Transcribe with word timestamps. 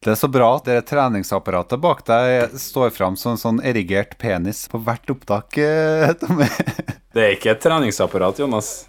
Det 0.00 0.10
er 0.10 0.16
så 0.16 0.28
bra 0.32 0.46
at 0.56 0.64
det 0.64 0.78
treningsapparatet 0.88 1.76
bak 1.76 1.98
deg 2.08 2.54
står 2.56 2.88
fram 2.96 3.18
som 3.20 3.34
en 3.34 3.40
sånn 3.40 3.58
erigert 3.60 4.14
penis 4.16 4.62
på 4.72 4.80
hvert 4.80 5.12
opptak. 5.12 5.58
eh, 5.60 6.14
Tommy. 6.16 6.46
Det 7.12 7.20
er 7.20 7.34
ikke 7.34 7.50
et 7.52 7.60
treningsapparat, 7.60 8.40
Jonas. 8.40 8.86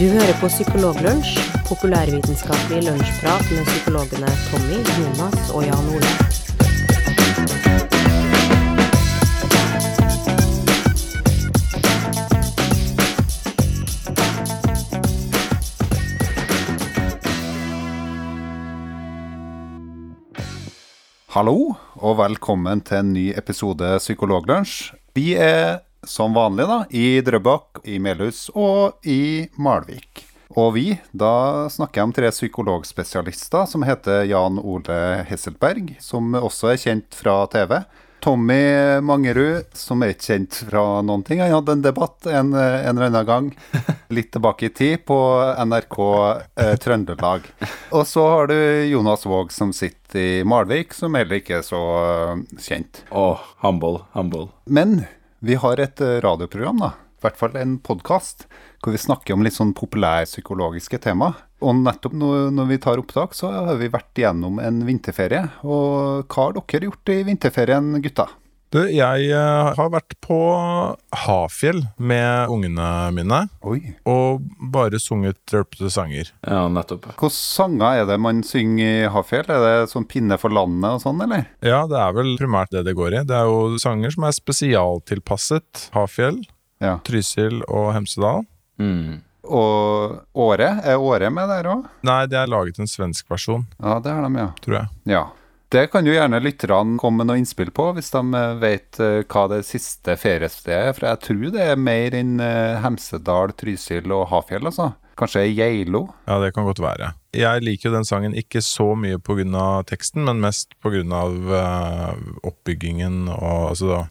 Du 0.00 0.06
hører 0.06 0.32
på 0.40 0.48
Psykologlunsj, 0.48 1.36
populærvitenskapelig 1.68 2.86
lunsjprat 2.88 3.52
med 3.52 3.68
psykologene 3.68 4.36
Tommy, 4.48 4.80
Jonas 4.96 5.52
og 5.52 5.68
Jan 5.68 5.96
Ole. 5.98 6.37
Hallo, 21.38 21.76
og 22.02 22.16
velkommen 22.18 22.80
til 22.82 22.98
en 22.98 23.10
ny 23.14 23.28
episode 23.38 23.86
Psykologlunsj. 24.00 24.88
Vi 25.14 25.36
er 25.38 25.84
som 26.02 26.32
vanlig 26.34 26.64
da, 26.66 26.78
i 26.90 27.20
Drøbak, 27.22 27.78
i 27.86 28.00
Melhus 28.02 28.48
og 28.58 29.06
i 29.06 29.46
Malvik. 29.54 30.24
Og 30.58 30.72
vi, 30.74 30.96
da 31.14 31.68
snakker 31.70 32.00
jeg 32.00 32.08
om 32.08 32.14
tre 32.16 32.32
psykologspesialister 32.34 33.70
som 33.70 33.86
heter 33.86 34.26
Jan 34.26 34.58
Ole 34.58 34.98
Hesselberg, 35.30 35.92
som 36.02 36.34
også 36.40 36.72
er 36.72 36.82
kjent 36.82 37.14
fra 37.14 37.36
TV. 37.54 37.76
Tommy 38.20 39.00
Mangerud, 39.00 39.68
som 39.72 40.02
er 40.02 40.14
ikke 40.14 40.32
kjent 40.32 40.60
fra 40.68 40.82
noen 41.06 41.22
ting. 41.26 41.42
Han 41.42 41.54
hadde 41.58 41.76
en 41.76 41.84
debatt 41.84 42.26
en, 42.26 42.52
en 42.54 42.92
eller 42.92 43.08
annen 43.08 43.28
gang, 43.28 43.50
litt 44.16 44.32
tilbake 44.34 44.68
i 44.68 44.72
tid, 44.74 45.04
på 45.08 45.18
NRK 45.64 45.98
eh, 46.58 46.74
Trøndelag. 46.82 47.46
Og 47.94 48.06
så 48.08 48.26
har 48.28 48.50
du 48.50 48.58
Jonas 48.90 49.26
Våg, 49.26 49.52
som 49.54 49.72
sitter 49.72 50.20
i 50.20 50.44
Malvik, 50.48 50.96
som 50.96 51.14
heller 51.18 51.40
ikke 51.40 51.60
er 51.60 51.66
så 51.66 51.82
uh, 52.34 52.60
kjent. 52.62 53.04
Åh, 53.10 53.44
humble, 53.64 54.02
humble. 54.16 54.48
Men 54.64 55.02
vi 55.38 55.54
har 55.54 55.78
et 55.80 56.00
eh, 56.00 56.18
radioprogram, 56.24 56.82
da. 56.82 56.94
I 57.18 57.26
hvert 57.26 57.38
fall 57.40 57.56
en 57.58 57.78
podkast, 57.82 58.44
hvor 58.78 58.94
vi 58.94 59.00
snakker 59.02 59.34
om 59.34 59.42
litt 59.42 59.56
sånn 59.56 59.72
populærpsykologiske 59.74 61.00
tema. 61.02 61.32
Og 61.58 61.74
nettopp 61.80 62.14
nå, 62.14 62.28
når 62.54 62.68
vi 62.70 62.76
tar 62.84 63.02
opptak, 63.02 63.34
så 63.34 63.50
har 63.50 63.78
vi 63.80 63.90
vært 63.90 64.20
igjennom 64.20 64.60
en 64.62 64.84
vinterferie. 64.86 65.48
Og 65.66 66.28
hva 66.30 66.44
har 66.44 66.54
dere 66.60 66.86
gjort 66.86 67.10
i 67.10 67.24
vinterferien, 67.26 67.96
gutta? 68.04 68.28
Du, 68.68 68.82
jeg 68.92 69.30
eh, 69.32 69.68
har 69.78 69.90
vært 69.90 70.12
på 70.20 70.36
Hafjell 71.24 71.80
med 71.96 72.52
ungene 72.52 72.88
mine 73.16 73.38
Oi. 73.64 73.94
og 74.04 74.44
bare 74.74 75.00
sunget 75.00 75.40
rølpete 75.54 75.88
sanger. 75.90 76.28
Ja, 76.44 76.66
nettopp. 76.68 77.06
Hvilke 77.08 77.30
sanger 77.32 78.02
er 78.02 78.10
det 78.10 78.18
man 78.20 78.44
synger 78.44 78.84
i 78.84 79.08
Hafjell? 79.14 79.48
Er 79.48 79.64
det 79.64 79.88
sånn 79.94 80.04
'Pinne 80.04 80.36
for 80.38 80.52
landet' 80.52 80.98
og 80.98 81.02
sånn, 81.06 81.24
eller? 81.24 81.48
Ja, 81.64 81.86
det 81.88 81.96
er 81.96 82.12
vel 82.12 82.36
primært 82.36 82.76
det 82.76 82.84
det 82.84 82.94
går 82.98 83.16
i. 83.16 83.24
Det 83.24 83.40
er 83.40 83.48
jo 83.48 83.80
sanger 83.80 84.12
som 84.12 84.28
er 84.28 84.36
spesialtilpasset 84.36 85.88
Hafjell, 85.96 86.42
Ja. 86.82 86.98
Trysil 87.06 87.62
og 87.66 87.90
Hemsedal. 87.96 88.44
Mm. 88.78 89.20
Og 89.48 90.20
Åre? 90.38 90.68
Er 90.84 91.00
Åre 91.00 91.30
med 91.32 91.50
der 91.50 91.70
òg? 91.72 91.88
Nei, 92.06 92.20
det 92.30 92.38
er 92.40 92.50
laget 92.50 92.78
en 92.78 92.90
svensk 92.90 93.28
versjon, 93.30 93.66
Ja, 93.80 93.98
det 94.02 94.12
er 94.12 94.24
de, 94.26 94.32
ja. 94.38 94.48
tror 94.64 94.80
jeg. 94.82 94.94
Ja. 95.14 95.24
Det 95.68 95.90
kan 95.92 96.06
jo 96.06 96.14
gjerne 96.14 96.40
lytterne 96.40 96.96
komme 96.96 97.20
med 97.20 97.28
noe 97.28 97.40
innspill 97.42 97.68
på, 97.76 97.90
hvis 97.96 98.08
de 98.14 98.22
eh, 98.38 98.54
vet 98.62 99.00
eh, 99.04 99.18
hva 99.28 99.42
det 99.52 99.58
siste 99.68 100.14
feriestedet 100.16 100.78
er. 100.78 100.94
For 100.96 101.10
jeg 101.10 101.20
tror 101.26 101.52
det 101.52 101.66
er 101.74 101.82
mer 101.90 102.16
enn 102.16 102.38
eh, 102.40 102.78
Hemsedal, 102.80 103.52
Trysil 103.52 104.08
og 104.16 104.30
Hafjell, 104.32 104.64
altså. 104.70 104.94
Kanskje 105.18 105.48
Geilo? 105.50 106.06
Ja, 106.28 106.38
det 106.40 106.54
kan 106.54 106.64
godt 106.64 106.80
være. 106.80 107.10
Jeg 107.36 107.64
liker 107.66 107.90
jo 107.90 107.96
den 107.96 108.06
sangen 108.06 108.36
ikke 108.38 108.62
så 108.64 108.92
mye 108.96 109.18
pga. 109.18 109.82
teksten, 109.84 110.24
men 110.24 110.40
mest 110.40 110.76
pga. 110.80 111.02
Uh, 111.02 112.14
oppbyggingen 112.46 113.26
og 113.34 113.74
altså 113.74 114.06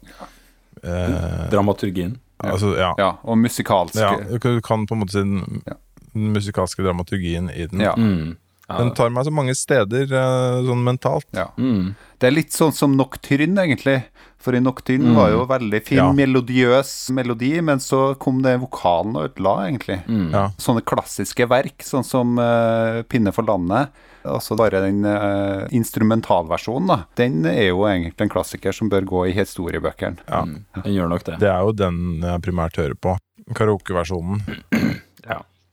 eh, 0.84 1.48
Dramaturgien. 1.50 2.18
Altså, 2.44 2.76
ja. 2.78 2.94
Ja, 2.98 3.12
og 3.24 3.38
musikalske. 3.38 3.98
ja. 3.98 4.16
Du 4.38 4.60
kan- 4.60 4.86
på 4.86 4.92
en 4.94 5.00
måte 5.02 5.10
si 5.12 5.18
den, 5.18 5.62
Ja. 5.66 5.74
musikalske 6.14 6.82
dramaturgien 6.82 7.50
i 7.50 7.66
den. 7.66 7.80
Ja. 7.80 7.94
Mm. 7.96 8.36
Den 8.68 8.90
tar 8.94 9.08
meg 9.10 9.24
så 9.24 9.32
mange 9.32 9.54
steder 9.56 10.02
eh, 10.12 10.62
sånn 10.66 10.84
mentalt. 10.84 11.24
Ja. 11.32 11.46
Mm. 11.56 11.94
Det 12.20 12.26
er 12.26 12.30
litt 12.36 12.50
sånn 12.52 12.72
som 12.74 12.96
Nocturne, 12.96 13.56
egentlig. 13.64 14.04
For 14.38 14.54
i 14.54 14.60
Nocturne 14.62 15.16
var 15.16 15.32
jo 15.32 15.40
veldig 15.50 15.80
fin, 15.82 15.98
Ja. 15.98 16.12
melodiøs 16.14 17.10
melodi, 17.10 17.60
men 17.60 17.80
så 17.82 18.14
kom 18.22 18.40
det 18.42 18.60
vokalen 18.62 19.16
og 19.18 19.24
ødela, 19.32 19.66
egentlig. 19.66 19.96
Mm. 20.06 20.30
Ja. 20.32 20.44
Sånne 20.62 20.84
klassiske 20.86 21.48
verk, 21.50 21.82
sånn 21.82 22.06
som 22.06 22.38
uh, 22.38 23.02
'Pinne 23.02 23.32
for 23.34 23.42
landet'. 23.42 23.88
Altså 24.28 24.56
bare 24.58 24.82
den 24.84 25.04
uh, 25.06 25.66
instrumentalversjonen, 25.74 26.86
da. 26.86 26.98
Den 27.16 27.46
er 27.46 27.68
jo 27.70 27.82
egentlig 27.88 28.20
en 28.20 28.28
klassiker 28.28 28.72
som 28.74 28.90
bør 28.90 29.06
gå 29.08 29.26
i 29.28 29.32
historiebøkene. 29.34 30.18
Ja. 30.28 30.42
Mm. 30.44 30.64
Den 30.84 30.94
gjør 30.94 31.08
nok 31.08 31.24
det. 31.24 31.38
Det 31.42 31.48
er 31.50 31.60
jo 31.66 31.72
den 31.72 32.20
jeg 32.22 32.42
primært 32.42 32.76
hører 32.78 32.94
på. 32.94 33.16
Karaokeversjonen. 33.54 34.42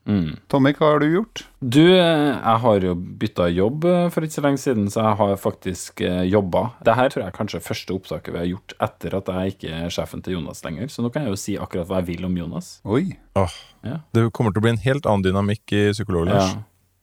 Mm. 0.06 0.36
Tommy, 0.46 0.70
hva 0.78 0.92
har 0.92 1.00
du 1.02 1.08
gjort? 1.10 1.40
Du, 1.58 1.82
jeg 1.82 2.58
har 2.62 2.84
jo 2.86 2.92
bytta 2.94 3.48
jobb 3.50 3.86
eh, 3.90 4.04
for 4.14 4.22
ikke 4.26 4.36
så 4.36 4.44
lenge 4.44 4.60
siden, 4.62 4.86
så 4.92 5.02
jeg 5.02 5.18
har 5.18 5.32
faktisk 5.42 6.02
eh, 6.06 6.20
jobba. 6.30 6.62
Det 6.86 6.94
her 6.94 7.10
tror 7.10 7.24
jeg 7.24 7.32
er 7.32 7.36
kanskje 7.36 7.60
første 7.66 7.96
opptaket 7.96 8.34
vi 8.36 8.38
har 8.38 8.48
gjort 8.52 8.76
etter 8.86 9.16
at 9.18 9.32
jeg 9.34 9.56
ikke 9.56 9.72
er 9.80 9.94
sjefen 9.96 10.22
til 10.22 10.36
Jonas 10.38 10.62
lenger, 10.66 10.92
så 10.94 11.02
nå 11.02 11.10
kan 11.14 11.26
jeg 11.26 11.34
jo 11.34 11.40
si 11.42 11.56
akkurat 11.58 11.90
hva 11.90 11.98
jeg 12.02 12.08
vil 12.12 12.28
om 12.30 12.38
Jonas. 12.38 12.76
Oi. 12.86 13.08
Åh, 13.38 13.58
Ja. 13.86 14.00
Det 14.14 14.24
kommer 14.34 14.54
til 14.54 14.62
å 14.62 14.66
bli 14.66 14.72
en 14.74 14.82
helt 14.82 15.06
annen 15.06 15.26
dynamikk 15.26 15.74
i 15.74 15.82
Psykologlunsj. 15.94 16.54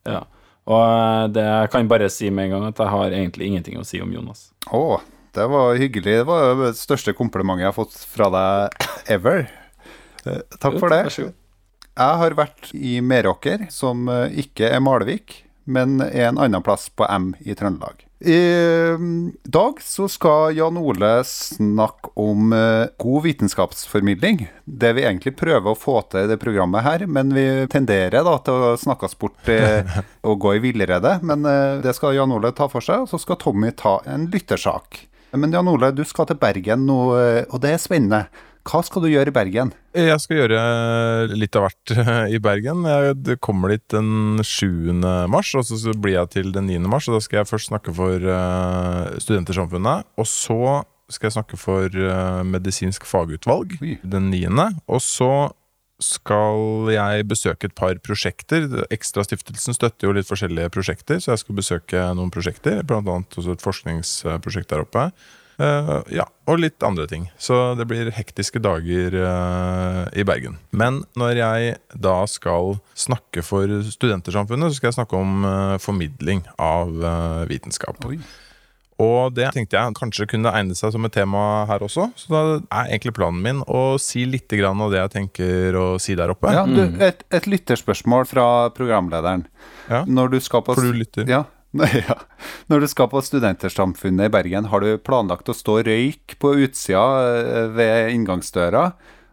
Ja. 0.08 0.16
ja. 0.16 0.24
Og 0.64 0.80
eh, 0.88 1.28
det 1.36 1.44
jeg 1.44 1.70
kan 1.76 1.92
bare 1.92 2.08
si 2.12 2.32
med 2.32 2.48
en 2.48 2.56
gang 2.56 2.66
at 2.72 2.80
jeg 2.80 2.92
har 2.96 3.18
egentlig 3.20 3.52
ingenting 3.52 3.76
å 3.80 3.84
si 3.84 4.00
om 4.04 4.12
Jonas. 4.16 4.48
Å, 4.72 4.98
det 5.36 5.46
var 5.52 5.76
hyggelig. 5.80 6.18
Det 6.22 6.26
var 6.28 6.56
det 6.62 6.72
største 6.80 7.12
komplimentet 7.16 7.66
jeg 7.66 7.72
har 7.72 7.76
fått 7.76 7.96
fra 8.08 8.32
deg 8.32 8.84
ever. 9.18 9.48
Takk 10.24 10.78
for 10.80 10.88
det. 10.88 11.04
Vær 11.04 11.12
så 11.12 11.28
god. 11.28 11.40
Jeg 11.94 12.18
har 12.18 12.34
vært 12.34 12.72
i 12.74 12.98
Meråker, 12.98 13.68
som 13.70 14.08
eh, 14.10 14.40
ikke 14.42 14.66
er 14.66 14.80
Malvik, 14.82 15.44
men 15.70 16.00
er 16.02 16.32
en 16.32 16.40
annen 16.42 16.62
plass 16.66 16.88
på 16.90 17.06
M 17.06 17.32
i 17.46 17.54
Trøndelag. 17.54 18.02
I 18.24 18.38
mm, 18.98 19.44
dag 19.46 19.78
så 19.84 20.08
skal 20.10 20.56
Jan 20.56 20.78
Ole 20.80 21.12
snakke 21.28 22.10
om 22.18 22.50
eh, 22.56 22.90
god 22.98 23.22
vitenskapsformidling. 23.28 24.42
Det 24.64 24.90
vi 24.96 25.04
egentlig 25.04 25.36
prøver 25.38 25.70
å 25.70 25.78
få 25.78 26.00
til 26.10 26.26
i 26.26 26.30
det 26.32 26.40
programmet 26.42 26.82
her, 26.82 27.04
men 27.06 27.30
vi 27.36 27.46
tenderer 27.70 28.26
da 28.26 28.32
til 28.42 28.66
å 28.72 28.72
snakke 28.80 29.06
oss 29.06 29.14
bort 29.20 29.52
eh, 29.54 30.00
og 30.26 30.40
gå 30.42 30.56
i 30.56 30.64
villrede. 30.64 31.20
Men 31.22 31.46
det 31.84 31.94
skal 31.94 32.16
Jan 32.16 32.34
Ole 32.34 32.50
ta 32.58 32.66
for 32.72 32.82
seg, 32.82 33.04
og 33.04 33.12
så 33.12 33.22
skal 33.22 33.38
Tommy 33.38 33.70
ta 33.70 34.00
en 34.10 34.26
lyttersak. 34.34 35.04
Men 35.38 35.54
Jan 35.54 35.70
Ole, 35.70 35.92
du 35.94 36.02
skal 36.06 36.26
til 36.26 36.42
Bergen 36.42 36.88
nå, 36.88 36.98
og 37.14 37.56
det 37.62 37.76
er 37.76 37.80
spennende. 37.82 38.24
Hva 38.64 38.80
skal 38.80 39.04
du 39.04 39.10
gjøre 39.10 39.28
i 39.28 39.34
Bergen? 39.34 39.74
Jeg 39.92 40.20
skal 40.22 40.38
gjøre 40.38 40.60
litt 41.36 41.56
av 41.58 41.66
hvert 41.66 41.92
i 42.32 42.40
Bergen. 42.42 42.86
Jeg 42.88 43.36
kommer 43.44 43.74
dit 43.74 43.84
den 43.92 44.40
7. 44.40 45.04
mars, 45.30 45.52
og 45.58 45.68
så 45.68 45.92
blir 45.92 46.16
jeg 46.16 46.32
til 46.38 46.54
den 46.54 46.70
9. 46.72 46.80
mars. 46.88 47.10
Og 47.10 47.18
da 47.18 47.20
skal 47.24 47.42
jeg 47.42 47.50
først 47.50 47.68
snakke 47.68 47.92
for 47.94 48.24
uh, 48.24 49.12
Studentersamfunnet. 49.20 50.08
Og 50.16 50.28
så 50.30 50.80
skal 51.12 51.28
jeg 51.28 51.36
snakke 51.36 51.58
for 51.60 51.92
eh, 51.92 52.40
Medisinsk 52.48 53.04
fagutvalg 53.04 53.76
Oi. 53.84 53.98
den 54.00 54.30
9. 54.32 54.48
Og 54.88 55.02
så 55.04 55.30
skal 56.02 56.90
jeg 56.90 57.26
besøke 57.30 57.68
et 57.68 57.76
par 57.76 57.98
prosjekter. 58.02 58.66
Ekstrastiftelsen 58.92 59.76
støtter 59.76 60.08
jo 60.08 60.16
litt 60.16 60.28
forskjellige 60.28 60.72
prosjekter, 60.74 61.20
så 61.22 61.34
jeg 61.34 61.44
skal 61.44 61.58
besøke 61.60 62.06
noen 62.16 62.32
prosjekter. 62.34 62.82
Blant 62.88 63.08
annet 63.10 63.38
også 63.38 63.54
et 63.54 63.64
forskningsprosjekt 63.64 64.72
der 64.72 64.84
oppe. 64.84 65.06
Eh, 65.58 65.90
ja, 66.16 66.26
og 66.50 66.60
litt 66.62 66.82
andre 66.86 67.06
ting. 67.10 67.28
Så 67.38 67.74
det 67.78 67.86
blir 67.90 68.10
hektiske 68.14 68.60
dager 68.62 69.14
uh, 69.14 70.04
i 70.12 70.24
Bergen. 70.26 70.58
Men 70.74 71.02
når 71.18 71.40
jeg 71.40 71.76
da 71.94 72.16
skal 72.30 72.78
snakke 72.98 73.44
for 73.46 73.70
Studentersamfunnet, 73.86 74.72
så 74.72 74.80
skal 74.80 74.90
jeg 74.90 74.98
snakke 75.00 75.20
om 75.20 75.44
uh, 75.46 75.76
formidling 75.82 76.44
av 76.58 76.92
vitenskap. 77.50 78.02
Oi. 78.08 78.18
Og 79.02 79.32
det 79.34 79.48
tenkte 79.54 79.74
jeg 79.74 79.96
kanskje 79.98 80.26
kunne 80.30 80.52
egne 80.54 80.76
seg 80.78 80.92
som 80.94 81.06
et 81.06 81.14
tema 81.16 81.64
her 81.66 81.82
også. 81.82 82.06
Så 82.18 82.30
da 82.30 82.42
er 82.62 82.92
egentlig 82.92 83.14
planen 83.16 83.42
min 83.42 83.62
å 83.66 83.96
si 84.02 84.22
litt 84.28 84.52
grann 84.54 84.82
av 84.84 84.92
det 84.94 85.00
jeg 85.00 85.14
tenker 85.16 85.78
å 85.78 85.86
si 86.02 86.14
der 86.18 86.30
oppe. 86.30 86.52
Ja, 86.54 86.62
du, 86.68 86.84
et, 87.02 87.24
et 87.34 87.48
lytterspørsmål 87.50 88.28
fra 88.30 88.46
programlederen. 88.76 89.48
Ja. 89.90 90.04
Når 90.06 90.36
du 90.36 90.38
skal 90.44 90.62
på 90.66 90.78
For 90.78 90.86
du 90.86 91.02
lytter. 91.02 91.26
Ja. 91.26 91.42
Ja. 92.08 92.18
Når 92.70 92.84
du 92.84 92.88
skal 92.90 93.10
på 93.12 93.22
Studentersamfunnet 93.24 94.28
i 94.28 94.32
Bergen, 94.32 94.70
har 94.70 94.84
du 94.84 94.94
planlagt 95.02 95.50
å 95.50 95.56
stå 95.56 95.80
og 95.80 95.88
røyke 95.88 96.38
på 96.40 96.54
utsida 96.64 97.04
eh, 97.34 97.68
ved 97.74 98.14
inngangsdøra? 98.14 98.88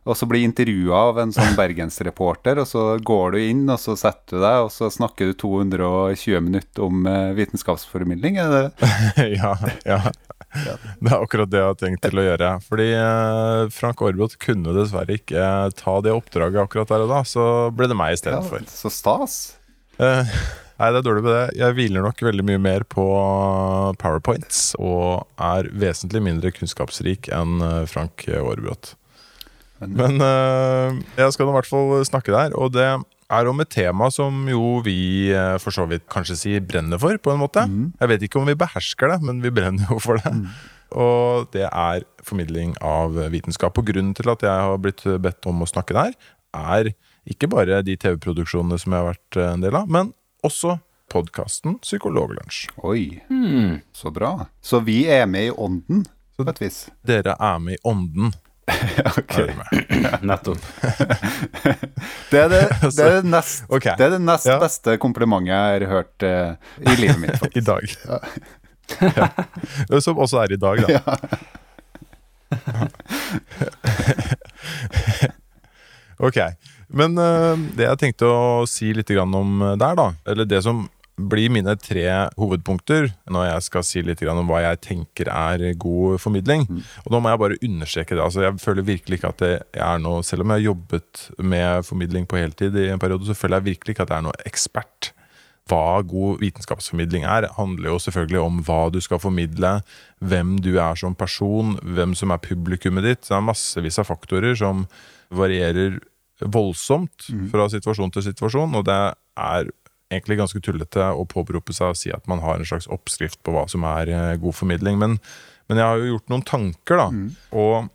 Og 0.09 0.17
så 0.17 0.25
bli 0.25 0.39
intervjua 0.41 0.97
av 1.11 1.19
en 1.21 1.31
sånn 1.35 1.53
bergensreporter, 1.53 2.57
og 2.57 2.65
så 2.65 2.85
går 3.05 3.35
du 3.35 3.43
inn, 3.43 3.67
og 3.69 3.77
så 3.77 3.93
setter 3.99 4.39
du 4.39 4.41
deg, 4.41 4.63
og 4.65 4.71
så 4.73 4.89
snakker 4.89 5.29
du 5.29 5.35
220 5.43 6.41
minutter 6.47 6.88
om 6.88 7.05
eh, 7.05 7.35
vitenskapsformidling? 7.38 8.39
Er 8.41 8.55
det 8.55 8.63
ja, 9.41 9.53
ja. 9.85 10.01
Det 10.51 11.07
er 11.07 11.21
akkurat 11.21 11.47
det 11.47 11.61
jeg 11.61 11.69
har 11.69 11.77
tenkt 11.79 12.01
til 12.03 12.19
å 12.19 12.25
gjøre. 12.25 12.49
Fordi 12.65 12.89
eh, 12.97 13.69
Frank 13.71 14.01
Aarbrot 14.03 14.35
kunne 14.41 14.73
dessverre 14.75 15.19
ikke 15.21 15.45
ta 15.77 15.95
det 16.03 16.15
oppdraget 16.17 16.65
akkurat 16.65 16.91
der 16.91 17.05
og 17.05 17.13
da, 17.13 17.21
så 17.27 17.45
ble 17.75 17.88
det 17.91 17.99
meg 18.01 18.17
Ja, 18.25 18.41
så 18.73 18.91
stas. 18.91 19.39
Nei, 20.81 20.87
det 20.89 20.97
er 20.97 21.05
dårlig 21.05 21.21
med 21.21 21.35
det. 21.35 21.59
Jeg 21.59 21.75
hviler 21.77 22.01
nok 22.01 22.21
veldig 22.25 22.43
mye 22.47 22.59
mer 22.61 22.81
på 22.89 23.03
powerpoints 24.01 24.71
og 24.81 25.27
er 25.37 25.67
vesentlig 25.77 26.23
mindre 26.25 26.49
kunnskapsrik 26.55 27.27
enn 27.37 27.59
eh, 27.61 27.83
Frank 27.91 28.23
Aarebrot. 28.25 28.95
Men- 29.85 30.17
eh, 30.25 30.97
jeg 31.19 31.35
skal 31.35 31.51
i 31.51 31.53
hvert 31.53 31.69
fall 31.69 31.93
snakke 32.09 32.33
der, 32.33 32.55
og 32.57 32.73
det 32.73 32.87
er 32.89 33.47
om 33.51 33.61
et 33.61 33.69
tema 33.69 34.09
som 34.09 34.39
jo 34.49 34.79
vi 34.81 35.29
eh, 35.29 35.59
for 35.61 35.69
så 35.75 35.85
vidt 35.85 36.07
kanskje 36.09 36.37
si 36.39 36.55
brenner 36.65 36.97
for, 37.01 37.13
på 37.21 37.29
en 37.35 37.43
måte. 37.43 37.67
Jeg 38.01 38.09
vet 38.09 38.25
ikke 38.25 38.41
om 38.41 38.49
vi 38.49 38.57
behersker 38.57 39.13
det, 39.13 39.19
men 39.21 39.43
vi 39.45 39.53
brenner 39.53 39.85
jo 39.93 39.99
for 40.01 40.17
det. 40.17 40.33
Og 40.97 41.45
det 41.53 41.67
er 41.69 42.07
formidling 42.25 42.73
av 42.83 43.13
vitenskap. 43.31 43.77
Og 43.77 43.85
grunnen 43.85 44.15
til 44.17 44.33
at 44.33 44.41
jeg 44.41 44.65
har 44.65 44.81
blitt 44.81 45.05
bedt 45.21 45.45
om 45.47 45.61
å 45.61 45.69
snakke 45.69 45.93
der, 45.93 46.17
er 46.57 46.89
ikke 47.29 47.47
bare 47.53 47.83
de 47.85 47.93
TV-produksjonene 48.01 48.81
som 48.81 48.91
jeg 48.91 48.99
har 49.05 49.13
vært 49.13 49.39
en 49.45 49.61
del 49.63 49.77
av, 49.77 49.85
men 49.87 50.09
også 50.45 50.77
podkasten 51.11 51.75
Psykologlunsj. 51.83 52.69
Oi, 52.88 53.21
så 53.93 54.11
bra. 54.11 54.45
Så 54.63 54.79
vi 54.79 55.03
er 55.11 55.25
med 55.27 55.45
i 55.49 55.51
ånden, 55.51 56.05
på 56.38 56.45
et 56.49 56.61
vis. 56.63 56.85
Dere 57.05 57.35
er 57.39 57.59
med 57.59 57.73
i 57.77 57.81
ånden. 57.83 58.31
Ok. 59.17 59.35
Nettopp. 60.29 60.61
Det 62.31 62.39
er 62.39 62.47
det, 62.49 62.61
det, 62.95 63.03
er 63.03 63.17
det, 63.17 63.23
nest, 63.27 63.65
okay. 63.67 63.95
det, 63.99 64.05
er 64.05 64.09
det 64.15 64.21
nest 64.23 64.45
Ja. 64.47 64.55
beste 64.61 64.93
komplimentet 65.01 65.51
jeg 65.51 65.57
har 65.57 65.83
hørt 65.91 66.23
uh, 66.23 66.53
i 66.79 66.95
livet 66.95 67.19
mitt. 67.19 67.35
faktisk. 67.41 67.57
I 67.57 67.61
dag. 67.67 67.83
Ja. 69.91 69.99
Som 69.99 70.21
også 70.23 70.39
er 70.45 70.53
i 70.55 70.59
dag, 70.61 70.77
da. 70.88 70.88
ok. 76.19 76.39
Men 76.97 77.19
eh, 77.19 77.67
det 77.77 77.88
jeg 77.88 78.01
tenkte 78.01 78.31
å 78.31 78.65
si 78.69 78.91
litt 78.95 79.11
grann 79.11 79.33
om 79.38 79.61
eh, 79.61 79.77
der, 79.79 79.95
da, 79.99 80.09
eller 80.27 80.49
det 80.49 80.63
som 80.65 80.85
blir 81.21 81.51
mine 81.53 81.75
tre 81.77 82.05
hovedpunkter 82.39 83.11
når 83.29 83.43
jeg 83.45 83.65
skal 83.67 83.83
si 83.85 84.01
litt 84.01 84.21
grann 84.23 84.39
om 84.41 84.47
hva 84.49 84.63
jeg 84.63 84.79
tenker 84.88 85.29
er 85.29 85.65
god 85.79 86.17
formidling. 86.23 86.65
Og 87.05 87.13
nå 87.13 87.19
må 87.21 87.29
jeg 87.29 87.41
bare 87.43 87.59
understreke 87.67 88.15
det. 88.15 88.23
altså 88.23 88.45
Jeg 88.47 88.61
føler 88.63 88.88
virkelig 88.88 89.19
ikke 89.19 89.33
at 89.35 89.43
det 89.43 89.51
er 89.77 90.01
noe 90.01 90.23
Selv 90.25 90.41
om 90.41 90.53
jeg 90.53 90.63
har 90.63 90.69
jobbet 90.71 91.25
med 91.38 91.85
formidling 91.85 92.25
på 92.25 92.39
heltid 92.41 92.77
i 92.79 92.89
en 92.89 93.01
periode, 93.01 93.27
så 93.27 93.38
føler 93.38 93.59
jeg 93.59 93.75
virkelig 93.75 93.93
ikke 93.93 94.07
at 94.07 94.15
jeg 94.15 94.23
er 94.23 94.29
noe 94.29 94.45
ekspert 94.49 95.11
hva 95.69 96.01
god 96.03 96.41
vitenskapsformidling 96.41 97.23
er, 97.29 97.47
handler 97.55 97.93
jo 97.93 97.99
selvfølgelig 98.01 98.39
om 98.41 98.61
hva 98.67 98.79
du 98.91 98.97
skal 99.03 99.21
formidle, 99.21 99.77
hvem 100.19 100.55
du 100.63 100.73
er 100.81 100.97
som 100.99 101.15
person, 101.15 101.77
hvem 101.83 102.15
som 102.17 102.33
er 102.33 102.41
publikummet 102.43 103.05
ditt. 103.07 103.23
Det 103.27 103.35
er 103.38 103.45
massevis 103.45 103.99
av 104.01 104.09
faktorer 104.09 104.57
som 104.57 104.88
varierer 105.31 105.99
voldsomt 106.41 107.29
fra 107.51 107.67
situasjon 107.71 108.11
til 108.15 108.25
situasjon, 108.25 108.75
og 108.79 108.85
det 108.88 108.97
er 109.39 109.69
egentlig 110.11 110.41
ganske 110.41 110.61
tullete 110.63 111.07
å 111.15 111.25
påberope 111.29 111.73
seg 111.75 111.93
å 111.93 111.97
si 111.97 112.11
at 112.13 112.27
man 112.29 112.41
har 112.43 112.59
en 112.59 112.67
slags 112.67 112.89
oppskrift 112.91 113.39
på 113.45 113.53
hva 113.55 113.65
som 113.71 113.85
er 113.88 114.11
eh, 114.11 114.39
god 114.41 114.57
formidling. 114.57 114.99
Men, 114.99 115.17
men 115.69 115.79
jeg 115.79 115.88
har 115.88 116.01
jo 116.01 116.13
gjort 116.15 116.33
noen 116.33 116.45
tanker, 116.47 116.99
da. 116.99 117.07
Og 117.55 117.88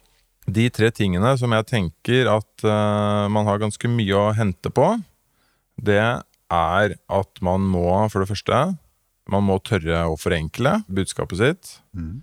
de 0.46 0.68
tre 0.70 0.92
tingene 0.94 1.34
som 1.40 1.52
jeg 1.52 1.66
tenker 1.68 2.30
at 2.30 2.64
uh, 2.64 3.26
man 3.32 3.48
har 3.48 3.58
ganske 3.58 3.90
mye 3.90 4.14
å 4.14 4.32
hente 4.36 4.70
på, 4.70 4.92
det 5.76 5.98
er 5.98 6.94
at 6.94 7.42
man 7.44 7.66
må, 7.66 7.88
for 8.12 8.22
det 8.22 8.30
første 8.30 8.60
man 9.26 9.42
må 9.42 9.58
tørre 9.66 10.04
å 10.06 10.14
forenkle 10.14 10.78
budskapet 10.86 11.40
sitt. 11.40 11.72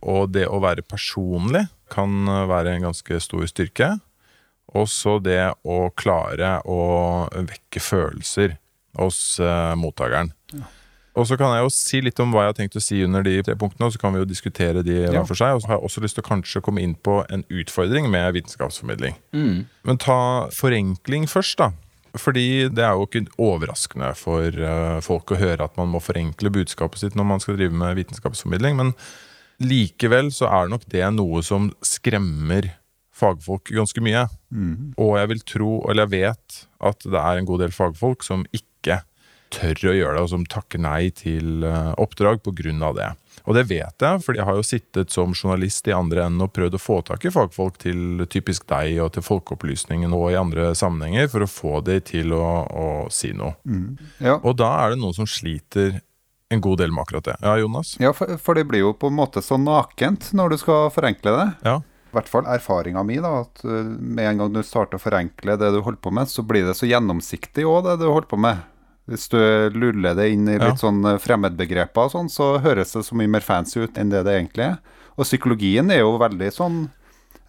Og 0.08 0.32
det 0.32 0.48
å 0.48 0.62
være 0.64 0.86
personlig 0.88 1.66
kan 1.92 2.24
være 2.48 2.78
en 2.78 2.88
ganske 2.88 3.20
stor 3.20 3.44
styrke. 3.52 3.90
Også 4.74 5.20
det 5.22 5.52
å 5.64 5.90
klare 5.96 6.56
å 6.66 6.80
vekke 7.34 7.82
følelser 7.84 8.58
hos 8.98 9.40
eh, 9.42 9.74
mottakeren. 9.78 10.32
Og 11.14 11.28
så 11.30 11.38
kan 11.38 11.52
jeg 11.54 11.62
jo 11.62 11.70
si 11.70 12.00
litt 12.02 12.18
om 12.24 12.32
hva 12.34 12.48
jeg 12.48 12.50
har 12.50 12.58
tenkt 12.58 12.78
å 12.80 12.82
si 12.82 13.04
under 13.06 13.22
de 13.26 13.36
tre 13.46 13.54
punktene, 13.60 13.86
og 13.86 13.94
så 13.94 14.02
kan 14.02 14.16
vi 14.16 14.24
jo 14.24 14.26
diskutere 14.26 14.82
de 14.86 14.96
Ja. 15.14 15.22
for 15.30 15.38
seg. 15.38 15.54
Og 15.54 15.62
så 15.62 15.68
har 15.70 15.78
jeg 15.78 15.86
også 15.86 16.02
lyst 16.02 16.18
til 16.18 16.24
å 16.24 16.30
kanskje 16.32 16.62
komme 16.66 16.82
inn 16.82 16.96
på 16.96 17.20
en 17.30 17.44
utfordring 17.54 18.10
med 18.10 18.34
vitenskapsformidling. 18.34 19.14
Men 19.86 19.98
ta 20.02 20.50
forenkling 20.50 21.28
først, 21.30 21.58
da. 21.62 21.70
Fordi 22.18 22.70
det 22.70 22.82
er 22.86 22.94
jo 22.98 23.06
ikke 23.06 23.26
overraskende 23.42 24.12
for 24.18 24.50
uh, 24.54 25.00
folk 25.02 25.32
å 25.34 25.38
høre 25.38 25.66
at 25.66 25.78
man 25.78 25.90
må 25.90 26.02
forenkle 26.02 26.52
budskapet 26.54 27.00
sitt 27.02 27.16
når 27.18 27.26
man 27.26 27.40
skal 27.42 27.58
drive 27.58 27.74
med 27.74 27.98
vitenskapsformidling, 27.98 28.78
men 28.78 28.94
likevel 29.62 30.30
så 30.34 30.50
er 30.50 30.70
nok 30.70 30.86
det 30.90 31.06
noe 31.14 31.42
som 31.46 31.72
skremmer 31.82 32.72
fagfolk 33.14 33.72
ganske 33.76 34.04
mye. 34.04 34.28
Og 34.98 35.18
jeg 35.20 35.32
vil 35.34 35.44
tro, 35.54 35.72
eller 35.90 36.08
jeg 36.08 36.14
vet, 36.28 36.62
at 36.84 37.06
det 37.06 37.20
er 37.20 37.40
en 37.40 37.50
god 37.50 37.66
del 37.66 37.76
fagfolk 37.76 38.26
som 38.26 38.46
ikke 38.52 39.04
tør 39.54 39.92
å 39.92 39.94
gjøre 39.94 40.16
det, 40.18 40.24
og 40.26 40.32
som 40.32 40.46
takker 40.50 40.82
nei 40.82 41.12
til 41.14 41.66
eh, 41.68 41.92
oppdrag 42.02 42.42
pga. 42.42 42.94
det. 42.98 43.10
Og 43.44 43.58
det 43.58 43.66
vet 43.70 44.06
jeg, 44.06 44.22
for 44.24 44.38
jeg 44.38 44.48
har 44.48 44.58
jo 44.58 44.66
sittet 44.66 45.12
som 45.14 45.34
journalist 45.36 45.88
i 45.90 45.94
andre 45.94 46.26
enden 46.26 46.46
og 46.46 46.54
prøvd 46.56 46.78
å 46.78 46.82
få 46.82 47.02
tak 47.06 47.26
i 47.26 47.32
fagfolk 47.34 47.78
til 47.84 48.24
typisk 48.32 48.66
deg 48.72 49.02
og 49.04 49.12
til 49.14 49.26
Folkeopplysningen 49.26 50.16
og 50.16 50.32
i 50.32 50.40
andre 50.40 50.72
sammenhenger 50.78 51.30
for 51.32 51.46
å 51.46 51.52
få 51.52 51.82
de 51.86 52.00
til 52.08 52.34
å, 52.38 52.44
å 52.66 52.88
si 53.14 53.34
noe. 53.36 53.58
Ja. 54.24 54.40
Og 54.40 54.58
da 54.62 54.72
er 54.86 54.94
det 54.94 55.02
noen 55.04 55.18
som 55.18 55.30
sliter 55.30 56.00
en 56.54 56.62
god 56.62 56.80
del 56.84 56.94
med 56.94 57.04
akkurat 57.04 57.26
det. 57.26 57.38
Ja, 57.42 57.58
Jonas? 57.60 57.96
Ja, 58.00 58.14
for, 58.16 58.38
for 58.42 58.58
det 58.58 58.68
blir 58.70 58.86
jo 58.86 58.94
på 58.96 59.10
en 59.12 59.18
måte 59.18 59.42
så 59.44 59.58
nakent 59.60 60.32
når 60.38 60.54
du 60.54 60.62
skal 60.62 60.88
forenkle 60.94 61.34
det. 61.36 61.48
Ja. 61.66 61.82
I 62.14 62.20
hvert 62.20 62.30
fall 62.30 62.46
erfaringa 62.46 63.02
mi, 63.08 63.16
da, 63.18 63.40
at 63.42 63.64
uh, 63.66 63.82
med 63.90 64.28
en 64.30 64.44
gang 64.44 64.52
du 64.54 64.62
starter 64.62 65.00
å 65.00 65.02
forenkle 65.02 65.56
det 65.58 65.72
du 65.74 65.80
holder 65.82 65.98
på 66.06 66.12
med, 66.14 66.30
så 66.30 66.46
blir 66.46 66.68
det 66.68 66.76
så 66.78 66.86
gjennomsiktig 66.86 67.66
òg, 67.66 67.88
det 67.88 67.96
du 68.04 68.06
holder 68.12 68.30
på 68.30 68.38
med. 68.38 68.62
Hvis 69.10 69.26
du 69.34 69.40
luller 69.74 70.14
det 70.16 70.30
inn 70.32 70.46
i 70.48 70.60
Ja. 70.60 70.70
litt 70.70 70.80
sånn 70.84 71.02
uh, 71.04 71.18
fremmedbegreper 71.20 72.06
og 72.06 72.14
sånn, 72.14 72.30
så 72.30 72.60
høres 72.64 72.94
det 72.94 73.02
så 73.08 73.18
mye 73.18 73.32
mer 73.34 73.42
fancy 73.44 73.82
ut 73.82 73.98
enn 73.98 74.14
det 74.14 74.22
det 74.28 74.38
egentlig 74.38 74.68
er. 74.70 74.78
Og 75.18 75.26
psykologien 75.26 75.90
er 75.92 76.04
jo 76.06 76.14
veldig 76.22 76.52
sånn 76.54 76.78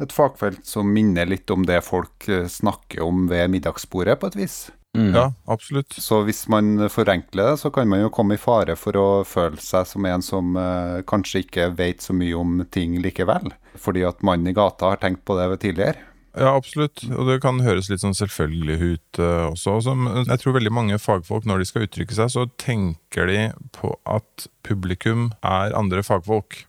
et 0.02 0.10
fagfelt 0.10 0.64
som 0.66 0.88
minner 0.90 1.28
litt 1.30 1.50
om 1.54 1.62
det 1.68 1.78
folk 1.84 2.24
uh, 2.32 2.48
snakker 2.48 3.04
om 3.04 3.28
ved 3.28 3.52
middagsbordet, 3.52 4.16
på 4.18 4.32
et 4.32 4.40
vis. 4.40 4.56
Ja, 4.94 5.26
absolutt. 5.50 5.92
Så 5.98 6.20
hvis 6.26 6.44
man 6.48 6.88
forenkler 6.92 7.50
det, 7.50 7.58
så 7.64 7.70
kan 7.74 7.88
man 7.90 8.04
jo 8.04 8.12
komme 8.14 8.36
i 8.36 8.40
fare 8.40 8.76
for 8.78 8.96
å 8.98 9.06
føle 9.26 9.58
seg 9.62 9.88
som 9.90 10.06
en 10.06 10.24
som 10.24 10.56
eh, 10.60 11.02
kanskje 11.10 11.44
ikke 11.44 11.70
vet 11.78 12.04
så 12.04 12.16
mye 12.16 12.34
om 12.38 12.64
ting 12.74 12.96
likevel. 13.02 13.52
Fordi 13.80 14.04
at 14.06 14.22
mannen 14.26 14.52
i 14.52 14.56
gata 14.56 14.92
har 14.92 15.02
tenkt 15.02 15.24
på 15.26 15.38
det 15.38 15.48
ved 15.50 15.64
tidligere. 15.64 16.10
Ja, 16.34 16.50
absolutt. 16.56 17.04
Og 17.14 17.28
det 17.30 17.38
kan 17.44 17.60
høres 17.62 17.88
litt 17.90 18.02
sånn 18.02 18.16
selvfølgelig 18.18 18.78
ut 18.82 19.20
eh, 19.22 19.44
også. 19.50 19.76
også. 19.78 19.94
Men 19.98 20.24
jeg 20.26 20.42
tror 20.42 20.56
veldig 20.56 20.74
mange 20.74 20.98
fagfolk, 20.98 21.46
når 21.46 21.62
de 21.62 21.68
skal 21.70 21.86
uttrykke 21.86 22.16
seg, 22.16 22.32
så 22.34 22.46
tenker 22.58 23.30
de 23.30 23.40
på 23.76 23.92
at 24.10 24.48
publikum 24.66 25.28
er 25.46 25.74
andre 25.78 26.02
fagfolk. 26.06 26.64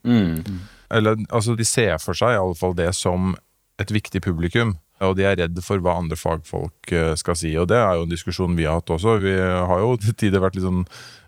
Eller 0.94 1.18
altså, 1.34 1.56
de 1.58 1.66
ser 1.66 1.98
for 2.02 2.14
seg 2.14 2.36
i 2.36 2.40
alle 2.40 2.58
fall 2.58 2.76
det 2.78 2.92
som 2.94 3.34
et 3.82 3.90
viktig 3.92 4.22
publikum. 4.24 4.76
Og 5.04 5.12
de 5.18 5.26
er 5.28 5.36
redd 5.42 5.60
for 5.64 5.82
hva 5.84 5.98
andre 6.00 6.16
fagfolk 6.16 6.92
eh, 6.94 7.12
skal 7.20 7.36
si. 7.36 7.52
Og 7.60 7.68
det 7.68 7.76
er 7.76 7.98
jo 7.98 8.06
en 8.06 8.12
diskusjon 8.12 8.56
vi 8.56 8.64
har 8.68 8.80
hatt 8.80 8.94
også. 8.94 9.18
Vi 9.20 9.36
har 9.36 9.82
jo 9.82 9.94
til 10.00 10.16
tider 10.16 10.44
vært 10.44 10.56
litt 10.56 10.64
sånn 10.64 10.86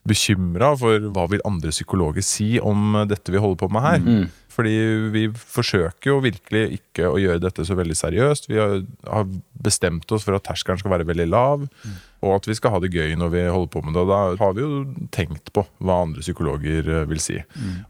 bekymra 0.09 0.73
for 0.79 1.11
hva 1.13 1.27
vil 1.29 1.45
andre 1.45 1.73
psykologer 1.75 2.25
si 2.25 2.55
om 2.65 2.97
dette 3.11 3.35
vi 3.35 3.41
holder 3.43 3.61
på 3.61 3.69
med 3.75 3.85
her. 3.85 4.29
Fordi 4.59 4.75
vi 5.15 5.25
forsøker 5.31 6.11
jo 6.11 6.23
virkelig 6.25 6.81
ikke 6.81 7.07
å 7.13 7.19
gjøre 7.21 7.45
dette 7.45 7.63
så 7.67 7.77
veldig 7.79 7.95
seriøst. 7.95 8.49
Vi 8.51 8.59
har, 8.59 9.29
bestemt 9.59 10.11
oss 10.15 10.23
for 10.23 10.37
at 10.37 10.45
terskelen 10.47 10.79
skal 10.81 10.93
være 10.93 11.07
veldig 11.07 11.27
lav, 11.29 11.65
og 12.23 12.35
at 12.37 12.47
vi 12.47 12.55
skal 12.55 12.71
ha 12.75 12.79
det 12.83 12.93
gøy 12.95 13.17
når 13.19 13.33
vi 13.33 13.45
holder 13.47 13.71
på 13.75 13.83
med 13.85 13.95
det. 13.95 14.03
Og 14.03 14.11
da 14.11 14.21
har 14.41 14.57
vi 14.57 14.65
jo 14.65 14.81
tenkt 15.15 15.53
på 15.55 15.67
hva 15.83 16.01
andre 16.07 16.25
psykologer 16.25 16.89
eh, 16.89 17.07
vil 17.11 17.23
si. 17.23 17.39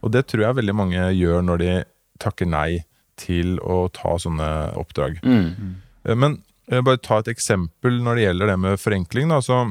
Og 0.02 0.12
det 0.12 0.26
tror 0.28 0.47
jeg 0.47 0.58
veldig 0.61 0.76
mange 0.76 1.11
gjør 1.16 1.44
når 1.44 1.62
de 1.62 1.73
takker 2.18 2.49
nei 2.50 2.82
til 3.20 3.58
å 3.60 3.87
ta 3.94 4.16
sånne 4.22 4.48
oppdrag. 4.78 5.20
Mm. 5.22 5.76
Men 6.18 6.38
bare 6.84 7.00
ta 7.02 7.20
et 7.22 7.30
eksempel 7.32 8.00
når 8.04 8.18
det 8.18 8.26
gjelder 8.26 8.52
det 8.52 8.58
med 8.64 8.80
forenkling. 8.80 9.32
Da, 9.32 9.40
så, 9.44 9.62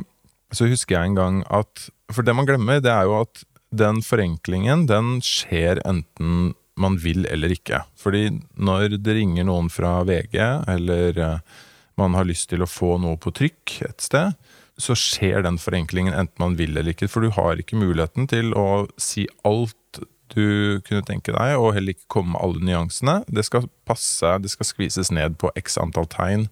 så 0.52 0.70
husker 0.70 0.98
jeg 0.98 1.12
en 1.12 1.20
gang 1.20 1.44
at 1.54 1.90
For 2.14 2.24
det 2.24 2.36
man 2.38 2.48
glemmer, 2.48 2.80
det 2.84 2.94
er 2.94 3.08
jo 3.08 3.18
at 3.22 3.44
den 3.76 4.00
forenklingen 4.06 4.86
den 4.88 5.18
skjer 5.26 5.82
enten 5.88 6.54
man 6.78 6.98
vil 7.02 7.26
eller 7.26 7.52
ikke. 7.54 7.82
Fordi 7.98 8.30
når 8.56 9.00
det 9.02 9.18
ringer 9.18 9.48
noen 9.48 9.70
fra 9.74 10.00
VG, 10.08 10.38
eller 10.70 11.20
eh, 11.20 11.58
man 11.98 12.16
har 12.18 12.28
lyst 12.30 12.52
til 12.52 12.64
å 12.64 12.70
få 12.70 12.96
noe 13.02 13.18
på 13.20 13.34
trykk 13.36 13.80
et 13.90 14.06
sted, 14.06 14.38
så 14.78 14.94
skjer 14.94 15.42
den 15.42 15.58
forenklingen 15.58 16.14
enten 16.14 16.44
man 16.44 16.58
vil 16.60 16.78
eller 16.78 16.94
ikke. 16.94 17.10
For 17.10 17.26
du 17.26 17.34
har 17.34 17.58
ikke 17.58 17.80
muligheten 17.80 18.30
til 18.30 18.54
å 18.54 18.86
si 19.02 19.26
alt 19.48 20.02
du 20.34 20.80
kunne 20.88 21.06
tenke 21.08 21.34
deg, 21.36 21.56
og 21.60 21.74
heller 21.76 21.96
ikke 21.96 22.10
komme 22.12 22.36
med 22.36 22.42
alle 22.44 22.64
nyansene. 22.66 23.22
Det 23.28 23.46
skal 23.48 23.70
passe, 23.88 24.34
det 24.44 24.52
skal 24.54 24.68
skvises 24.70 25.12
ned 25.14 25.38
på 25.42 25.52
x 25.58 25.78
antall 25.82 26.10
tegn 26.12 26.48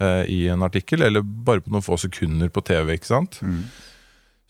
eh, 0.00 0.24
i 0.30 0.40
en 0.52 0.62
artikkel, 0.66 1.02
eller 1.06 1.22
bare 1.24 1.64
på 1.64 1.74
noen 1.74 1.84
få 1.84 1.98
sekunder 2.00 2.48
på 2.48 2.64
TV, 2.66 2.96
ikke 2.96 3.12
sant? 3.12 3.42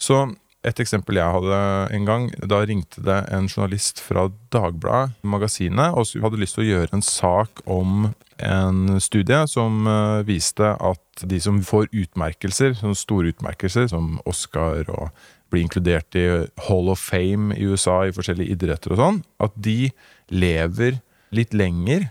Så 0.00 0.28
Et 0.60 0.76
eksempel 0.76 1.16
jeg 1.16 1.24
hadde 1.24 1.58
en 1.96 2.04
gang, 2.04 2.26
da 2.44 2.58
ringte 2.68 3.00
det 3.00 3.14
en 3.32 3.46
journalist 3.48 3.96
fra 4.04 4.26
Dagbladet, 4.52 5.14
magasinet, 5.24 5.94
og 5.96 6.04
hadde 6.20 6.36
lyst 6.36 6.58
til 6.58 6.66
å 6.66 6.68
gjøre 6.68 6.92
en 6.92 7.00
sak 7.00 7.62
om 7.64 8.10
en 8.36 9.00
studie 9.00 9.40
som 9.48 9.86
eh, 9.88 10.20
viste 10.28 10.68
at 10.76 11.24
de 11.24 11.40
som 11.40 11.62
får 11.64 11.88
utmerkelser, 11.92 12.76
sånne 12.76 12.98
store 12.98 13.32
utmerkelser 13.32 13.88
som 13.88 14.18
Oscar 14.28 14.84
og 14.92 15.08
blir 15.50 15.64
inkludert 15.66 16.16
i 16.18 16.26
Hall 16.68 16.90
of 16.92 17.02
Fame 17.02 17.56
i 17.56 17.66
USA 17.66 18.02
i 18.06 18.14
forskjellige 18.14 18.56
idretter 18.56 18.94
og 18.94 19.00
sånn, 19.02 19.20
at 19.42 19.56
de 19.58 19.90
lever 20.30 21.00
litt 21.34 21.54
lenger 21.56 22.08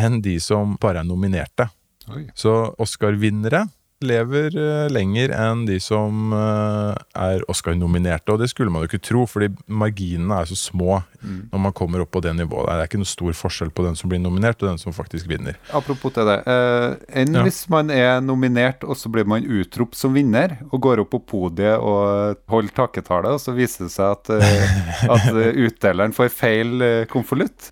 enn 0.00 0.20
de 0.24 0.36
som 0.42 0.76
bare 0.82 1.02
er 1.02 1.08
nominerte. 1.08 1.68
Oi. 2.12 2.26
Så 2.36 2.52
Oscar-vinnere 2.82 3.64
lever 4.06 4.54
eh, 4.60 4.86
lenger 4.92 5.32
enn 5.34 5.64
de 5.68 5.78
som 5.82 6.32
eh, 6.36 6.94
er 7.24 7.44
Oscar-nominerte. 7.50 8.32
Og 8.34 8.40
det 8.42 8.50
skulle 8.52 8.70
man 8.72 8.84
jo 8.84 8.90
ikke 8.90 9.02
tro, 9.04 9.24
fordi 9.30 9.48
marginene 9.68 10.40
er 10.42 10.50
så 10.50 10.58
små 10.58 11.00
når 11.24 11.60
man 11.64 11.72
kommer 11.72 12.02
opp 12.04 12.10
på 12.12 12.20
det 12.20 12.34
nivået. 12.36 12.66
Det 12.68 12.82
er 12.84 12.88
ikke 12.90 12.98
noe 13.00 13.08
stor 13.08 13.36
forskjell 13.38 13.70
på 13.72 13.86
den 13.86 13.94
som 13.96 14.10
blir 14.12 14.20
nominert, 14.20 14.60
og 14.60 14.68
den 14.74 14.80
som 14.82 14.92
faktisk 14.92 15.28
vinner. 15.30 15.56
Apropos 15.72 16.12
til 16.12 16.28
det. 16.28 16.36
Eh, 16.46 16.96
enn 17.22 17.32
Ja. 17.38 17.42
hvis 17.46 17.62
man 17.72 17.88
er 17.90 18.20
nominert, 18.20 18.84
og 18.84 18.96
så 19.00 19.08
blir 19.12 19.24
man 19.24 19.42
utropt 19.48 19.96
som 19.96 20.12
vinner, 20.12 20.58
og 20.70 20.82
går 20.84 21.00
opp 21.00 21.14
på 21.14 21.22
podiet 21.32 21.80
og 21.80 22.36
holder 22.52 22.76
takketale, 22.76 23.32
og 23.32 23.40
så 23.40 23.54
viser 23.56 23.86
det 23.88 23.94
seg 23.96 24.12
at, 24.12 24.30
at 25.16 25.30
utdeleren 25.32 26.12
får 26.16 26.28
feil 26.34 26.84
konvolutt. 27.08 27.70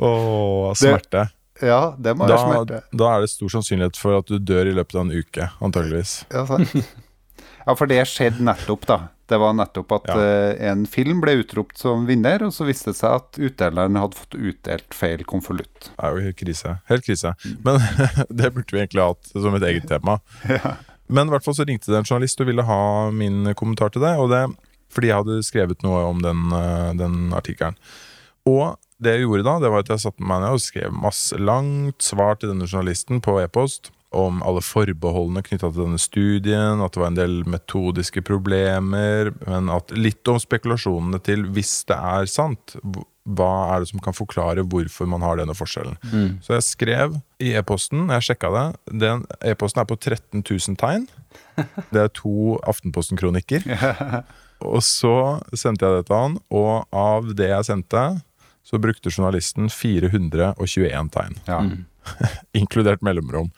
Å, 0.00 0.08
Åh, 0.08 0.72
smerte. 0.80 1.26
Ja, 1.60 1.94
det 1.98 2.14
må 2.16 2.24
være 2.26 2.36
Da, 2.36 2.42
smerte. 2.46 2.82
da 2.96 3.08
er 3.16 3.20
det 3.26 3.30
stor 3.30 3.48
sannsynlighet 3.52 3.98
for 4.00 4.18
at 4.22 4.26
du 4.30 4.38
dør 4.40 4.70
i 4.70 4.74
løpet 4.76 4.96
av 4.96 5.04
en 5.04 5.12
uke, 5.12 5.48
antageligvis. 5.62 6.14
Ja, 6.32 6.46
sant. 6.48 6.72
ja, 7.66 7.74
for 7.76 7.86
det 7.90 8.00
skjedde 8.08 8.40
nettopp, 8.46 8.86
da. 8.88 9.00
Det 9.32 9.38
var 9.40 9.54
nettopp 9.56 9.92
at 9.96 10.08
Ja. 10.10 10.16
uh, 10.16 10.70
en 10.72 10.86
film 10.86 11.20
ble 11.22 11.38
utropt 11.40 11.78
som 11.80 12.06
vinner, 12.08 12.42
og 12.44 12.52
så 12.52 12.66
viste 12.68 12.90
det 12.92 12.98
seg 12.98 13.14
at 13.20 13.38
utdeleren 13.40 13.96
hadde 14.00 14.18
fått 14.18 14.34
utdelt 14.36 14.92
feil 14.96 15.22
konvolutt. 15.24 15.90
Det 15.92 16.04
er 16.04 16.16
jo 16.16 16.24
helt 16.26 16.36
krise. 16.40 16.74
Helt 16.90 17.06
krise. 17.06 17.34
Men 17.64 17.78
det 18.28 18.50
burde 18.52 18.72
vi 18.74 18.82
egentlig 18.82 19.06
hatt 19.06 19.30
som 19.32 19.54
et 19.56 19.62
eget 19.70 19.88
tema. 19.88 20.18
Men 21.12 21.28
i 21.28 21.32
hvert 21.34 21.44
fall 21.44 21.54
så 21.56 21.64
ringte 21.68 21.90
det 21.92 21.98
en 22.02 22.08
journalist 22.08 22.40
og 22.40 22.48
ville 22.48 22.64
ha 22.64 23.10
min 23.12 23.54
kommentar 23.58 23.92
til 23.92 24.00
det. 24.04 24.16
Og 24.20 24.30
det 24.32 24.46
fordi 24.92 25.08
jeg 25.08 25.16
hadde 25.22 25.42
skrevet 25.44 25.82
noe 25.86 26.02
om 26.04 26.18
den, 26.20 26.40
eh, 26.52 26.90
den 27.00 27.14
artikkelen. 27.32 27.78
Og 28.44 28.76
det 29.02 29.16
jeg 29.16 29.26
gjorde 29.26 29.46
da, 29.48 29.56
det 29.62 29.72
var 29.72 29.84
at 29.84 29.90
jeg 29.92 30.04
satte 30.04 30.28
meg 30.28 30.44
ned 30.44 30.56
og 30.56 30.62
skrev 30.62 30.94
masse 30.94 31.38
langt 31.40 32.04
svar 32.04 32.38
til 32.38 32.52
denne 32.52 32.68
journalisten 32.68 33.22
på 33.24 33.40
e-post 33.42 33.92
om 34.12 34.42
alle 34.44 34.60
forbeholdene 34.64 35.42
knytta 35.46 35.70
til 35.70 35.86
denne 35.86 36.00
studien, 36.00 36.82
at 36.84 36.92
det 36.92 37.00
var 37.00 37.12
en 37.12 37.18
del 37.18 37.38
metodiske 37.48 38.22
problemer, 38.28 39.32
men 39.46 39.72
at 39.72 39.94
litt 39.96 40.28
om 40.28 40.40
spekulasjonene 40.40 41.20
til 41.24 41.46
hvis 41.54 41.78
det 41.88 41.96
er 41.96 42.28
sant. 42.30 42.76
Hva 43.22 43.50
er 43.72 43.82
det 43.82 43.92
som 43.92 44.02
kan 44.02 44.16
forklare 44.16 44.64
hvorfor 44.66 45.08
man 45.08 45.24
har 45.24 45.38
denne 45.38 45.56
forskjellen? 45.56 45.96
Så 46.44 46.56
jeg 46.56 46.66
skrev 46.66 47.16
i 47.42 47.54
e-posten, 47.56 48.10
jeg 48.12 48.28
sjekka 48.28 48.52
det, 48.52 48.66
den 49.06 49.24
e-posten 49.46 49.84
er 49.84 49.88
på 49.88 49.96
13 49.96 50.42
000 50.42 50.78
tegn. 50.82 51.06
Det 51.92 52.02
er 52.02 52.12
to 52.12 52.58
Aftenposten-kronikker. 52.68 53.64
Og 54.62 54.82
så 54.86 55.40
sendte 55.58 55.86
jeg 55.86 56.02
det 56.02 56.06
til 56.06 56.18
han, 56.18 56.36
og 56.54 56.84
av 56.94 57.32
det 57.34 57.48
jeg 57.50 57.66
sendte, 57.66 58.02
så 58.66 58.78
brukte 58.82 59.10
journalisten 59.10 59.70
421 59.70 61.12
tegn. 61.14 61.38
Ja. 61.48 61.60
Inkludert 62.58 63.02
mellomrom. 63.02 63.52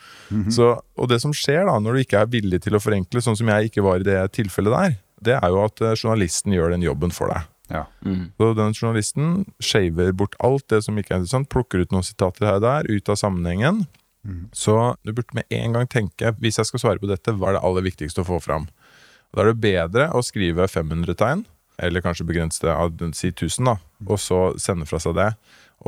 så, 0.53 0.75
og 1.01 1.09
det 1.09 1.21
som 1.23 1.33
skjer 1.37 1.65
da, 1.69 1.79
når 1.81 1.97
du 1.97 2.05
ikke 2.05 2.21
er 2.25 2.31
villig 2.33 2.61
til 2.67 2.77
å 2.77 2.83
forenkle, 2.83 3.23
sånn 3.25 3.39
som 3.41 3.49
jeg 3.53 3.71
ikke 3.71 3.85
var 3.85 4.03
i 4.03 4.09
det 4.09 4.21
tilfellet 4.37 4.77
der, 4.77 4.97
det 5.25 5.37
er 5.39 5.53
jo 5.53 5.63
at 5.65 5.81
eh, 5.81 5.97
journalisten 5.97 6.53
gjør 6.53 6.75
den 6.75 6.85
jobben 6.85 7.15
for 7.15 7.33
deg. 7.33 7.49
Ja. 7.73 7.87
Så 8.37 8.51
den 8.59 8.75
journalisten 8.77 9.45
shaver 9.63 10.13
bort 10.13 10.35
alt 10.45 10.67
det 10.69 10.83
som 10.85 10.99
ikke 11.01 11.15
er 11.15 11.23
interessant, 11.23 11.49
plukker 11.49 11.81
ut 11.81 11.95
noen 11.95 12.05
sitater 12.05 12.45
her 12.45 12.59
og 12.59 12.67
der, 12.67 12.91
ut 12.93 13.09
av 13.09 13.17
sammenhengen. 13.17 13.87
Så 14.57 14.75
du 15.05 15.13
burde 15.13 15.37
med 15.37 15.45
en 15.53 15.77
gang 15.77 15.89
tenke, 15.91 16.33
hvis 16.41 16.59
jeg 16.61 16.69
skal 16.69 16.81
svare 16.81 17.03
på 17.03 17.09
dette, 17.11 17.35
hva 17.37 17.51
er 17.51 17.59
det 17.59 17.65
aller 17.69 17.85
viktigste 17.85 18.23
å 18.23 18.29
få 18.29 18.41
fram? 18.41 18.69
Da 19.35 19.43
er 19.43 19.51
det 19.51 19.61
bedre 19.65 20.07
å 20.15 20.23
skrive 20.25 20.69
500 20.71 21.19
tegn, 21.21 21.45
eller 21.83 22.05
kanskje 22.05 22.27
begrense 22.29 22.63
det 22.63 22.73
av 22.73 22.95
si 23.17 23.33
1000, 23.33 23.67
da, 23.67 23.77
og 24.07 24.21
så 24.23 24.41
sende 24.61 24.87
fra 24.87 25.01
seg 25.03 25.17
det. 25.19 25.31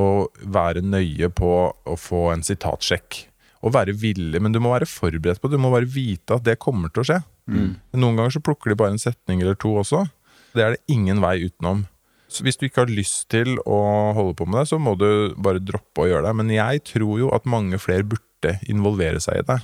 Og 0.03 0.29
være 0.43 0.83
nøye 0.85 1.29
på 1.33 1.51
å 1.71 1.95
få 1.97 2.27
en 2.33 2.43
sitatsjekk. 2.45 3.23
Og 3.65 3.73
være 3.73 3.95
villig, 3.97 4.39
men 4.43 4.53
du 4.53 4.59
må 4.61 4.73
være 4.75 4.85
forberedt 4.89 5.41
på 5.41 5.49
det. 5.49 5.57
Du 5.57 5.63
må 5.63 5.71
bare 5.73 5.89
vite 5.89 6.35
at 6.35 6.45
det 6.45 6.59
kommer 6.61 6.91
til 6.93 7.01
å 7.01 7.07
skje. 7.09 7.21
Noen 7.97 8.19
ganger 8.19 8.35
så 8.35 8.43
plukker 8.43 8.69
de 8.69 8.77
bare 8.77 8.93
en 8.93 9.01
setning 9.01 9.41
eller 9.41 9.55
to 9.57 9.71
også. 9.79 10.03
Det 10.53 10.63
er 10.63 10.75
det 10.75 10.83
ingen 10.93 11.21
vei 11.23 11.39
utenom. 11.47 11.85
Så 12.27 12.43
hvis 12.43 12.59
du 12.59 12.67
ikke 12.67 12.83
har 12.83 12.91
lyst 12.91 13.29
til 13.31 13.55
å 13.63 13.79
holde 14.13 14.35
på 14.35 14.45
med 14.45 14.59
det, 14.59 14.67
så 14.69 14.77
må 14.77 14.93
du 14.99 15.33
bare 15.39 15.63
droppe 15.63 16.03
å 16.03 16.07
gjøre 16.09 16.27
det. 16.27 16.35
Men 16.35 16.49
jeg 16.51 16.83
tror 16.91 17.19
jo 17.21 17.31
at 17.33 17.47
mange 17.47 17.79
flere 17.79 18.03
burde 18.03 18.57
involvere 18.69 19.21
seg 19.23 19.39
i 19.39 19.45
det. 19.47 19.59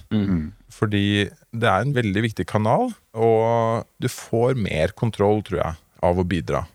Fordi 0.74 1.06
det 1.52 1.70
er 1.70 1.84
en 1.84 1.94
veldig 1.94 2.24
viktig 2.24 2.48
kanal, 2.50 2.94
og 3.14 3.84
du 4.02 4.08
får 4.10 4.56
mer 4.58 4.96
kontroll, 4.98 5.44
tror 5.46 5.60
jeg, 5.60 5.82
av 6.04 6.20
å 6.20 6.26
bidra. 6.28 6.66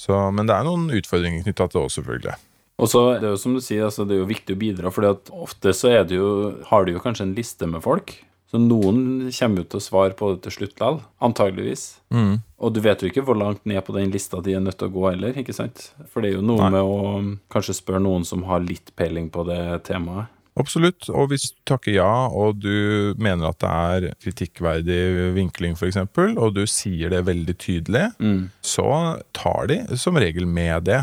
Så, 0.00 0.16
men 0.34 0.48
det 0.48 0.56
er 0.56 0.66
noen 0.66 0.88
utfordringer 0.96 1.44
knytta 1.44 1.68
til 1.68 1.78
det 1.78 1.84
også, 1.86 2.00
selvfølgelig. 2.00 2.38
Og 2.80 2.88
så 2.88 3.00
det 3.20 3.28
er 3.28 3.34
jo 3.34 3.42
som 3.42 3.54
du 3.56 3.60
sier, 3.60 3.84
altså, 3.86 4.06
det 4.08 4.16
er 4.16 4.22
jo 4.22 4.30
viktig 4.30 4.56
å 4.56 4.60
bidra, 4.60 4.92
for 4.94 5.06
ofte 5.44 5.74
så 5.76 5.92
er 5.92 6.06
det 6.08 6.16
jo, 6.16 6.30
har 6.70 6.86
du 6.86 6.94
jo 6.94 7.02
kanskje 7.04 7.28
en 7.28 7.36
liste 7.36 7.68
med 7.68 7.84
folk. 7.84 8.16
Så 8.50 8.58
noen 8.58 9.28
kommer 9.30 9.62
jo 9.62 9.66
til 9.70 9.78
å 9.78 9.84
svare 9.84 10.16
på 10.18 10.32
det 10.32 10.40
til 10.42 10.54
slutt 10.56 10.72
likevel, 10.72 10.96
antageligvis. 11.22 11.84
Og 12.10 12.72
du 12.74 12.80
vet 12.82 13.02
jo 13.02 13.10
ikke 13.12 13.22
hvor 13.28 13.38
langt 13.38 13.62
ned 13.68 13.78
på 13.86 13.94
den 13.94 14.10
lista 14.10 14.40
de 14.42 14.56
er 14.56 14.64
nødt 14.64 14.80
til 14.80 14.88
å 14.88 14.94
gå 14.96 15.04
heller, 15.06 15.36
ikke 15.38 15.54
sant? 15.54 15.92
For 16.10 16.24
det 16.24 16.32
er 16.32 16.40
jo 16.40 16.46
noe 16.48 16.64
Nei. 16.64 16.72
med 16.74 16.82
å 16.82 16.96
um, 17.20 17.28
kanskje 17.52 17.76
spørre 17.78 18.02
noen 18.02 18.26
som 18.26 18.42
har 18.48 18.64
litt 18.64 18.90
peiling 18.98 19.30
på 19.30 19.44
det 19.46 19.62
temaet. 19.86 20.32
Absolutt. 20.58 21.06
Og 21.12 21.28
hvis 21.30 21.50
du 21.52 21.58
takker 21.70 21.94
ja, 21.94 22.26
og 22.26 22.58
du 22.62 23.14
mener 23.22 23.50
at 23.50 23.60
det 23.62 23.70
er 23.70 24.16
kritikkverdig 24.24 25.00
vinkling, 25.36 25.76
f.eks., 25.78 26.00
og 26.34 26.54
du 26.56 26.64
sier 26.66 27.12
det 27.12 27.22
veldig 27.28 27.54
tydelig, 27.62 28.06
så 28.64 28.88
tar 29.36 29.70
de 29.70 29.78
som 30.00 30.18
regel 30.18 30.46
med 30.50 30.88
det. 30.90 31.02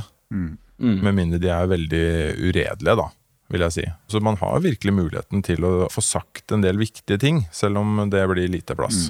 Med 0.78 1.16
mindre 1.16 1.40
de 1.42 1.50
er 1.50 1.72
veldig 1.72 2.04
uredelige, 2.44 2.98
da, 3.00 3.08
vil 3.50 3.64
jeg 3.66 3.76
si. 3.78 3.86
Så 4.12 4.20
man 4.22 4.38
har 4.42 4.60
virkelig 4.62 4.94
muligheten 4.94 5.42
til 5.48 5.64
å 5.66 5.72
få 5.90 6.04
sagt 6.06 6.52
en 6.54 6.62
del 6.62 6.78
viktige 6.78 7.18
ting, 7.18 7.46
selv 7.56 7.80
om 7.82 8.04
det 8.12 8.28
blir 8.30 8.52
lite 8.52 8.76
plass. 8.78 9.08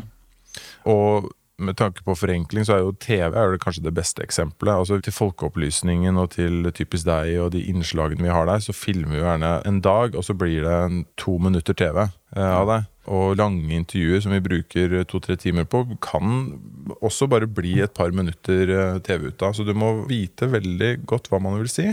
Og 0.87 1.27
med 1.57 1.77
tanke 1.77 2.03
på 2.05 2.13
forenkling, 2.15 2.65
så 2.65 2.75
er 2.75 2.83
jo 2.83 2.93
TV 3.01 3.33
er 3.33 3.53
det 3.53 3.61
kanskje 3.63 3.85
det 3.87 3.93
beste 3.97 4.21
eksempelet. 4.21 4.75
Altså 4.77 4.99
Til 5.01 5.15
Folkeopplysningen 5.15 6.19
og 6.21 6.35
til 6.35 6.69
Typisk 6.75 7.07
deg 7.07 7.33
og 7.41 7.51
de 7.55 7.63
innslagene 7.71 8.27
vi 8.27 8.33
har 8.33 8.45
der, 8.49 8.61
så 8.61 8.75
filmer 8.77 9.15
vi 9.15 9.21
jo 9.21 9.25
gjerne 9.25 9.53
en 9.65 9.81
dag, 9.81 10.15
og 10.15 10.25
så 10.25 10.35
blir 10.37 10.67
det 10.67 11.05
to 11.17 11.37
minutter 11.41 11.73
TV 11.73 12.03
eh, 12.05 12.51
av 12.51 12.69
det. 12.69 12.81
Og 13.07 13.37
lange 13.39 13.73
intervjuer 13.73 14.21
som 14.21 14.35
vi 14.35 14.43
bruker 14.43 14.99
to-tre 15.09 15.37
timer 15.39 15.65
på, 15.65 15.85
kan 16.03 16.59
også 17.01 17.29
bare 17.31 17.49
bli 17.49 17.79
et 17.81 17.95
par 17.95 18.13
minutter 18.13 18.69
eh, 18.69 19.01
TV 19.01 19.31
ut 19.31 19.47
av. 19.47 19.57
Så 19.57 19.65
du 19.65 19.73
må 19.73 19.95
vite 20.05 20.51
veldig 20.51 20.93
godt 21.09 21.31
hva 21.31 21.41
man 21.41 21.57
vil 21.63 21.71
si. 21.71 21.89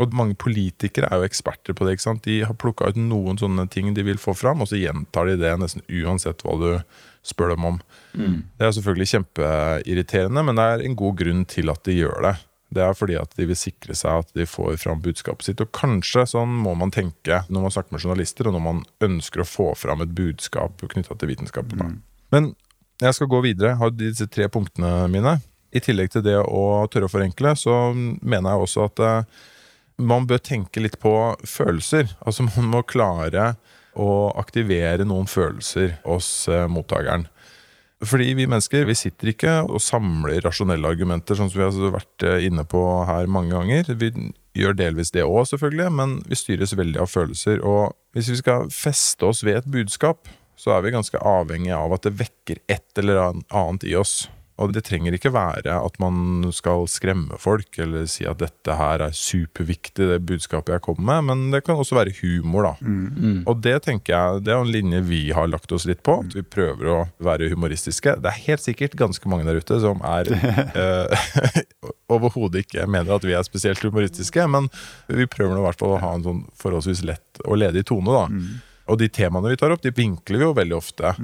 Og 0.00 0.14
mange 0.16 0.34
politikere 0.34 1.06
er 1.12 1.20
jo 1.20 1.28
eksperter 1.28 1.76
på 1.76 1.84
det. 1.84 1.98
ikke 1.98 2.08
sant? 2.08 2.24
De 2.24 2.40
har 2.42 2.56
plukka 2.58 2.88
ut 2.90 2.96
noen 2.98 3.36
sånne 3.38 3.68
ting 3.70 3.92
de 3.94 4.02
vil 4.06 4.18
få 4.18 4.32
fram, 4.34 4.64
og 4.64 4.70
så 4.70 4.80
gjentar 4.80 5.28
de 5.28 5.36
det 5.38 5.52
nesten 5.60 5.84
uansett 6.02 6.42
hva 6.42 6.56
du 6.58 6.70
spør 7.24 7.54
dem 7.54 7.68
om. 7.68 7.78
Det 8.58 8.66
er 8.66 8.74
selvfølgelig 8.76 9.10
kjempeirriterende, 9.12 10.42
men 10.46 10.58
det 10.58 10.64
er 10.64 10.84
en 10.84 10.98
god 10.98 11.16
grunn 11.20 11.46
til 11.50 11.72
at 11.72 11.82
de 11.88 11.96
gjør 12.02 12.20
det. 12.28 12.34
Det 12.74 12.82
er 12.82 12.96
fordi 12.96 13.16
at 13.20 13.34
de 13.38 13.46
vil 13.46 13.58
sikre 13.58 13.94
seg 13.96 14.24
at 14.24 14.34
de 14.34 14.46
får 14.48 14.78
fram 14.82 15.02
budskapet 15.04 15.46
sitt. 15.46 15.62
Og 15.62 15.70
kanskje 15.76 16.26
sånn 16.32 16.52
må 16.64 16.74
man 16.78 16.92
tenke 16.94 17.42
når 17.48 17.66
man 17.66 17.74
snakker 17.74 17.94
med 17.94 18.04
journalister, 18.04 18.48
og 18.48 18.56
når 18.56 18.64
man 18.64 18.82
ønsker 19.06 19.44
å 19.44 19.48
få 19.48 19.70
fram 19.78 20.02
et 20.04 20.14
budskap 20.16 20.82
knytta 20.82 21.16
til 21.20 21.30
vitenskapen. 21.30 21.82
Mm. 21.82 21.98
Men 22.34 22.52
jeg 23.02 23.16
skal 23.16 23.30
gå 23.30 23.42
videre. 23.44 23.74
Jeg 23.74 23.82
har 23.82 23.94
disse 23.98 24.28
tre 24.30 24.48
punktene 24.52 25.06
mine. 25.12 25.38
I 25.74 25.82
tillegg 25.82 26.12
til 26.14 26.24
det 26.26 26.36
å 26.38 26.84
tørre 26.90 27.08
å 27.08 27.12
forenkle, 27.12 27.54
så 27.58 27.76
mener 27.94 28.50
jeg 28.50 28.66
også 28.66 28.88
at 28.88 29.02
eh, 29.02 29.40
man 30.02 30.26
bør 30.30 30.42
tenke 30.42 30.82
litt 30.82 30.98
på 31.02 31.14
følelser. 31.46 32.14
Altså 32.26 32.46
man 32.46 32.70
må 32.70 32.82
klare 32.86 33.54
å 34.00 34.32
aktivere 34.40 35.06
noen 35.06 35.28
følelser 35.30 35.98
hos 36.04 36.48
eh, 36.50 36.66
mottakeren. 36.70 37.28
Fordi 38.04 38.32
vi 38.36 38.46
mennesker 38.50 38.84
vi 38.88 38.96
sitter 38.98 39.30
ikke 39.32 39.52
og 39.64 39.82
samler 39.82 40.42
rasjonelle 40.44 40.88
argumenter, 40.90 41.38
sånn 41.38 41.50
som 41.52 41.60
vi 41.60 41.66
har 41.66 41.94
vært 41.94 42.26
eh, 42.26 42.46
inne 42.48 42.66
på 42.68 42.82
her 43.08 43.30
mange 43.30 43.54
ganger. 43.54 43.94
Vi 44.00 44.10
gjør 44.58 44.76
delvis 44.78 45.12
det 45.14 45.24
òg, 45.26 45.46
selvfølgelig, 45.50 45.90
men 45.94 46.16
vi 46.28 46.38
styres 46.38 46.76
veldig 46.76 47.00
av 47.04 47.10
følelser. 47.10 47.62
Og 47.64 47.94
hvis 48.16 48.30
vi 48.32 48.40
skal 48.42 48.70
feste 48.74 49.30
oss 49.30 49.44
ved 49.46 49.62
et 49.62 49.70
budskap, 49.78 50.28
så 50.58 50.76
er 50.76 50.84
vi 50.84 50.94
ganske 50.94 51.18
avhengig 51.18 51.72
av 51.74 51.96
at 51.96 52.06
det 52.06 52.16
vekker 52.20 52.60
et 52.70 53.00
eller 53.00 53.40
annet 53.50 53.86
i 53.88 53.96
oss. 53.98 54.24
Og 54.62 54.70
det 54.70 54.84
trenger 54.86 55.16
ikke 55.16 55.32
være 55.34 55.72
at 55.74 55.96
man 55.98 56.44
skal 56.54 56.84
skremme 56.90 57.38
folk 57.42 57.74
eller 57.82 58.06
si 58.10 58.26
at 58.28 58.38
dette 58.38 58.76
her 58.78 59.02
er 59.02 59.14
superviktig, 59.16 60.06
det 60.12 60.20
budskapet 60.28 60.76
jeg 60.76 60.84
kommer 60.84 61.08
med, 61.08 61.24
men 61.30 61.54
det 61.54 61.64
kan 61.66 61.80
også 61.80 61.96
være 61.98 62.14
humor, 62.20 62.68
da. 62.68 62.90
Og 63.50 63.62
det 63.64 63.74
tenker 63.88 64.14
jeg, 64.14 64.44
det 64.46 64.52
er 64.54 64.62
en 64.62 64.70
linje 64.70 65.00
vi 65.08 65.22
har 65.34 65.50
lagt 65.50 65.74
oss 65.74 65.88
litt 65.90 66.04
på. 66.06 66.20
At 66.22 66.36
vi 66.38 66.44
prøver 66.46 66.90
å 66.92 66.98
være 67.24 67.50
humoristiske. 67.50 68.14
Det 68.22 68.30
er 68.30 68.44
helt 68.46 68.62
sikkert 68.62 68.94
ganske 69.00 69.30
mange 69.30 69.48
der 69.48 69.58
ute 69.58 69.80
som 69.82 70.02
er 70.06 70.30
eh, 70.84 71.26
overhodet 72.14 72.62
ikke 72.64 72.86
mener 72.86 73.16
at 73.16 73.26
vi 73.26 73.34
er 73.34 73.42
spesielt 73.46 73.82
humoristiske, 73.82 74.46
men 74.50 74.70
vi 75.08 75.26
prøver 75.30 75.56
nå 75.56 75.64
i 75.64 75.66
hvert 75.66 75.82
fall 75.82 75.96
å 75.96 76.02
ha 76.04 76.14
en 76.14 76.28
sånn 76.28 76.44
forholdsvis 76.60 77.02
lett 77.10 77.42
og 77.44 77.58
ledig 77.58 77.86
tone, 77.90 78.14
da. 78.14 78.28
Og 78.84 78.98
de 79.00 79.08
temaene 79.08 79.48
vi 79.48 79.56
tar 79.56 79.72
opp, 79.72 79.80
de 79.80 79.92
vinkler 79.96 80.42
vi 80.42 80.44
jo 80.44 80.54
veldig 80.56 80.76
ofte 80.76 81.14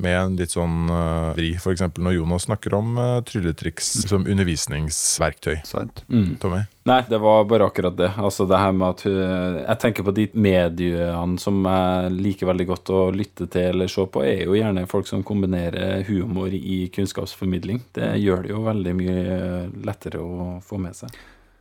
med 0.00 0.14
en 0.16 0.36
litt 0.38 0.54
sånn 0.54 0.88
uh, 0.88 1.32
vri. 1.36 1.50
F.eks. 1.58 1.82
når 2.00 2.14
Jonas 2.16 2.46
snakker 2.48 2.76
om 2.78 2.94
uh, 2.96 3.18
trylletriks 3.28 3.90
som 4.08 4.24
undervisningsverktøy. 4.24 5.58
Sant? 5.68 6.00
Tommy? 6.40 6.62
Nei, 6.88 7.02
det 7.10 7.18
var 7.20 7.44
bare 7.50 7.66
akkurat 7.68 7.98
det. 7.98 8.08
Altså 8.16 8.46
det 8.48 8.60
her 8.62 8.72
med 8.72 8.86
at 8.88 9.04
hun, 9.04 9.18
Jeg 9.60 9.80
tenker 9.82 10.06
på 10.06 10.14
de 10.16 10.24
mediene 10.32 11.36
som 11.42 11.58
jeg 11.68 12.14
liker 12.16 12.48
veldig 12.48 12.66
godt 12.70 12.92
å 12.96 13.02
lytte 13.12 13.50
til 13.52 13.68
eller 13.74 13.92
se 13.92 14.06
på, 14.08 14.22
er 14.24 14.46
jo 14.46 14.56
gjerne 14.56 14.86
folk 14.88 15.10
som 15.10 15.24
kombinerer 15.26 16.06
humor 16.08 16.48
i 16.56 16.86
kunnskapsformidling. 16.94 17.82
Det 18.00 18.14
gjør 18.22 18.46
det 18.46 18.54
jo 18.54 18.64
veldig 18.64 18.96
mye 18.96 19.28
lettere 19.84 20.24
å 20.24 20.54
få 20.64 20.80
med 20.80 20.96
seg. 20.96 21.12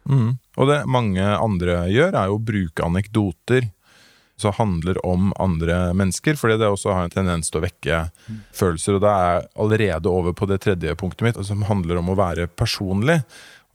Mm. 0.09 0.31
Og 0.57 0.71
det 0.71 0.79
mange 0.89 1.25
andre 1.35 1.83
gjør, 1.91 2.15
er 2.15 2.31
jo 2.31 2.39
å 2.39 2.47
bruke 2.47 2.87
anekdoter 2.87 3.67
som 4.41 4.55
handler 4.57 4.99
om 5.05 5.33
andre 5.41 5.89
mennesker, 5.97 6.37
fordi 6.39 6.57
det 6.61 6.69
også 6.71 6.95
har 6.95 7.07
en 7.07 7.13
tendens 7.13 7.51
til 7.51 7.61
å 7.61 7.65
vekke 7.65 8.01
følelser. 8.55 8.97
Og 8.97 9.03
da 9.05 9.13
er 9.13 9.29
jeg 9.29 9.47
allerede 9.65 10.11
over 10.11 10.35
på 10.37 10.49
det 10.49 10.61
tredje 10.65 10.95
punktet 10.99 11.27
mitt, 11.27 11.41
som 11.45 11.65
handler 11.69 12.01
om 12.01 12.11
å 12.13 12.17
være 12.19 12.49
personlig. 12.59 13.21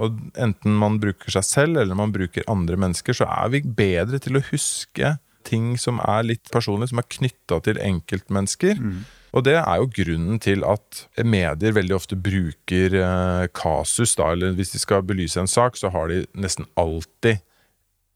Og 0.02 0.16
enten 0.40 0.74
man 0.78 0.98
bruker 1.02 1.30
seg 1.36 1.46
selv 1.46 1.82
eller 1.82 1.98
man 1.98 2.14
bruker 2.14 2.46
andre 2.50 2.78
mennesker, 2.80 3.14
så 3.14 3.28
er 3.30 3.52
vi 3.54 3.62
bedre 3.62 4.18
til 4.22 4.40
å 4.40 4.46
huske 4.50 5.16
ting 5.44 5.74
som 5.78 6.00
er 6.00 6.24
litt 6.26 6.48
personlige, 6.52 6.90
som 6.94 7.02
er 7.02 7.12
knytta 7.18 7.60
til 7.66 7.80
enkeltmennesker. 7.84 8.80
Og 9.34 9.42
det 9.46 9.56
er 9.58 9.80
jo 9.80 9.90
grunnen 9.90 10.38
til 10.42 10.62
at 10.66 11.04
medier 11.26 11.74
veldig 11.74 11.96
ofte 11.96 12.18
bruker 12.18 12.94
eh, 13.00 13.46
kasus, 13.54 14.14
da, 14.18 14.30
eller 14.32 14.54
hvis 14.54 14.74
de 14.76 14.82
skal 14.82 15.02
belyse 15.06 15.40
en 15.40 15.50
sak, 15.50 15.78
så 15.78 15.90
har 15.94 16.10
de 16.10 16.22
nesten 16.38 16.68
alltid 16.80 17.42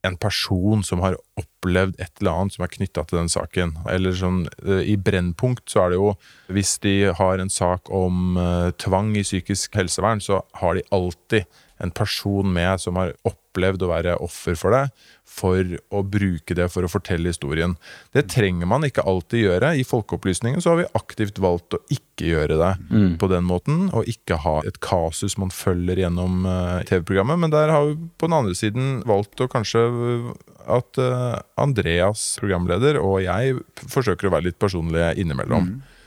en 0.06 0.16
person 0.16 0.84
som 0.86 1.02
har 1.02 1.18
opplevd 1.58 1.98
et 1.98 2.20
eller 2.20 2.34
annet 2.34 2.54
som 2.54 2.64
er 2.64 2.72
knytta 2.72 3.04
til 3.04 3.18
den 3.20 3.30
saken. 3.32 3.76
Eller 3.90 4.14
sånn, 4.16 4.46
I 4.64 4.96
Brennpunkt 4.96 5.68
så 5.70 5.84
er 5.84 5.90
det 5.90 5.98
jo 5.98 6.12
Hvis 6.48 6.78
de 6.80 7.12
har 7.12 7.38
en 7.38 7.50
sak 7.50 7.90
om 7.90 8.36
eh, 8.38 8.70
tvang 8.78 9.16
i 9.16 9.22
psykisk 9.26 9.74
helsevern, 9.76 10.20
så 10.20 10.42
har 10.54 10.74
de 10.74 10.86
alltid 10.90 11.44
en 11.78 11.92
person 11.94 12.48
med 12.52 12.80
som 12.82 12.98
har 12.98 13.14
opplevd 13.28 13.84
å 13.84 13.90
være 13.90 14.16
offer 14.24 14.58
for 14.58 14.74
det, 14.74 14.84
for 15.28 15.74
å 15.94 16.02
bruke 16.06 16.56
det 16.56 16.66
for 16.72 16.86
å 16.86 16.90
fortelle 16.90 17.30
historien. 17.30 17.76
Det 18.14 18.26
trenger 18.32 18.68
man 18.70 18.86
ikke 18.86 19.04
alltid 19.06 19.44
gjøre. 19.44 19.72
I 19.78 19.84
Folkeopplysningen 19.86 20.62
så 20.64 20.72
har 20.72 20.80
vi 20.80 20.88
aktivt 20.98 21.40
valgt 21.42 21.76
å 21.76 21.82
ikke 21.94 22.32
gjøre 22.32 22.58
det 22.58 22.72
på 23.20 23.30
den 23.30 23.46
måten, 23.46 23.86
og 23.92 24.08
ikke 24.10 24.40
ha 24.44 24.58
et 24.66 24.80
kasus 24.84 25.38
man 25.38 25.52
følger 25.54 26.02
gjennom 26.02 26.48
eh, 26.48 26.80
TV-programmet. 26.88 27.42
Men 27.44 27.54
der 27.54 27.74
har 27.74 27.90
vi 27.90 27.98
på 28.18 28.30
den 28.30 28.38
andre 28.40 28.56
siden 28.58 28.98
valgt 29.08 29.40
å 29.44 29.50
kanskje 29.52 29.84
eh, 29.84 30.32
at 30.78 31.00
eh, 31.02 31.36
Andreas, 31.60 32.30
programleder, 32.40 32.98
og 33.02 33.22
jeg 33.24 33.60
forsøker 33.86 34.28
å 34.28 34.34
være 34.36 34.50
litt 34.50 34.60
personlige 34.60 35.14
innimellom. 35.20 35.70
Mm. 35.70 35.97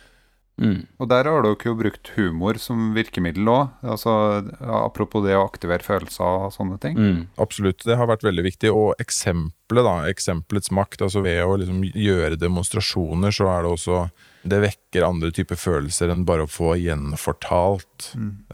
Og 1.02 1.10
der 1.10 1.28
har 1.30 1.46
dere 1.46 1.68
jo 1.68 1.76
brukt 1.78 2.12
humor 2.16 2.60
som 2.62 2.92
virkemiddel 2.96 3.50
òg. 3.52 3.72
Altså, 3.82 4.14
apropos 4.62 5.24
det 5.26 5.38
å 5.38 5.46
aktivere 5.48 5.86
følelser 5.86 6.48
og 6.48 6.54
sånne 6.56 6.78
ting. 6.82 6.98
Mm. 6.98 7.22
Absolutt, 7.42 7.86
det 7.88 7.98
har 8.00 8.10
vært 8.12 8.26
veldig 8.28 8.46
viktig. 8.46 8.72
Og 8.74 9.02
eksempelet, 9.02 9.86
da, 9.88 9.96
eksempelets 10.12 10.74
makt, 10.76 11.06
altså 11.08 11.24
ved 11.26 11.42
å 11.46 11.56
liksom 11.62 11.86
gjøre 11.90 12.40
demonstrasjoner, 12.42 13.34
så 13.36 13.50
er 13.54 13.66
det 13.66 13.74
også 13.78 14.04
Det 14.42 14.58
vekker 14.58 15.04
andre 15.06 15.30
typer 15.30 15.58
følelser 15.60 16.10
enn 16.10 16.24
bare 16.26 16.48
å 16.48 16.50
få 16.50 16.72
gjenfortalt 16.82 18.08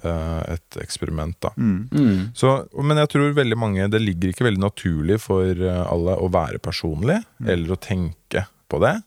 eh, 0.04 0.42
et 0.58 0.80
eksperiment, 0.84 1.38
da. 1.40 1.54
Mm. 1.56 2.34
Så, 2.36 2.58
men 2.84 3.00
jeg 3.00 3.08
tror 3.14 3.32
veldig 3.38 3.58
mange 3.58 3.88
Det 3.88 4.02
ligger 4.04 4.34
ikke 4.34 4.50
veldig 4.50 4.66
naturlig 4.66 5.22
for 5.24 5.48
eh, 5.48 5.84
alle 5.88 6.18
å 6.20 6.28
være 6.28 6.60
personlig, 6.60 7.22
eller 7.48 7.72
å 7.72 7.80
tenke 7.80 8.44
på 8.68 8.82
det. 8.84 8.98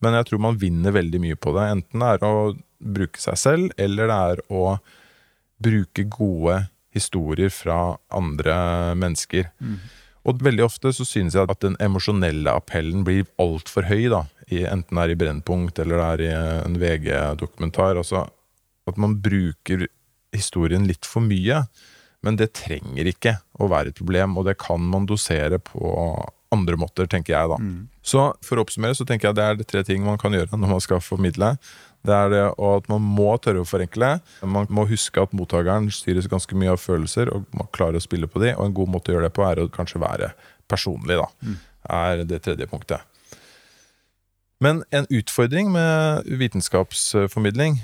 Men 0.00 0.16
jeg 0.16 0.30
tror 0.30 0.42
man 0.46 0.58
vinner 0.60 0.94
veldig 0.96 1.20
mye 1.22 1.36
på 1.36 1.52
det. 1.56 1.68
Enten 1.76 2.04
det 2.04 2.10
er 2.16 2.26
å 2.26 2.52
bruke 2.80 3.20
seg 3.20 3.38
selv, 3.40 3.72
eller 3.80 4.08
det 4.08 4.18
er 4.32 4.42
å 4.48 4.64
bruke 5.60 6.06
gode 6.08 6.62
historier 6.96 7.52
fra 7.52 7.96
andre 8.16 8.56
mennesker. 8.98 9.50
Og 10.28 10.42
veldig 10.44 10.64
ofte 10.64 10.92
så 10.92 11.04
synes 11.08 11.36
jeg 11.36 11.48
at 11.48 11.62
den 11.64 11.76
emosjonelle 11.80 12.52
appellen 12.52 13.04
blir 13.06 13.28
altfor 13.40 13.88
høy, 13.88 14.08
da. 14.12 14.24
I, 14.50 14.64
enten 14.66 14.98
det 14.98 15.04
er 15.04 15.12
i 15.12 15.20
Brennpunkt 15.20 15.78
eller 15.78 16.00
det 16.00 16.08
er 16.08 16.22
i 16.24 16.30
en 16.66 16.80
VG-dokumentar. 16.80 18.00
Altså 18.00 18.24
at 18.90 18.98
man 18.98 19.20
bruker 19.22 19.86
historien 20.34 20.86
litt 20.88 21.06
for 21.06 21.24
mye. 21.24 21.62
Men 22.26 22.36
det 22.36 22.52
trenger 22.58 23.08
ikke 23.08 23.38
å 23.60 23.70
være 23.70 23.92
et 23.92 24.00
problem, 24.00 24.36
og 24.36 24.48
det 24.50 24.58
kan 24.60 24.82
man 24.92 25.06
dosere 25.08 25.60
på 25.62 25.94
andre 26.50 26.76
måter, 26.80 27.06
tenker 27.06 27.36
jeg 27.36 27.50
da. 27.52 27.58
Så 28.02 28.24
for 28.46 28.58
å 28.58 28.64
oppsummere 28.64 28.96
så 28.98 29.06
tenker 29.06 29.28
jeg 29.28 29.38
det 29.38 29.44
er 29.46 29.58
det 29.60 29.68
tre 29.70 29.84
ting 29.86 30.02
man 30.06 30.18
kan 30.18 30.34
gjøre 30.34 30.58
når 30.58 30.72
man 30.74 30.82
skal 30.82 31.02
formidle. 31.04 31.54
Det 32.06 32.16
er 32.16 32.30
det 32.32 32.44
at 32.48 32.88
man 32.88 33.04
må 33.04 33.28
tørre 33.44 33.62
å 33.62 33.68
forenkle. 33.68 34.14
Man 34.42 34.66
må 34.72 34.86
huske 34.88 35.20
at 35.20 35.34
mottakeren 35.36 35.90
styres 35.92 36.30
ganske 36.32 36.56
mye 36.56 36.72
av 36.72 36.80
følelser, 36.80 37.30
og 37.34 37.44
må 37.56 37.68
klare 37.76 38.00
å 38.00 38.04
spille 38.04 38.28
på 38.30 38.40
de. 38.42 38.54
Og 38.56 38.66
en 38.66 38.76
god 38.76 38.94
måte 38.96 39.12
å 39.12 39.16
gjøre 39.18 39.28
det 39.28 39.36
på 39.36 39.44
er 39.46 39.60
å 39.60 39.68
kanskje 39.72 40.00
være 40.02 40.32
personlig, 40.70 41.20
da. 41.20 41.28
Er 41.90 42.24
det 42.28 42.42
tredje 42.44 42.66
punktet. 42.70 43.04
Men 44.60 44.82
en 44.92 45.06
utfordring 45.08 45.70
med 45.72 46.26
vitenskapsformidling 46.36 47.78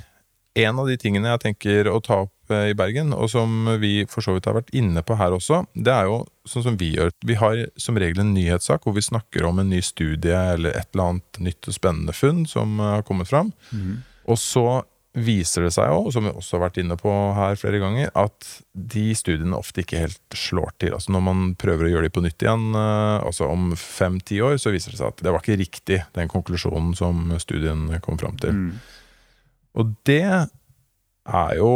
En 0.56 0.78
av 0.78 0.88
de 0.88 0.96
tingene 1.00 1.28
jeg 1.28 1.40
tenker 1.40 1.88
å 1.88 2.00
ta 2.00 2.22
opp 2.24 2.32
i 2.54 2.74
Bergen, 2.78 3.12
og 3.16 3.30
som 3.32 3.68
vi 3.82 4.06
for 4.10 4.24
så 4.24 4.36
vidt 4.36 4.48
har 4.48 4.56
vært 4.58 4.72
inne 4.76 5.02
på 5.06 5.16
her 5.18 5.34
også, 5.36 5.64
det 5.74 5.92
er 5.92 6.10
jo 6.10 6.20
sånn 6.46 6.66
som 6.68 6.76
vi 6.80 6.92
gjør. 6.94 7.12
Vi 7.26 7.38
har 7.40 7.62
som 7.80 7.98
regel 7.98 8.22
en 8.22 8.34
nyhetssak 8.36 8.86
hvor 8.86 8.96
vi 8.96 9.04
snakker 9.04 9.46
om 9.48 9.62
en 9.62 9.72
ny 9.72 9.80
studie 9.84 10.36
eller 10.54 10.76
et 10.76 10.90
eller 10.94 11.10
annet 11.10 11.40
nytt 11.48 11.70
og 11.70 11.76
spennende 11.76 12.14
funn 12.16 12.44
som 12.50 12.78
eh, 12.80 12.98
har 12.98 13.06
kommet 13.08 13.30
fram. 13.30 13.54
Og 14.26 14.38
så 14.40 14.82
viser 15.16 15.64
det 15.64 15.72
seg 15.72 15.88
jo, 15.88 16.10
som 16.12 16.26
vi 16.26 16.32
også 16.34 16.58
har 16.58 16.66
vært 16.66 16.78
inne 16.82 16.96
på 17.00 17.12
her 17.38 17.56
flere 17.56 17.80
ganger, 17.80 18.10
at 18.20 18.50
de 18.76 19.06
studiene 19.16 19.56
ofte 19.56 19.80
ikke 19.80 20.02
helt 20.02 20.36
slår 20.36 20.74
til. 20.82 20.92
Altså 20.92 21.14
Når 21.14 21.24
man 21.24 21.46
prøver 21.56 21.88
å 21.88 21.92
gjøre 21.94 22.10
de 22.10 22.12
på 22.12 22.24
nytt 22.26 22.44
igjen, 22.44 22.68
eh, 22.76 23.16
altså 23.24 23.48
om 23.48 23.70
fem-ti 23.80 24.42
år, 24.44 24.58
så 24.60 24.74
viser 24.74 24.92
det 24.92 25.00
seg 25.00 25.14
at 25.14 25.24
det 25.24 25.32
var 25.32 25.40
ikke 25.40 25.58
riktig, 25.62 26.02
den 26.18 26.28
konklusjonen 26.32 26.92
som 26.98 27.32
studien 27.42 27.88
kom 28.04 28.20
fram 28.20 28.36
til. 28.42 28.52
Og 29.76 29.96
det 30.08 30.22
er 30.26 31.56
jo 31.58 31.70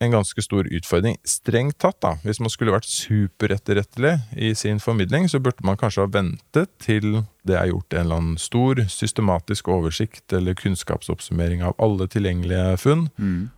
en 0.00 0.10
ganske 0.14 0.42
stor 0.42 0.68
utfordring. 0.70 1.16
Strengt 1.26 1.78
tatt, 1.82 1.98
da, 2.04 2.14
hvis 2.22 2.38
man 2.40 2.52
skulle 2.52 2.74
vært 2.74 2.86
superetterrettelig 2.86 4.14
i 4.36 4.52
sin 4.54 4.78
formidling, 4.80 5.26
så 5.30 5.40
burde 5.42 5.64
man 5.66 5.78
kanskje 5.80 6.04
ha 6.04 6.12
ventet 6.14 6.70
til 6.82 7.24
det 7.48 7.56
er 7.58 7.70
gjort 7.72 7.94
en 7.94 8.04
eller 8.04 8.20
annen 8.20 8.38
stor 8.38 8.84
systematisk 8.92 9.68
oversikt 9.72 10.32
eller 10.36 10.54
kunnskapsoppsummering 10.58 11.64
av 11.66 11.74
alle 11.82 12.06
tilgjengelige 12.06 12.76
funn, 12.78 13.08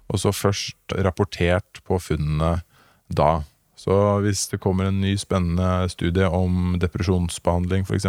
og 0.09 0.23
så 0.23 0.33
først 0.33 0.97
rapportert 1.05 1.83
på 1.85 1.99
funnene 1.99 2.63
da. 3.09 3.43
Så 3.77 4.21
hvis 4.21 4.49
det 4.53 4.61
kommer 4.61 4.89
en 4.89 5.01
ny 5.01 5.17
spennende 5.17 5.89
studie 5.89 6.29
om 6.29 6.77
depresjonsbehandling 6.81 7.85
f.eks., 7.89 8.07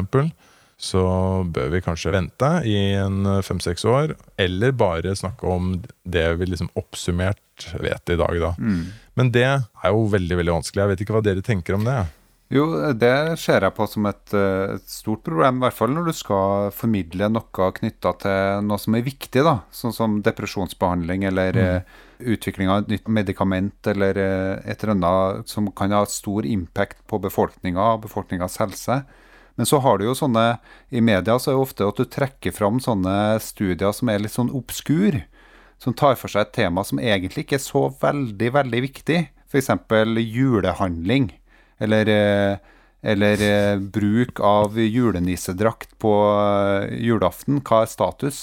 så 0.82 1.04
bør 1.46 1.68
vi 1.76 1.84
kanskje 1.86 2.14
vente 2.16 2.48
i 2.66 2.76
en 2.98 3.28
fem-seks 3.46 3.86
år, 3.86 4.16
eller 4.42 4.74
bare 4.74 5.14
snakke 5.18 5.46
om 5.46 5.76
det 6.04 6.26
vi 6.40 6.48
liksom 6.50 6.72
oppsummert 6.80 7.68
vet 7.78 8.10
i 8.10 8.18
dag, 8.18 8.40
da. 8.42 8.56
Men 9.14 9.30
det 9.36 9.46
er 9.46 9.94
jo 9.94 10.08
veldig 10.10 10.40
veldig 10.40 10.56
vanskelig. 10.56 10.82
Jeg 10.82 10.92
vet 10.94 11.04
ikke 11.06 11.16
hva 11.20 11.24
dere 11.26 11.46
tenker 11.46 11.78
om 11.78 11.86
det. 11.86 12.00
Jo, 12.52 12.66
det 13.00 13.40
ser 13.40 13.64
jeg 13.64 13.76
på 13.78 13.86
som 13.88 14.08
et, 14.10 14.34
eh, 14.36 14.76
et 14.76 14.92
stort 14.92 15.24
problem, 15.24 15.62
i 15.62 15.64
hvert 15.64 15.78
fall 15.78 15.94
når 15.96 16.10
du 16.10 16.14
skal 16.18 16.74
formidle 16.76 17.30
noe 17.32 17.70
knytta 17.78 18.12
til 18.20 18.66
noe 18.68 18.82
som 18.82 18.98
er 18.98 19.06
viktig, 19.06 19.44
da. 19.48 19.62
Sånn 19.72 19.96
som 19.96 20.18
depresjonsbehandling 20.26 21.24
eller 21.30 21.56
mm. 21.56 21.94
utvikling 22.34 22.74
av 22.74 22.84
et 22.84 22.92
nytt 22.92 23.08
medikament 23.08 23.88
eller 23.88 24.20
eh, 24.20 24.58
et 24.68 24.84
eller 24.84 24.98
annet 24.98 25.54
som 25.54 25.72
kan 25.72 25.96
ha 25.96 26.04
stor 26.12 26.44
impact 26.44 27.00
på 27.08 27.22
befolkninga 27.24 27.94
og 27.94 28.04
befolkningas 28.10 28.60
helse. 28.60 29.00
Men 29.62 29.68
så 29.70 29.78
har 29.78 30.00
du 30.00 30.08
jo 30.08 30.16
sånne 30.18 30.56
I 30.90 31.04
media 31.06 31.36
så 31.38 31.52
er 31.52 31.54
det 31.54 31.62
ofte 31.62 31.86
at 31.86 32.00
du 32.02 32.08
trekker 32.10 32.54
fram 32.56 32.80
sånne 32.82 33.12
studier 33.46 33.92
som 33.94 34.10
er 34.10 34.24
litt 34.24 34.34
sånn 34.34 34.50
obskur. 34.58 35.20
Som 35.78 35.94
tar 35.94 36.16
for 36.18 36.34
seg 36.34 36.48
et 36.48 36.56
tema 36.56 36.82
som 36.82 36.98
egentlig 36.98 37.44
ikke 37.44 37.60
er 37.60 37.62
så 37.62 37.84
veldig, 38.02 38.50
veldig 38.56 38.80
viktig. 38.88 39.20
F.eks. 39.46 39.70
julehandling. 40.18 41.28
Eller, 41.78 42.10
eh, 42.10 42.74
eller 43.14 43.46
eh, 43.46 43.78
bruk 43.78 44.42
av 44.42 44.82
julenissedrakt 44.82 45.94
på 46.02 46.16
eh, 46.32 46.98
julaften. 47.06 47.62
Hva 47.62 47.84
er 47.86 47.94
status? 47.94 48.42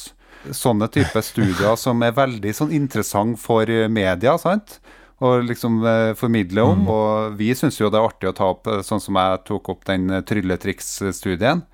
sånne 0.54 0.86
type 0.94 1.18
studier 1.26 1.74
som 1.74 1.98
er 2.06 2.14
veldig 2.14 2.52
sånn 2.54 2.70
interessant 2.70 3.40
for 3.42 3.66
media, 3.90 4.36
sant? 4.38 4.76
Og 5.24 5.48
liksom 5.48 5.80
eh, 5.82 6.12
formidle 6.18 6.62
om. 6.62 6.84
Og 6.92 7.38
vi 7.38 7.50
syns 7.58 7.80
jo 7.80 7.90
det 7.90 7.98
er 7.98 8.06
artig 8.06 8.30
å 8.30 8.36
ta 8.38 8.50
opp, 8.52 8.68
eh, 8.70 8.84
sånn 8.86 9.02
som 9.02 9.18
jeg 9.18 9.40
tok 9.48 9.72
opp 9.74 9.88
den 9.88 10.10
eh, 10.14 10.22
trylletriksstudien. 10.26 11.64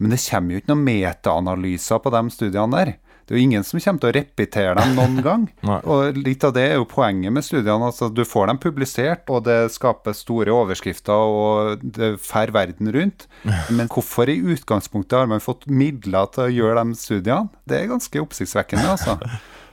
Men 0.00 0.14
det 0.16 0.22
kommer 0.24 0.54
jo 0.56 0.62
ikke 0.62 0.72
noen 0.72 0.88
metaanalyser 0.88 2.02
på 2.02 2.12
de 2.14 2.24
studiene 2.34 2.74
der. 2.74 2.92
Det 3.30 3.36
er 3.36 3.38
jo 3.38 3.46
ingen 3.46 3.62
som 3.62 3.78
kommer 3.78 4.02
til 4.02 4.08
å 4.08 4.14
repetere 4.16 4.72
dem 4.74 4.96
noen 4.96 5.20
gang. 5.28 5.44
Og 5.84 6.16
litt 6.18 6.42
av 6.42 6.54
det 6.56 6.64
er 6.66 6.80
jo 6.80 6.88
poenget 6.90 7.30
med 7.30 7.46
studiene. 7.46 7.92
altså 7.92 8.08
Du 8.10 8.24
får 8.26 8.50
dem 8.50 8.58
publisert, 8.58 9.30
og 9.30 9.44
det 9.46 9.58
skaper 9.70 10.16
store 10.18 10.50
overskrifter, 10.50 11.14
og 11.14 11.84
det 11.84 12.16
fer 12.24 12.50
verden 12.56 12.90
rundt. 12.96 13.28
Men 13.76 13.86
hvorfor 13.92 14.32
i 14.32 14.40
utgangspunktet 14.56 15.20
har 15.20 15.30
man 15.30 15.44
fått 15.44 15.68
midler 15.70 16.26
til 16.34 16.48
å 16.48 16.50
gjøre 16.56 16.82
de 16.82 16.98
studiene? 16.98 17.52
Det 17.70 17.78
er 17.78 17.92
ganske 17.92 18.24
oppsiktsvekkende, 18.24 18.96
altså. 18.96 19.14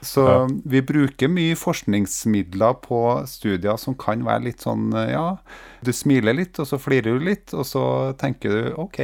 Så 0.04 0.24
vi 0.64 0.82
bruker 0.86 1.30
mye 1.32 1.56
forskningsmidler 1.58 2.76
på 2.84 3.00
studier 3.26 3.78
som 3.82 3.96
kan 3.98 4.22
være 4.26 4.44
litt 4.46 4.62
sånn 4.62 4.92
Ja, 4.94 5.38
du 5.82 5.90
smiler 5.94 6.36
litt, 6.38 6.58
og 6.62 6.68
så 6.70 6.78
flirer 6.78 7.18
du 7.18 7.26
litt, 7.30 7.54
og 7.54 7.66
så 7.66 7.82
tenker 8.20 8.54
du 8.54 8.78
OK, 8.78 9.00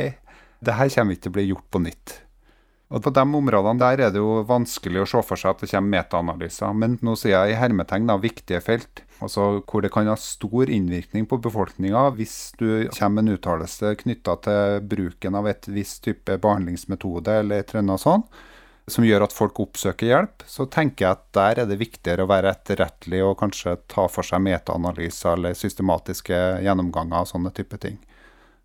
det 0.65 0.77
her 0.79 0.93
kommer 0.95 1.17
ikke 1.17 1.27
til 1.27 1.35
å 1.35 1.39
bli 1.39 1.49
gjort 1.49 1.67
på 1.75 1.83
nytt. 1.83 2.21
Og 2.95 3.03
På 3.03 3.11
de 3.11 3.23
områdene 3.25 3.81
der 3.81 4.05
er 4.07 4.13
det 4.15 4.21
jo 4.21 4.45
vanskelig 4.47 5.03
å 5.03 5.09
se 5.09 5.23
for 5.27 5.41
seg 5.41 5.55
at 5.55 5.65
det 5.65 5.71
kommer 5.73 5.97
metaanalyser. 5.97 6.77
Men 6.79 6.99
nå 7.03 7.17
sier 7.19 7.35
jeg 7.35 7.55
i 7.55 7.59
hermetegn 7.59 8.07
da, 8.07 8.19
viktige 8.21 8.61
felt, 8.63 9.03
altså 9.25 9.65
hvor 9.65 9.83
det 9.83 9.91
kan 9.95 10.07
ha 10.11 10.15
stor 10.21 10.71
innvirkning 10.71 11.27
på 11.31 11.41
befolkninga 11.43 12.05
hvis 12.19 12.37
du 12.61 12.87
kommer 12.95 13.23
med 13.23 13.25
en 13.25 13.39
uttalelse 13.39 13.95
knytta 14.05 14.37
til 14.47 14.85
bruken 14.91 15.39
av 15.41 15.49
et 15.51 15.67
visst 15.73 16.05
type 16.07 16.39
behandlingsmetode 16.45 17.41
eller 17.41 17.65
et 17.65 17.73
eller 17.73 17.87
annet 17.87 18.05
sånt, 18.05 18.43
som 18.87 19.05
gjør 19.07 19.25
at 19.25 19.33
folk 19.33 19.59
oppsøker 19.65 20.11
hjelp, 20.11 20.43
så 20.47 20.67
tenker 20.69 21.07
jeg 21.07 21.17
at 21.17 21.23
der 21.37 21.63
er 21.63 21.69
det 21.71 21.81
viktigere 21.81 22.27
å 22.27 22.31
være 22.31 22.53
etterrettelig 22.53 23.23
og 23.25 23.39
kanskje 23.41 23.79
ta 23.89 24.05
for 24.13 24.27
seg 24.27 24.43
metaanalyser 24.45 25.39
eller 25.39 25.57
systematiske 25.57 26.41
gjennomganger 26.67 27.25
og 27.25 27.31
sånne 27.31 27.55
type 27.57 27.81
ting. 27.81 27.97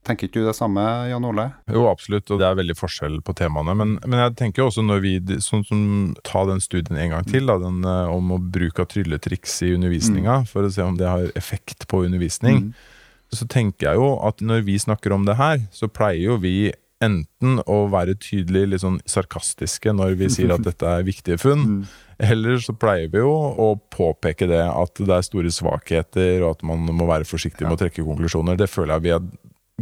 Tenker 0.08 0.30
ikke 0.30 0.42
du 0.42 0.48
det 0.48 0.56
samme, 0.56 0.82
Jan 1.10 1.26
Ole? 1.28 1.50
Jo, 1.68 1.84
absolutt, 1.90 2.30
og 2.32 2.40
det 2.40 2.48
er 2.48 2.60
veldig 2.60 2.76
forskjell 2.80 3.18
på 3.26 3.36
temaene. 3.36 3.76
Men, 3.76 3.98
men 4.08 4.22
jeg 4.24 4.36
tenker 4.40 4.64
også 4.66 4.84
når 4.86 5.02
vi 5.04 5.14
sånn 5.44 5.66
som 5.68 5.82
Ta 6.26 6.46
den 6.48 6.62
studien 6.64 6.98
en 6.98 7.12
gang 7.14 7.28
til, 7.28 7.50
da, 7.50 7.58
den 7.60 7.84
eh, 7.84 8.12
om 8.12 8.32
å 8.36 8.40
bruke 8.40 8.86
trylletriks 8.88 9.58
i 9.68 9.74
undervisninga, 9.76 10.42
for 10.50 10.66
å 10.66 10.72
se 10.72 10.86
om 10.86 10.96
det 11.00 11.10
har 11.10 11.28
effekt 11.40 11.88
på 11.92 12.06
undervisning. 12.08 12.72
Så 13.36 13.46
tenker 13.52 13.92
jeg 13.92 14.00
jo 14.00 14.14
at 14.26 14.40
når 14.42 14.64
vi 14.68 14.80
snakker 14.82 15.14
om 15.14 15.28
det 15.28 15.36
her, 15.40 15.60
så 15.76 15.92
pleier 15.92 16.32
jo 16.32 16.40
vi 16.42 16.72
enten 17.04 17.62
å 17.64 17.80
være 17.92 18.18
tydelig 18.20 18.66
litt 18.68 18.84
sånn 18.84 19.00
sarkastiske 19.08 19.94
når 19.96 20.18
vi 20.20 20.30
sier 20.32 20.52
at 20.56 20.66
dette 20.66 20.88
er 20.88 21.06
viktige 21.08 21.40
funn, 21.40 21.86
eller 22.32 22.60
så 22.64 22.76
pleier 22.76 23.12
vi 23.12 23.22
jo 23.24 23.32
å 23.32 23.70
påpeke 23.94 24.50
det 24.52 24.66
at 24.68 25.00
det 25.00 25.16
er 25.16 25.28
store 25.28 25.54
svakheter, 25.54 26.44
og 26.44 26.58
at 26.58 26.66
man 26.68 26.84
må 26.92 27.08
være 27.10 27.28
forsiktig 27.28 27.66
med 27.66 27.78
å 27.78 27.82
trekke 27.86 28.06
konklusjoner. 28.08 28.60
Det 28.60 28.68
føler 28.72 28.98
jeg 28.98 29.08
vi 29.08 29.16
er 29.16 29.30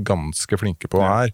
ganske 0.07 0.59
flinke 0.61 0.89
på 0.91 1.01
her. 1.01 1.33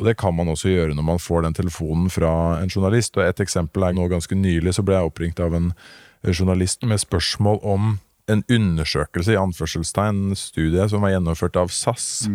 Og 0.00 0.06
det 0.08 0.16
kan 0.18 0.34
man 0.34 0.48
også 0.48 0.70
gjøre 0.72 0.96
når 0.96 1.06
man 1.06 1.20
får 1.20 1.44
den 1.44 1.56
telefonen 1.58 2.10
fra 2.10 2.32
en 2.60 2.70
journalist. 2.72 3.18
Og 3.18 3.26
et 3.26 3.42
eksempel 3.44 3.84
er 3.84 3.96
nå 3.96 4.06
ganske 4.10 4.34
nylig 4.34 4.74
så 4.74 4.84
ble 4.86 4.96
jeg 4.96 5.10
oppringt 5.10 5.42
av 5.44 5.54
en 5.54 5.70
journalist 6.26 6.82
med 6.88 7.02
spørsmål 7.02 7.60
om 7.62 7.92
en 8.30 8.42
undersøkelse, 8.46 9.34
i 9.34 9.40
anførselstegn, 9.40 10.34
studie 10.38 10.86
som 10.88 11.02
var 11.02 11.16
gjennomført 11.16 11.58
av 11.58 11.72
SAS, 11.74 12.28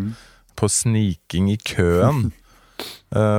på 0.56 0.70
sniking 0.72 1.50
i 1.54 1.60
køen 1.60 2.30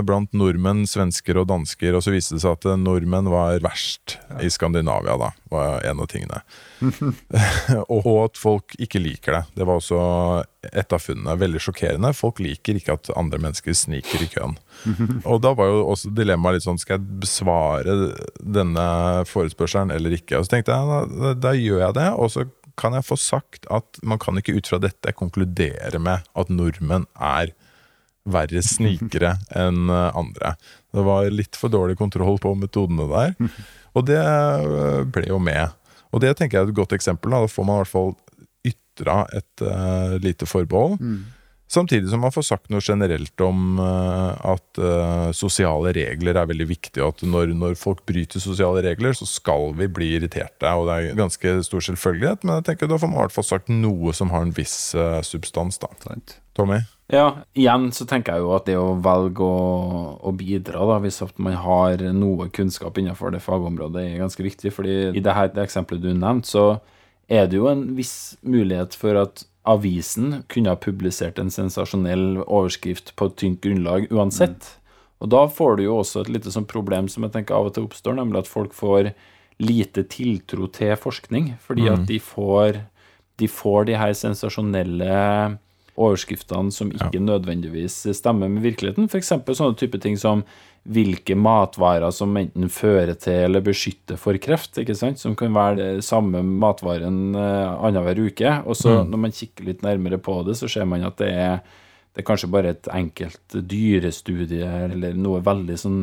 blant 0.07 0.33
nordmenn, 0.37 0.85
svensker 0.89 1.37
og 1.41 1.49
dansker. 1.51 1.97
Og 1.97 2.05
så 2.05 2.13
viste 2.15 2.37
det 2.37 2.45
seg 2.45 2.57
at 2.57 2.69
eh, 2.71 2.79
nordmenn 2.81 3.29
var 3.33 3.61
verst 3.65 4.17
i 4.43 4.51
Skandinavia, 4.53 5.17
da, 5.21 5.31
var 5.53 5.85
en 5.87 6.03
av 6.03 6.11
tingene. 6.11 6.43
og, 7.93 8.09
at 8.25 8.41
folk 8.41 8.77
ikke 8.83 9.03
liker 9.03 9.39
det. 9.39 9.43
Det 9.61 9.67
var 9.69 9.81
også 9.81 10.01
et 10.73 10.93
av 10.93 11.03
funnene. 11.03 11.37
Veldig 11.41 11.63
sjokkerende. 11.63 12.13
Folk 12.17 12.41
liker 12.45 12.79
ikke 12.79 12.97
at 12.97 13.13
andre 13.17 13.41
mennesker 13.43 13.77
sniker 13.77 14.25
i 14.25 14.31
køen. 14.33 14.57
og 15.31 15.43
da 15.45 15.55
var 15.57 15.73
jo 15.73 15.87
også 15.93 16.13
dilemmaet 16.15 16.59
litt 16.59 16.67
sånn 16.67 16.81
Skal 16.81 16.99
jeg 16.99 17.21
besvare 17.23 17.95
denne 18.41 18.87
forespørselen 19.29 19.95
eller 19.95 20.17
ikke? 20.19 20.39
Og 20.39 20.47
så 20.47 20.57
tenkte 20.57 20.77
jeg 20.77 21.11
da, 21.11 21.35
da 21.49 21.57
gjør 21.57 21.83
jeg 21.89 21.99
det, 21.99 22.11
og 22.17 22.33
så 22.33 22.47
kan 22.77 22.97
jeg 22.97 23.07
få 23.09 23.17
sagt 23.17 23.69
at 23.73 24.01
man 24.05 24.21
kan 24.21 24.37
ikke 24.37 24.57
ut 24.59 24.69
fra 24.69 24.79
dette 24.83 25.15
konkludere 25.17 26.01
med 26.03 26.27
at 26.37 26.53
nordmenn 26.53 27.09
er 27.17 27.55
verre 28.27 28.63
snikere 28.65 29.37
enn 29.57 29.91
eh, 29.93 30.19
andre. 30.19 30.55
Det 30.95 31.05
var 31.07 31.31
litt 31.33 31.59
for 31.59 31.73
dårlig 31.73 31.99
kontroll 32.01 32.41
på 32.43 32.55
metodene 32.59 33.09
der, 33.13 33.35
og 33.97 34.07
det 34.11 34.21
eh, 34.21 35.03
ble 35.13 35.29
jo 35.31 35.41
med. 35.43 35.75
Og 36.15 36.23
det 36.25 36.37
tenker 36.39 36.59
jeg 36.59 36.67
er 36.67 36.73
et 36.73 36.79
godt 36.79 36.95
eksempel. 36.97 37.35
Da, 37.35 37.45
da 37.45 37.51
får 37.51 37.67
man 37.67 37.79
i 37.79 37.85
hvert 37.85 37.93
fall 37.93 38.15
ytra 38.67 39.25
et 39.37 39.65
uh, 39.67 40.17
lite 40.23 40.47
forbehold. 40.49 40.97
Samtidig 41.69 42.09
som 42.09 42.23
man 42.23 42.31
får 42.31 42.45
sagt 42.47 42.71
noe 42.71 42.81
generelt 42.81 43.43
om 43.43 43.81
uh, 43.83 44.39
at 44.55 44.79
uh, 44.79 45.33
sosiale 45.35 45.91
regler 45.97 46.39
er 46.39 46.49
veldig 46.49 46.69
viktig, 46.71 47.03
og 47.03 47.17
at 47.17 47.25
når, 47.27 47.53
når 47.59 47.75
folk 47.77 48.05
bryter 48.07 48.41
sosiale 48.41 48.85
regler, 48.87 49.19
så 49.19 49.27
skal 49.29 49.75
vi 49.77 49.91
bli 49.91 50.13
irriterte. 50.17 50.73
Og 50.79 50.87
det 50.89 50.97
er 50.97 51.19
ganske 51.19 51.57
stor 51.67 51.85
selvfølgelighet, 51.91 52.47
men 52.47 52.61
jeg 52.61 52.71
tenker 52.71 52.89
da 52.89 53.01
får 53.03 53.11
man 53.11 53.19
i 53.19 53.25
hvert 53.27 53.37
fall 53.37 53.51
sagt 53.51 53.73
noe 53.75 54.15
som 54.17 54.31
har 54.33 54.47
en 54.47 54.55
viss 54.57 54.95
substans. 55.27 55.83
da. 55.83 55.91
Tommy? 56.57 56.87
Ja, 57.13 57.45
igjen 57.55 57.93
så 57.95 58.03
tenker 58.09 58.35
jeg 58.35 58.43
jo 58.43 58.55
at 58.57 58.67
det 58.67 58.75
å 58.81 58.97
velge 58.99 59.47
å, 59.47 59.59
å 60.27 60.33
bidra, 60.35 60.83
da, 60.91 60.99
hvis 61.05 61.21
man 61.39 61.55
har 61.63 62.03
noe 62.17 62.49
kunnskap 62.51 62.99
innenfor 62.99 63.31
det 63.31 63.45
fagområdet, 63.45 64.03
er 64.03 64.23
ganske 64.25 64.43
viktig. 64.43 64.73
fordi 64.75 64.97
i 65.13 65.23
det 65.23 65.35
her 65.37 65.53
det 65.55 65.69
eksempelet 65.69 66.03
du 66.03 66.11
nevnte, 66.15 66.51
så 66.51 66.65
er 67.31 67.47
det 67.47 67.61
jo 67.61 67.69
en 67.71 67.93
viss 67.99 68.37
mulighet 68.43 68.97
for 68.99 69.19
at 69.21 69.45
avisen 69.67 70.43
kunne 70.51 70.71
ha 70.71 70.79
publisert 70.79 71.39
en 71.43 71.51
sensasjonell 71.51 72.43
overskrift 72.43 73.15
på 73.19 73.31
et 73.31 73.39
tynt 73.39 73.63
grunnlag 73.63 74.11
uansett. 74.11 74.75
Og 75.23 75.31
da 75.33 75.47
får 75.51 75.79
du 75.79 75.87
jo 75.87 76.01
også 76.01 76.25
et 76.25 76.33
lite 76.35 76.53
sånn 76.55 76.69
problem 76.71 77.09
som 77.11 77.25
jeg 77.27 77.35
tenker 77.35 77.57
av 77.57 77.71
og 77.71 77.75
til 77.75 77.87
oppstår, 77.87 78.19
nemlig 78.19 78.43
at 78.43 78.51
folk 78.51 78.75
får 78.77 79.13
lite 79.63 80.05
tiltro 80.13 80.67
til 80.75 80.93
forskning, 81.01 81.55
fordi 81.63 81.87
at 81.89 82.03
de 82.11 82.19
får, 82.21 82.83
de 83.41 83.49
får 83.49 83.89
de 83.89 83.97
her 83.97 84.13
sensasjonelle 84.19 85.21
overskriftene 85.97 86.73
som 86.75 86.93
ikke 86.93 87.21
nødvendigvis 87.23 88.05
stemmer 88.17 88.51
med 88.53 88.65
virkeligheten. 88.65 89.09
F.eks. 89.11 89.33
sånne 89.33 89.77
type 89.81 90.01
ting 90.03 90.19
som 90.21 90.45
hvilke 90.87 91.35
matvarer 91.35 92.13
som 92.15 92.37
enten 92.39 92.69
fører 92.71 93.17
til 93.19 93.49
eller 93.49 93.65
beskytter 93.65 94.19
for 94.21 94.39
kreft, 94.43 94.79
ikke 94.79 94.95
sant? 94.95 95.19
som 95.19 95.35
kan 95.39 95.55
være 95.57 95.97
det 95.97 96.05
samme 96.07 96.45
matvaren 96.47 97.35
eh, 97.35 97.73
annenhver 97.75 98.21
uke. 98.29 98.53
Og 98.67 98.79
så 98.79 99.01
når 99.03 99.25
man 99.25 99.35
kikker 99.35 99.67
litt 99.67 99.83
nærmere 99.87 100.21
på 100.23 100.39
det, 100.47 100.55
så 100.61 100.71
ser 100.71 100.87
man 100.89 101.07
at 101.09 101.19
det 101.19 101.33
er, 101.33 101.59
det 102.17 102.23
er 102.23 102.29
kanskje 102.31 102.49
bare 102.49 102.71
et 102.73 102.87
enkelt 102.89 103.55
dyrestudie 103.69 104.65
eller 104.87 105.19
noe 105.21 105.43
veldig 105.45 105.75
sånn 105.77 105.99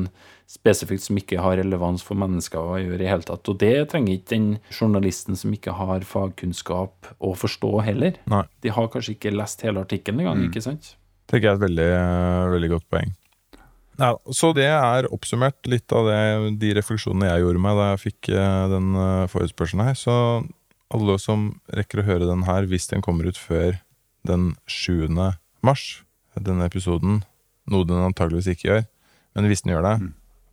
spesifikt 0.46 1.02
som 1.02 1.18
ikke 1.18 1.42
har 1.42 1.58
relevans 1.58 2.04
for 2.06 2.20
mennesker 2.22 2.62
å 2.62 2.76
gjøre 2.78 3.02
i 3.02 3.10
hele 3.10 3.26
tatt. 3.26 3.50
Og 3.50 3.58
det 3.64 3.88
trenger 3.90 4.20
ikke 4.20 4.36
den 4.36 4.46
journalisten 4.70 5.40
som 5.40 5.56
ikke 5.58 5.74
har 5.74 6.06
fagkunnskap 6.06 7.10
å 7.18 7.34
forstå 7.34 7.74
heller. 7.88 8.22
Nei. 8.30 8.44
De 8.62 8.76
har 8.78 8.92
kanskje 8.94 9.16
ikke 9.16 9.34
lest 9.34 9.66
hele 9.66 9.82
artikkelen 9.82 10.22
engang, 10.22 10.46
ikke 10.52 10.62
sant? 10.62 10.94
jeg 11.34 11.48
er 11.50 11.56
et 11.56 11.66
veldig, 11.66 11.92
veldig 12.54 12.74
godt 12.76 12.90
poeng. 12.94 13.14
Ja, 13.98 14.14
så 14.30 14.52
det 14.54 14.70
er 14.70 15.10
oppsummert 15.10 15.66
litt 15.66 15.90
av 15.98 16.12
det, 16.12 16.22
de 16.62 16.76
refleksjonene 16.78 17.32
jeg 17.32 17.42
gjorde 17.48 17.62
meg 17.66 17.80
da 17.80 17.88
jeg 17.92 18.04
fikk 18.04 18.30
eh, 18.38 18.66
den 18.70 18.94
eh, 19.02 19.26
forespørselen 19.34 19.88
her. 19.90 19.98
Så 19.98 20.16
alle 20.94 21.18
som 21.22 21.56
rekker 21.74 22.04
å 22.04 22.06
høre 22.06 22.30
den 22.30 22.46
her, 22.46 22.70
hvis 22.70 22.90
den 22.94 23.02
kommer 23.02 23.26
ut 23.26 23.40
før 23.40 23.80
den 24.30 24.54
7. 24.70 25.10
mars, 25.66 26.04
denne 26.40 26.68
episoden, 26.70 27.22
noe 27.70 27.88
den 27.88 28.02
antageligvis 28.04 28.52
ikke 28.56 28.70
gjør, 28.70 28.86
men 29.38 29.50
hvis 29.50 29.64
den 29.66 29.74
gjør 29.76 29.88
det, 29.88 29.96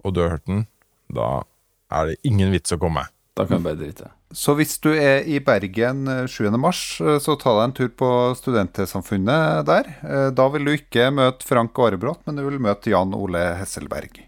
og 0.05 0.14
du 0.14 0.23
har 0.23 0.37
hørt 0.37 0.46
den, 0.49 0.66
da 1.12 1.42
er 1.90 2.11
det 2.12 2.20
ingen 2.27 2.53
vits 2.55 2.73
å 2.73 2.79
komme. 2.81 3.07
Da 3.37 3.46
kan 3.46 3.61
du 3.62 3.66
bare 3.68 3.79
drite. 3.81 4.11
Så 4.31 4.55
hvis 4.59 4.77
du 4.79 4.92
er 4.94 5.25
i 5.27 5.40
Bergen 5.42 6.05
eh, 6.11 6.27
7. 6.31 6.51
mars, 6.61 7.01
eh, 7.03 7.16
så 7.23 7.35
ta 7.40 7.55
deg 7.57 7.64
en 7.64 7.75
tur 7.75 7.88
på 7.99 8.11
Studentsamfunnet 8.38 9.66
der. 9.66 9.88
Eh, 10.07 10.29
Da 10.37 10.46
vil 10.55 10.68
du 10.68 10.75
ikke 10.77 11.09
møte 11.14 11.46
Frank 11.46 11.79
Aarebrot, 11.79 12.23
men 12.27 12.38
du 12.38 12.44
vil 12.46 12.61
møte 12.62 12.92
Jan 12.92 13.14
Ole 13.16 13.42
Hesselberg. 13.59 14.20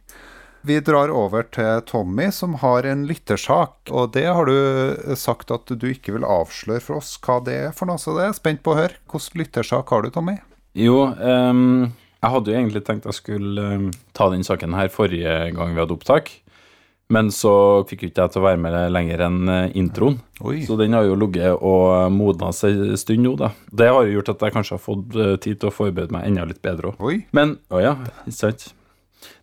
Vi 0.66 0.78
drar 0.82 1.10
over 1.10 1.46
til 1.54 1.82
Tommy, 1.86 2.28
som 2.34 2.54
har 2.62 2.86
en 2.86 3.04
lyttersak. 3.06 3.90
Og 3.90 4.12
det 4.14 4.26
har 4.26 4.46
du 4.46 5.14
sagt 5.18 5.50
at 5.54 5.70
du 5.70 5.86
ikke 5.90 6.14
vil 6.16 6.26
avsløre 6.26 6.82
for 6.82 6.98
oss 7.00 7.16
hva 7.22 7.40
det 7.42 7.56
er 7.68 7.72
for 7.74 7.90
noe, 7.90 7.98
så 7.98 8.14
det 8.14 8.24
er 8.24 8.30
jeg 8.32 8.38
spent 8.38 8.62
på 8.62 8.74
å 8.74 8.78
høre. 8.78 8.98
Hvilken 9.10 9.42
lyttersak 9.42 9.90
har 9.90 10.06
du, 10.06 10.10
Tommy? 10.14 10.38
Jo, 10.78 11.02
um, 11.12 11.90
jeg 12.22 12.32
hadde 12.34 12.52
jo 12.52 12.58
egentlig 12.60 12.84
tenkt 12.86 13.08
jeg 13.08 13.18
skulle 13.18 13.66
um, 13.76 13.90
ta 14.16 14.30
den 14.32 14.44
saken 14.46 14.76
her 14.78 14.92
forrige 14.92 15.34
gang 15.56 15.74
vi 15.74 15.82
hadde 15.82 15.96
opptak. 15.96 16.30
Men 17.12 17.28
så 17.34 17.52
fikk 17.88 18.04
jo 18.04 18.08
ikke 18.08 18.24
jeg 18.24 18.32
til 18.32 18.40
å 18.40 18.44
være 18.46 18.60
med 18.62 18.76
lenger 18.94 19.24
enn 19.26 19.40
eh, 19.52 19.74
introen. 19.76 20.14
Oi. 20.40 20.62
Så 20.64 20.78
den 20.80 20.94
har 20.96 21.04
jo 21.04 21.18
ligget 21.18 21.58
og 21.58 22.12
modna 22.14 22.52
seg 22.56 22.78
en 22.86 23.00
stund 23.00 23.26
nå, 23.26 23.34
da. 23.36 23.50
Det 23.68 23.90
har 23.90 24.06
jo 24.06 24.14
gjort 24.14 24.30
at 24.32 24.44
jeg 24.46 24.54
kanskje 24.54 24.78
har 24.78 24.80
fått 24.80 25.18
eh, 25.18 25.34
tid 25.42 25.60
til 25.60 25.68
å 25.68 25.74
forberede 25.74 26.14
meg 26.14 26.30
enda 26.30 26.46
litt 26.48 26.62
bedre 26.64 26.94
òg. 26.94 27.26
Men 27.36 27.58
Å 27.68 27.82
ja, 27.82 27.92
ikke 28.24 28.38
sant. 28.38 28.64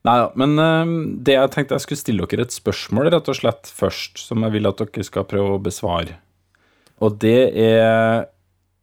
Nei 0.08 0.16
da, 0.18 0.26
men 0.40 0.58
um, 0.58 0.96
det 1.24 1.36
jeg 1.38 1.52
tenkte 1.54 1.78
jeg 1.78 1.86
skulle 1.86 2.02
stille 2.02 2.32
dere 2.32 2.48
et 2.48 2.56
spørsmål 2.56 3.12
rett 3.14 3.30
og 3.32 3.38
slett 3.38 3.70
først, 3.70 4.18
som 4.26 4.44
jeg 4.48 4.56
vil 4.58 4.68
at 4.72 4.82
dere 4.82 5.06
skal 5.06 5.28
prøve 5.30 5.60
å 5.60 5.62
besvare. 5.64 6.18
Og 7.06 7.16
det 7.22 7.40
er 7.54 8.26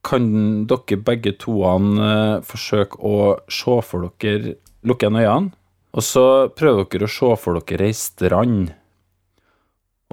Kan 0.07 0.29
dere 0.71 1.01
begge 1.03 1.35
toene 1.43 2.07
eh, 2.07 2.45
forsøke 2.47 3.01
å 3.03 3.37
se 3.51 3.81
for 3.87 4.09
dere 4.21 4.57
Lukke 4.87 5.09
igjen 5.09 5.19
øynene, 5.19 5.55
og 5.97 6.05
så 6.05 6.23
prøver 6.55 6.87
dere 6.93 7.09
å 7.09 7.11
se 7.11 7.33
for 7.43 7.59
dere 7.59 7.89
ei 7.89 7.97
strand. 7.97 8.69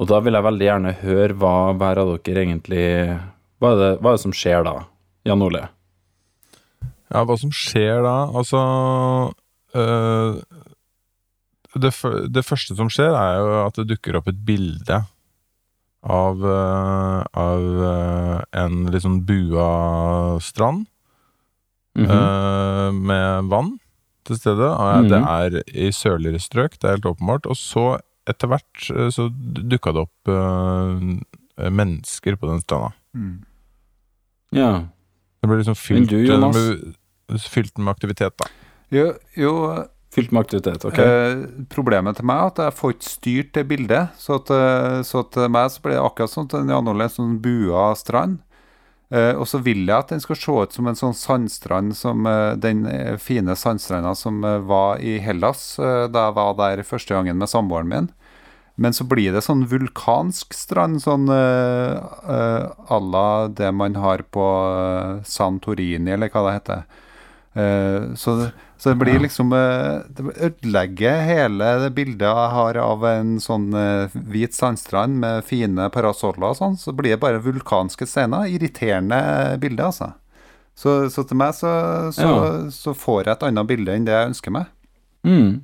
Og 0.01 0.09
da 0.09 0.17
vil 0.25 0.33
jeg 0.33 0.47
veldig 0.47 0.65
gjerne 0.65 0.95
høre 1.03 1.37
hva 1.37 1.53
hver 1.77 2.01
av 2.01 2.15
dere 2.25 2.41
egentlig 2.47 2.85
Hva 3.61 3.69
er 3.75 3.77
det, 3.77 3.89
hva 4.01 4.09
er 4.09 4.17
det 4.17 4.23
som 4.23 4.33
skjer 4.33 4.65
da, 4.65 4.73
Jan 5.29 5.45
Ole? 5.45 5.61
Ja, 7.13 7.21
hva 7.29 7.37
som 7.37 7.53
skjer 7.53 8.01
da? 8.01 8.15
Altså 8.33 8.61
øh, 9.77 10.41
det, 11.77 11.91
det 12.33 12.45
første 12.47 12.77
som 12.79 12.89
skjer, 12.91 13.13
er 13.13 13.37
jo 13.37 13.59
at 13.67 13.77
det 13.77 13.91
dukker 13.93 14.17
opp 14.17 14.31
et 14.31 14.41
bilde 14.47 15.03
av, 16.03 16.41
øh, 16.43 17.23
av 17.33 17.61
øh, 17.89 18.41
en 18.63 18.85
litt 18.91 19.03
sånn 19.05 19.21
bua 19.25 20.39
strand 20.43 20.87
Mhm. 21.95 22.09
øh, 22.09 22.93
med 22.93 23.49
vann 23.51 23.79
til 24.25 24.35
stede. 24.39 24.69
Det 25.09 25.19
Mhm. 25.21 25.27
er 25.29 25.61
i 25.67 25.91
sørligere 25.91 26.39
strøk, 26.39 26.71
det 26.81 26.83
er 26.89 26.95
helt 26.95 27.05
åpenbart. 27.05 27.45
Og 27.45 27.55
så, 27.55 27.99
etter 28.27 28.47
hvert, 28.47 29.13
så 29.13 29.29
dukka 29.29 29.91
det 29.93 30.01
opp 30.07 30.31
mennesker 31.71 32.35
på 32.35 32.47
den 32.49 32.61
stranda. 32.61 32.93
Mm. 33.15 33.43
Ja. 34.53 34.71
Det 35.41 35.49
ble 35.49 35.57
liksom 35.59 35.75
fylt, 35.77 36.09
du, 36.09 36.17
Jonas? 36.25 36.55
med, 36.55 37.39
fylt 37.41 37.77
med 37.77 37.93
aktivitet, 37.93 38.35
da. 38.39 38.45
Jo, 38.91 39.13
jo 39.37 39.53
Fylt 40.13 40.31
med 40.31 40.43
aktivitet, 40.45 40.83
ok? 40.85 40.99
eh, 41.01 41.43
problemet 41.73 42.19
til 42.19 42.27
meg 42.29 42.37
er 42.37 42.51
at 42.51 42.63
jeg 42.67 42.77
får 42.77 42.95
ikke 42.95 43.09
styrt 43.09 43.53
det 43.57 43.67
bildet. 43.71 44.17
Så, 44.21 44.37
at, 44.37 44.51
eh, 44.53 45.01
så 45.09 45.23
til 45.33 45.49
meg 45.49 45.71
så 45.73 45.81
blir 45.81 45.97
det 45.97 46.03
akkurat 46.05 46.33
sånn 46.33 46.49
en 46.61 47.09
sånn 47.17 47.39
bua 47.41 47.91
strand. 47.97 48.41
Eh, 49.13 49.35
og 49.37 49.45
så 49.45 49.59
vil 49.61 49.83
jeg 49.85 49.93
at 49.93 50.09
den 50.09 50.21
skal 50.23 50.37
se 50.39 50.53
ut 50.65 50.73
som 50.73 50.87
en 50.89 50.97
sånn 50.97 51.13
sandstrand 51.13 51.93
som 51.97 52.25
eh, 52.25 52.55
den 52.57 52.85
eh, 52.89 53.17
fine 53.21 53.53
sandstranda 53.59 54.15
som 54.17 54.39
var 54.65 55.03
i 55.05 55.19
Hellas 55.21 55.75
da 55.77 56.27
jeg 56.29 56.37
var 56.39 56.55
der 56.57 56.81
første 56.87 57.13
gangen 57.13 57.37
med 57.37 57.51
samboeren 57.51 57.91
min. 57.91 58.09
Men 58.81 58.95
så 58.97 59.05
blir 59.05 59.35
det 59.35 59.43
sånn 59.45 59.67
vulkansk 59.69 60.55
strand, 60.57 60.97
sånn 61.03 61.27
à 61.29 62.97
la 62.97 63.27
det 63.53 63.69
man 63.69 63.93
har 64.01 64.23
på 64.33 64.45
Santorini, 65.29 66.15
eller 66.15 66.31
hva 66.33 66.41
det 66.47 66.55
heter. 66.55 66.81
Så, 68.17 68.33
det, 68.39 68.47
så 68.83 68.91
det 68.91 68.99
blir 68.99 69.21
liksom 69.23 69.53
eh, 69.55 70.01
Det 70.11 70.23
ødelegger 70.43 71.21
hele 71.23 71.67
det 71.85 71.93
bildet 71.95 72.25
jeg 72.27 72.49
har 72.51 72.79
av 72.83 73.05
en 73.07 73.37
sånn 73.39 73.69
eh, 73.79 74.11
hvit 74.33 74.51
sandstrand 74.57 75.15
med 75.21 75.45
fine 75.47 75.85
parasoller 75.93 76.49
og 76.49 76.57
sånn. 76.59 76.75
Så 76.81 76.91
blir 76.91 77.13
det 77.15 77.21
bare 77.21 77.39
vulkanske 77.45 78.03
scener. 78.09 78.49
Irriterende 78.51 79.21
bilde, 79.63 79.85
altså. 79.87 80.09
Så, 80.75 80.97
så 81.13 81.23
til 81.29 81.39
meg 81.39 81.55
så, 81.55 81.71
så, 82.11 82.27
Ja. 82.27 82.51
så 82.75 82.91
får 82.97 83.23
jeg 83.29 83.37
et 83.37 83.45
annet 83.47 83.69
bilde 83.71 83.95
enn 83.95 84.09
det 84.09 84.17
jeg 84.17 84.33
ønsker 84.33 84.55
meg. 84.57 84.67
Mm. 85.23 85.61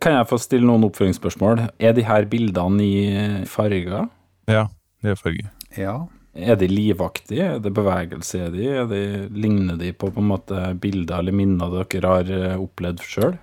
Kan 0.00 0.16
jeg 0.16 0.30
få 0.32 0.40
stille 0.40 0.64
noen 0.64 0.88
oppfølgingsspørsmål? 0.88 1.66
Er 1.76 1.92
de 1.92 2.06
her 2.08 2.24
bildene 2.30 2.88
i 2.88 3.44
farger? 3.52 4.08
Ja, 4.48 4.64
det 5.04 5.12
er 5.12 5.20
farger. 5.20 5.52
Ja. 5.76 5.98
Er 6.34 6.56
de 6.56 6.68
livaktige? 6.68 7.44
Er 7.56 7.58
det 7.60 7.74
bevegelse 7.76 8.38
er 8.46 8.52
de? 8.54 8.68
Er 8.72 8.86
de? 8.88 9.00
Ligner 9.36 9.76
de 9.76 9.90
på 9.92 10.08
på 10.14 10.22
en 10.22 10.30
måte 10.30 10.60
bilder 10.80 11.18
eller 11.20 11.34
minner 11.36 11.74
dere 11.84 12.08
har 12.14 12.30
eh, 12.32 12.54
opplevd 12.60 13.02
sjøl? 13.04 13.34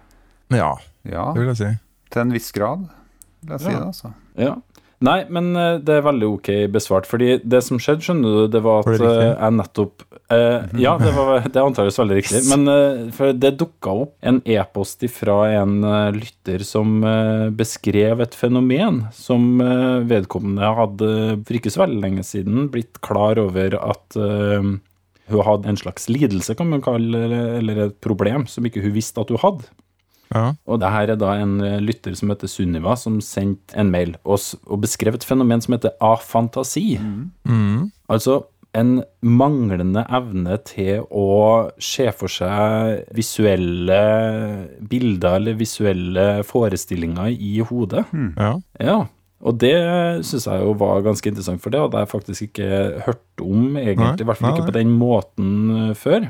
Ja, 0.49 0.71
ja. 1.05 1.27
det 1.35 1.43
vil 1.43 1.51
jeg 1.51 1.59
si. 1.59 1.69
Til 2.09 2.21
en 2.23 2.33
viss 2.33 2.49
grad, 2.55 2.87
vil 3.45 3.53
jeg 3.53 3.61
si 3.61 3.69
Ja. 3.69 3.77
det, 3.77 3.85
altså. 3.91 4.13
Ja. 4.39 4.55
Nei, 5.05 5.19
men 5.31 5.53
eh, 5.55 5.77
det 5.79 5.95
er 5.95 6.03
veldig 6.03 6.29
ok 6.35 6.49
besvart. 6.73 7.07
Fordi 7.07 7.37
det 7.39 7.61
som 7.63 7.79
skjedde, 7.79 8.03
skjønner 8.03 8.35
du, 8.35 8.41
det 8.51 8.61
var 8.65 8.83
at 8.83 8.99
det 8.99 9.11
eh, 9.11 9.29
jeg 9.29 9.55
nettopp 9.55 10.03
eh, 10.35 10.65
Ja, 10.83 10.97
det, 10.99 11.13
var, 11.15 11.31
det 11.45 11.55
er 11.55 11.63
antakeligvis 11.63 12.01
veldig 12.01 12.17
riktig. 12.19 12.41
Men 12.51 12.73
eh, 12.73 13.05
for 13.15 13.31
det 13.35 13.53
dukka 13.61 13.95
opp 14.03 14.13
en 14.19 14.41
e-post 14.43 15.07
fra 15.15 15.37
en 15.61 15.79
uh, 15.85 16.11
lytter 16.11 16.65
som 16.67 16.99
uh, 17.05 17.47
beskrev 17.55 18.25
et 18.25 18.35
fenomen 18.35 19.05
som 19.15 19.63
uh, 19.63 20.03
vedkommende 20.09 20.73
hadde 20.75 21.09
for 21.47 21.59
ikke 21.59 21.71
så 21.71 21.85
veldig 21.85 22.03
lenge 22.03 22.25
siden 22.27 22.67
blitt 22.73 22.99
klar 23.05 23.39
over 23.39 23.77
at 23.79 24.17
hun 24.19 25.45
hadde 25.45 25.69
en 25.69 25.77
slags 25.77 26.07
lidelse, 26.09 26.55
kan 26.57 26.67
man 26.71 26.81
kalle 26.83 27.21
det, 27.31 27.41
eller 27.59 27.81
et 27.85 27.97
problem 28.03 28.47
som 28.49 28.65
ikke 28.65 28.81
hun 28.83 28.95
visste 28.95 29.21
at 29.21 29.31
hun 29.31 29.39
hadde. 29.41 29.69
Ja. 30.33 30.53
Og 30.69 30.81
det 30.81 30.91
her 30.93 31.13
er 31.13 31.19
da 31.19 31.33
en 31.41 31.57
eh, 31.65 31.79
lytter 31.81 32.13
som 32.17 32.31
heter 32.33 32.51
Sunniva, 32.51 32.95
som 32.99 33.17
sendte 33.23 33.77
en 33.79 33.91
mail 33.93 34.15
og, 34.23 34.37
og 34.69 34.83
beskrev 34.85 35.17
et 35.17 35.25
fenomen 35.25 35.63
som 35.65 35.75
heter 35.77 35.95
afantasi. 36.05 36.99
Mm. 37.47 37.89
Altså 38.11 38.43
en 38.77 38.99
manglende 39.25 40.03
evne 40.13 40.59
til 40.69 41.01
å 41.09 41.71
se 41.81 42.05
for 42.13 42.29
seg 42.29 43.07
visuelle 43.17 44.01
bilder 44.91 45.39
eller 45.39 45.57
visuelle 45.57 46.27
forestillinger 46.45 47.33
i 47.33 47.57
hodet. 47.65 48.05
ja. 48.37 48.53
Ja, 48.77 48.99
og 49.39 49.55
det 49.61 49.75
syns 50.27 50.47
jeg 50.49 50.63
jo 50.65 50.73
var 50.79 51.03
ganske 51.05 51.31
interessant, 51.31 51.61
for 51.63 51.71
det 51.71 51.79
hadde 51.81 52.03
jeg 52.03 52.11
faktisk 52.11 52.47
ikke 52.49 52.69
hørt 53.05 53.43
om, 53.43 53.77
egentlig. 53.79 54.25
I 54.25 54.27
hvert 54.27 54.41
fall 54.41 54.55
ikke 54.55 54.71
på 54.71 54.77
den 54.77 54.91
måten 54.99 55.51
eh, 55.77 55.93
før. 55.97 56.27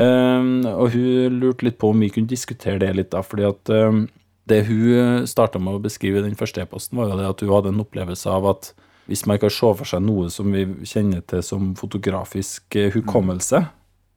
Ehm, 0.00 0.62
og 0.66 0.92
hun 0.94 1.40
lurte 1.42 1.66
litt 1.66 1.78
på 1.80 1.90
om 1.92 2.00
vi 2.00 2.08
kunne 2.14 2.30
diskutere 2.30 2.78
det 2.80 2.92
litt, 2.96 3.10
da, 3.12 3.20
fordi 3.26 3.44
at 3.48 3.72
ehm, 3.74 4.06
det 4.48 4.62
hun 4.66 5.26
starta 5.28 5.60
med 5.62 5.76
å 5.78 5.82
beskrive 5.84 6.18
i 6.22 6.24
den 6.24 6.38
første 6.38 6.64
e-posten, 6.64 6.96
var 6.98 7.12
jo 7.12 7.18
det 7.20 7.28
at 7.28 7.44
hun 7.44 7.52
hadde 7.52 7.72
en 7.74 7.84
opplevelse 7.84 8.30
av 8.32 8.48
at 8.54 8.72
hvis 9.10 9.24
man 9.26 9.38
kan 9.42 9.50
se 9.50 9.68
for 9.76 9.84
seg 9.88 10.02
noe 10.06 10.28
som 10.30 10.50
vi 10.54 10.64
kjenner 10.88 11.22
til 11.28 11.42
som 11.44 11.72
fotografisk 11.78 12.76
eh, 12.78 12.90
hukommelse, 12.94 13.64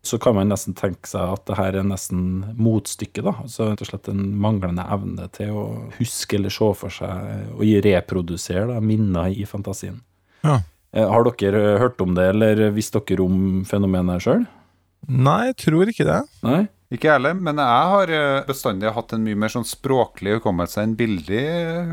så 0.06 0.20
kan 0.22 0.36
man 0.38 0.52
nesten 0.54 0.76
tenke 0.78 1.10
seg 1.10 1.32
at 1.34 1.48
det 1.50 1.56
her 1.58 1.80
er 1.80 1.86
nesten 1.90 2.20
motstykket, 2.62 3.24
da. 3.26 3.32
Altså 3.42 3.72
rett 3.72 3.82
og 3.82 3.88
slett 3.90 4.10
en 4.12 4.20
manglende 4.38 4.84
evne 4.94 5.26
til 5.34 5.50
å 5.58 5.64
huske 5.98 6.38
eller 6.38 6.54
se 6.54 6.68
for 6.78 6.94
seg 6.94 7.56
og 7.58 7.64
gi- 7.66 7.80
reprodusere 7.82 8.68
da, 8.70 8.78
minner 8.86 9.34
i 9.34 9.48
fantasien. 9.50 9.98
Ja. 10.46 10.60
Eh, 10.94 11.10
Har 11.10 11.26
dere 11.26 11.80
hørt 11.82 12.00
om 12.06 12.14
det, 12.16 12.28
eller 12.36 12.68
visste 12.76 13.02
dere 13.02 13.26
om 13.26 13.64
fenomenet 13.66 14.22
sjøl? 14.28 14.46
Nei, 15.08 15.52
jeg 15.52 15.60
tror 15.68 15.92
ikke 15.92 16.08
det. 16.08 16.22
Nei? 16.46 16.64
Ikke 16.94 17.10
jeg 17.10 17.18
heller, 17.18 17.38
men 17.38 17.60
jeg 17.60 17.92
har 17.92 18.12
eh, 18.14 18.44
bestandig 18.48 18.92
hatt 18.94 19.14
en 19.16 19.24
mye 19.26 19.38
mer 19.42 19.52
sånn 19.52 19.66
språklig 19.68 20.38
hukommelse 20.38 20.84
enn 20.84 20.98
bildig 20.98 21.46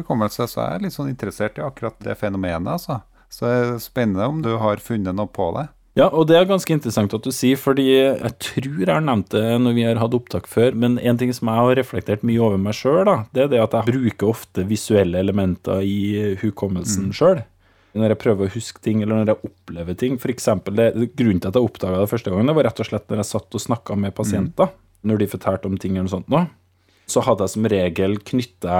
hukommelse, 0.02 0.46
så 0.50 0.60
jeg 0.66 0.78
er 0.78 0.84
litt 0.86 0.96
sånn 0.96 1.10
interessert 1.12 1.56
i 1.58 1.64
akkurat 1.64 1.96
det 2.04 2.18
fenomenet, 2.20 2.74
altså. 2.76 3.00
Så 3.32 3.48
det 3.48 3.54
er 3.56 3.78
spennende 3.80 4.28
om 4.28 4.42
du 4.44 4.52
har 4.60 4.82
funnet 4.84 5.16
noe 5.16 5.30
på 5.32 5.48
det. 5.56 5.70
Ja, 5.96 6.06
og 6.08 6.30
det 6.30 6.38
er 6.38 6.46
ganske 6.48 6.72
interessant 6.72 7.12
at 7.12 7.24
du 7.24 7.32
sier, 7.36 7.58
fordi 7.60 7.84
jeg 7.90 8.32
tror 8.40 8.78
jeg 8.80 8.88
har 8.88 9.02
nevnt 9.04 9.28
det 9.34 9.44
når 9.60 9.74
vi 9.76 9.84
har 9.84 10.00
hatt 10.00 10.14
opptak 10.16 10.48
før, 10.48 10.72
men 10.72 10.96
en 11.00 11.18
ting 11.20 11.32
som 11.36 11.50
jeg 11.50 11.60
har 11.60 11.76
reflektert 11.76 12.24
mye 12.24 12.40
over 12.40 12.60
meg 12.60 12.76
sjøl, 12.78 13.10
det 13.36 13.44
er 13.44 13.50
det 13.52 13.60
at 13.60 13.76
jeg 13.76 13.90
bruker 13.90 14.30
ofte 14.32 14.64
visuelle 14.68 15.20
elementer 15.20 15.84
i 15.84 16.36
hukommelsen 16.40 17.10
selv. 17.10 17.18
sjøl. 17.18 17.42
Når 17.92 18.14
jeg 18.14 18.20
prøver 18.22 18.48
å 18.48 18.54
huske 18.54 18.80
ting, 18.84 19.02
eller 19.02 19.20
når 19.20 19.34
jeg 19.34 19.50
opplever 19.50 19.98
ting. 20.00 20.16
For 20.22 20.32
eksempel, 20.32 20.78
det, 20.78 21.10
grunnen 21.18 21.42
til 21.42 21.50
at 21.52 21.58
jeg 21.58 21.68
oppdaga 21.68 22.00
det 22.00 22.08
første 22.12 22.32
gangen, 22.32 22.48
det 22.48 22.56
var 22.56 22.68
rett 22.70 22.80
og 22.80 22.88
slett 22.88 23.10
når 23.12 23.20
jeg 23.20 23.30
satt 23.34 23.58
og 23.58 23.64
snakka 23.66 23.98
med 24.00 24.16
pasienter, 24.16 24.72
når 25.04 25.22
de 25.22 25.30
fortalte 25.34 25.68
om 25.68 25.76
ting 25.76 25.96
eller 25.98 26.08
noe 26.08 26.16
sånt 26.16 26.32
nå. 26.32 26.46
Så 27.10 27.20
hadde 27.26 27.44
jeg 27.44 27.52
som 27.52 27.66
regel 27.68 28.14
knytta 28.24 28.78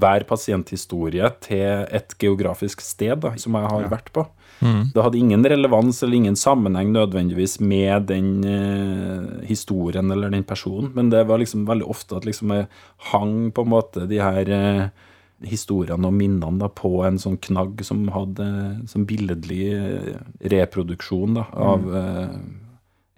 hver 0.00 0.24
pasienthistorie 0.26 1.28
til 1.44 1.84
et 1.94 2.14
geografisk 2.18 2.82
sted 2.82 3.20
da, 3.22 3.34
som 3.38 3.54
jeg 3.54 3.70
har 3.70 3.90
vært 3.92 4.10
på. 4.16 4.24
Det 4.94 5.02
hadde 5.04 5.18
ingen 5.20 5.44
relevans 5.46 6.02
eller 6.02 6.18
ingen 6.18 6.36
sammenheng 6.36 6.90
nødvendigvis 6.90 7.60
med 7.60 8.08
den 8.10 8.30
eh, 8.42 9.44
historien 9.46 10.10
eller 10.10 10.32
den 10.34 10.42
personen, 10.42 10.90
men 10.96 11.12
det 11.12 11.28
var 11.28 11.38
liksom 11.38 11.66
veldig 11.68 11.86
ofte 11.86 12.18
at 12.18 12.26
liksom 12.26 12.50
jeg 12.56 12.66
hang 13.12 13.52
på 13.54 13.62
en 13.62 13.70
måte 13.70 14.08
de 14.10 14.18
her 14.18 14.50
eh, 14.50 14.88
historiene 15.46 16.08
og 16.08 16.16
minnene 16.16 16.58
da, 16.62 16.70
på 16.72 17.02
en 17.06 17.18
sånn 17.22 17.38
knagg 17.42 17.82
som 17.86 18.06
hadde 18.14 18.46
som 18.90 19.06
billedlig 19.06 19.66
eh, 19.74 20.16
reproduksjon 20.50 21.38
da, 21.38 21.46
av 21.54 21.86
eh, 21.94 22.32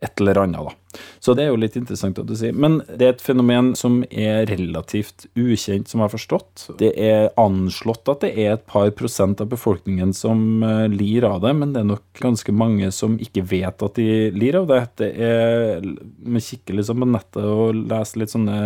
et 0.00 0.20
eller 0.20 0.38
annet, 0.42 0.70
da. 0.70 1.00
Så 1.22 1.34
det 1.36 1.44
er 1.44 1.50
jo 1.52 1.58
litt 1.60 1.76
interessant 1.78 2.18
at 2.18 2.26
du 2.26 2.32
sier. 2.38 2.54
Men 2.56 2.78
det 2.88 3.04
er 3.04 3.12
et 3.12 3.22
fenomen 3.22 3.74
som 3.78 4.00
er 4.08 4.48
relativt 4.48 5.26
ukjent, 5.38 5.90
som 5.90 6.00
jeg 6.00 6.06
har 6.06 6.14
forstått. 6.14 6.64
Det 6.80 6.90
er 6.96 7.28
anslått 7.40 8.08
at 8.10 8.24
det 8.24 8.30
er 8.32 8.54
et 8.54 8.64
par 8.70 8.88
prosent 8.96 9.42
av 9.44 9.50
befolkningen 9.52 10.14
som 10.16 10.64
eh, 10.66 10.86
lir 10.90 11.26
av 11.28 11.42
det, 11.44 11.52
men 11.58 11.74
det 11.74 11.82
er 11.82 11.90
nok 11.92 12.22
ganske 12.22 12.54
mange 12.56 12.88
som 12.96 13.18
ikke 13.20 13.44
vet 13.52 13.84
at 13.86 14.00
de 14.00 14.08
lir 14.34 14.58
av 14.62 14.70
det. 14.70 14.80
Det 15.02 15.12
er 15.14 15.84
Vi 15.84 16.44
kikker 16.48 16.80
liksom 16.80 17.04
på 17.04 17.12
nettet 17.12 17.44
og 17.44 17.76
leser 17.90 18.24
litt 18.24 18.32
sånne 18.32 18.58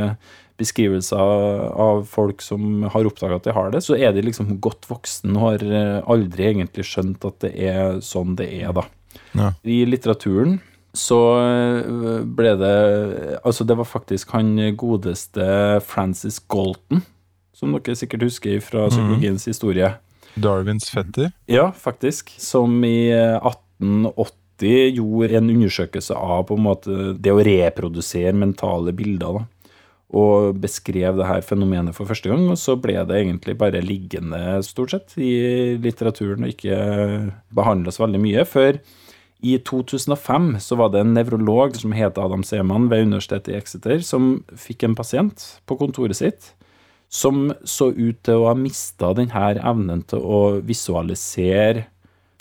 beskrivelser 0.61 1.19
av 1.83 2.05
folk 2.07 2.43
som 2.45 2.85
har 2.95 3.09
oppdaga 3.09 3.41
at 3.41 3.47
de 3.49 3.55
har 3.57 3.73
det, 3.75 3.81
så 3.83 3.97
er 3.99 4.15
de 4.15 4.23
liksom 4.23 4.53
godt 4.63 4.87
voksen 4.87 5.35
og 5.35 5.49
har 5.49 5.65
eh, 5.67 5.97
aldri 6.15 6.53
egentlig 6.53 6.87
skjønt 6.87 7.27
at 7.27 7.41
det 7.43 7.51
er 7.59 7.99
sånn 8.07 8.37
det 8.39 8.47
er, 8.61 8.71
da. 8.77 8.87
Ja. 9.35 9.51
I 9.67 9.83
litteraturen 9.89 10.61
så 10.95 11.19
øh, 11.43 12.23
ble 12.23 12.55
det 12.61 12.75
Altså, 13.43 13.67
det 13.67 13.77
var 13.77 13.89
faktisk 13.89 14.31
han 14.37 14.55
godeste 14.79 15.45
Francis 15.87 16.39
Galton, 16.39 17.03
som 17.55 17.75
dere 17.75 17.97
sikkert 17.99 18.29
husker 18.29 18.61
fra 18.63 18.89
psykologiens 18.93 19.47
historie. 19.51 19.95
Darwins 20.35 20.91
fetter. 20.91 21.33
Ja, 21.51 21.71
faktisk. 21.71 22.33
Som 22.39 22.81
i 22.87 23.11
eh, 23.15 23.39
1880 23.39 24.95
gjorde 24.95 25.39
en 25.39 25.51
undersøkelse 25.51 26.15
av 26.15 26.47
på 26.49 26.59
en 26.59 26.67
måte 26.67 27.11
det 27.19 27.35
å 27.35 27.43
reprodusere 27.43 28.35
mentale 28.39 28.95
bilder. 28.95 29.43
da 29.43 29.47
og 30.15 30.61
beskrev 30.63 31.17
det 31.19 31.27
her 31.27 31.41
fenomenet 31.43 31.97
for 31.97 32.07
første 32.07 32.31
gang, 32.31 32.45
og 32.53 32.59
så 32.61 32.77
ble 32.79 33.01
det 33.09 33.17
egentlig 33.19 33.57
bare 33.59 33.83
liggende, 33.83 34.61
stort 34.63 34.95
sett, 34.95 35.17
i 35.19 35.75
litteraturen 35.83 36.47
og 36.47 36.53
ikke 36.53 36.77
behandla 37.55 37.95
så 37.95 38.05
veldig 38.05 38.21
mye. 38.23 38.45
Før 38.47 38.79
i 39.45 39.59
2005 39.61 40.55
så 40.65 40.77
var 40.81 40.93
det 40.93 41.03
en 41.05 41.15
nevrolog 41.17 41.77
som 41.77 41.93
het 41.93 42.19
Adam 42.21 42.45
Seman 42.47 42.89
ved 42.89 43.05
Universitetet 43.11 43.53
i 43.53 43.59
Exeter, 43.59 44.01
som 44.01 44.39
fikk 44.57 44.87
en 44.87 44.97
pasient 44.97 45.45
på 45.69 45.77
kontoret 45.81 46.17
sitt 46.17 46.55
som 47.15 47.53
så 47.69 47.91
ut 47.93 48.19
til 48.27 48.41
å 48.41 48.49
ha 48.49 48.57
mista 48.59 49.13
denne 49.15 49.53
evnen 49.61 50.03
til 50.11 50.25
å 50.25 50.41
visualisere 50.67 51.87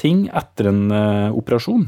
ting 0.01 0.25
etter 0.33 0.71
en 0.71 0.87
uh, 0.89 1.35
operasjon. 1.37 1.85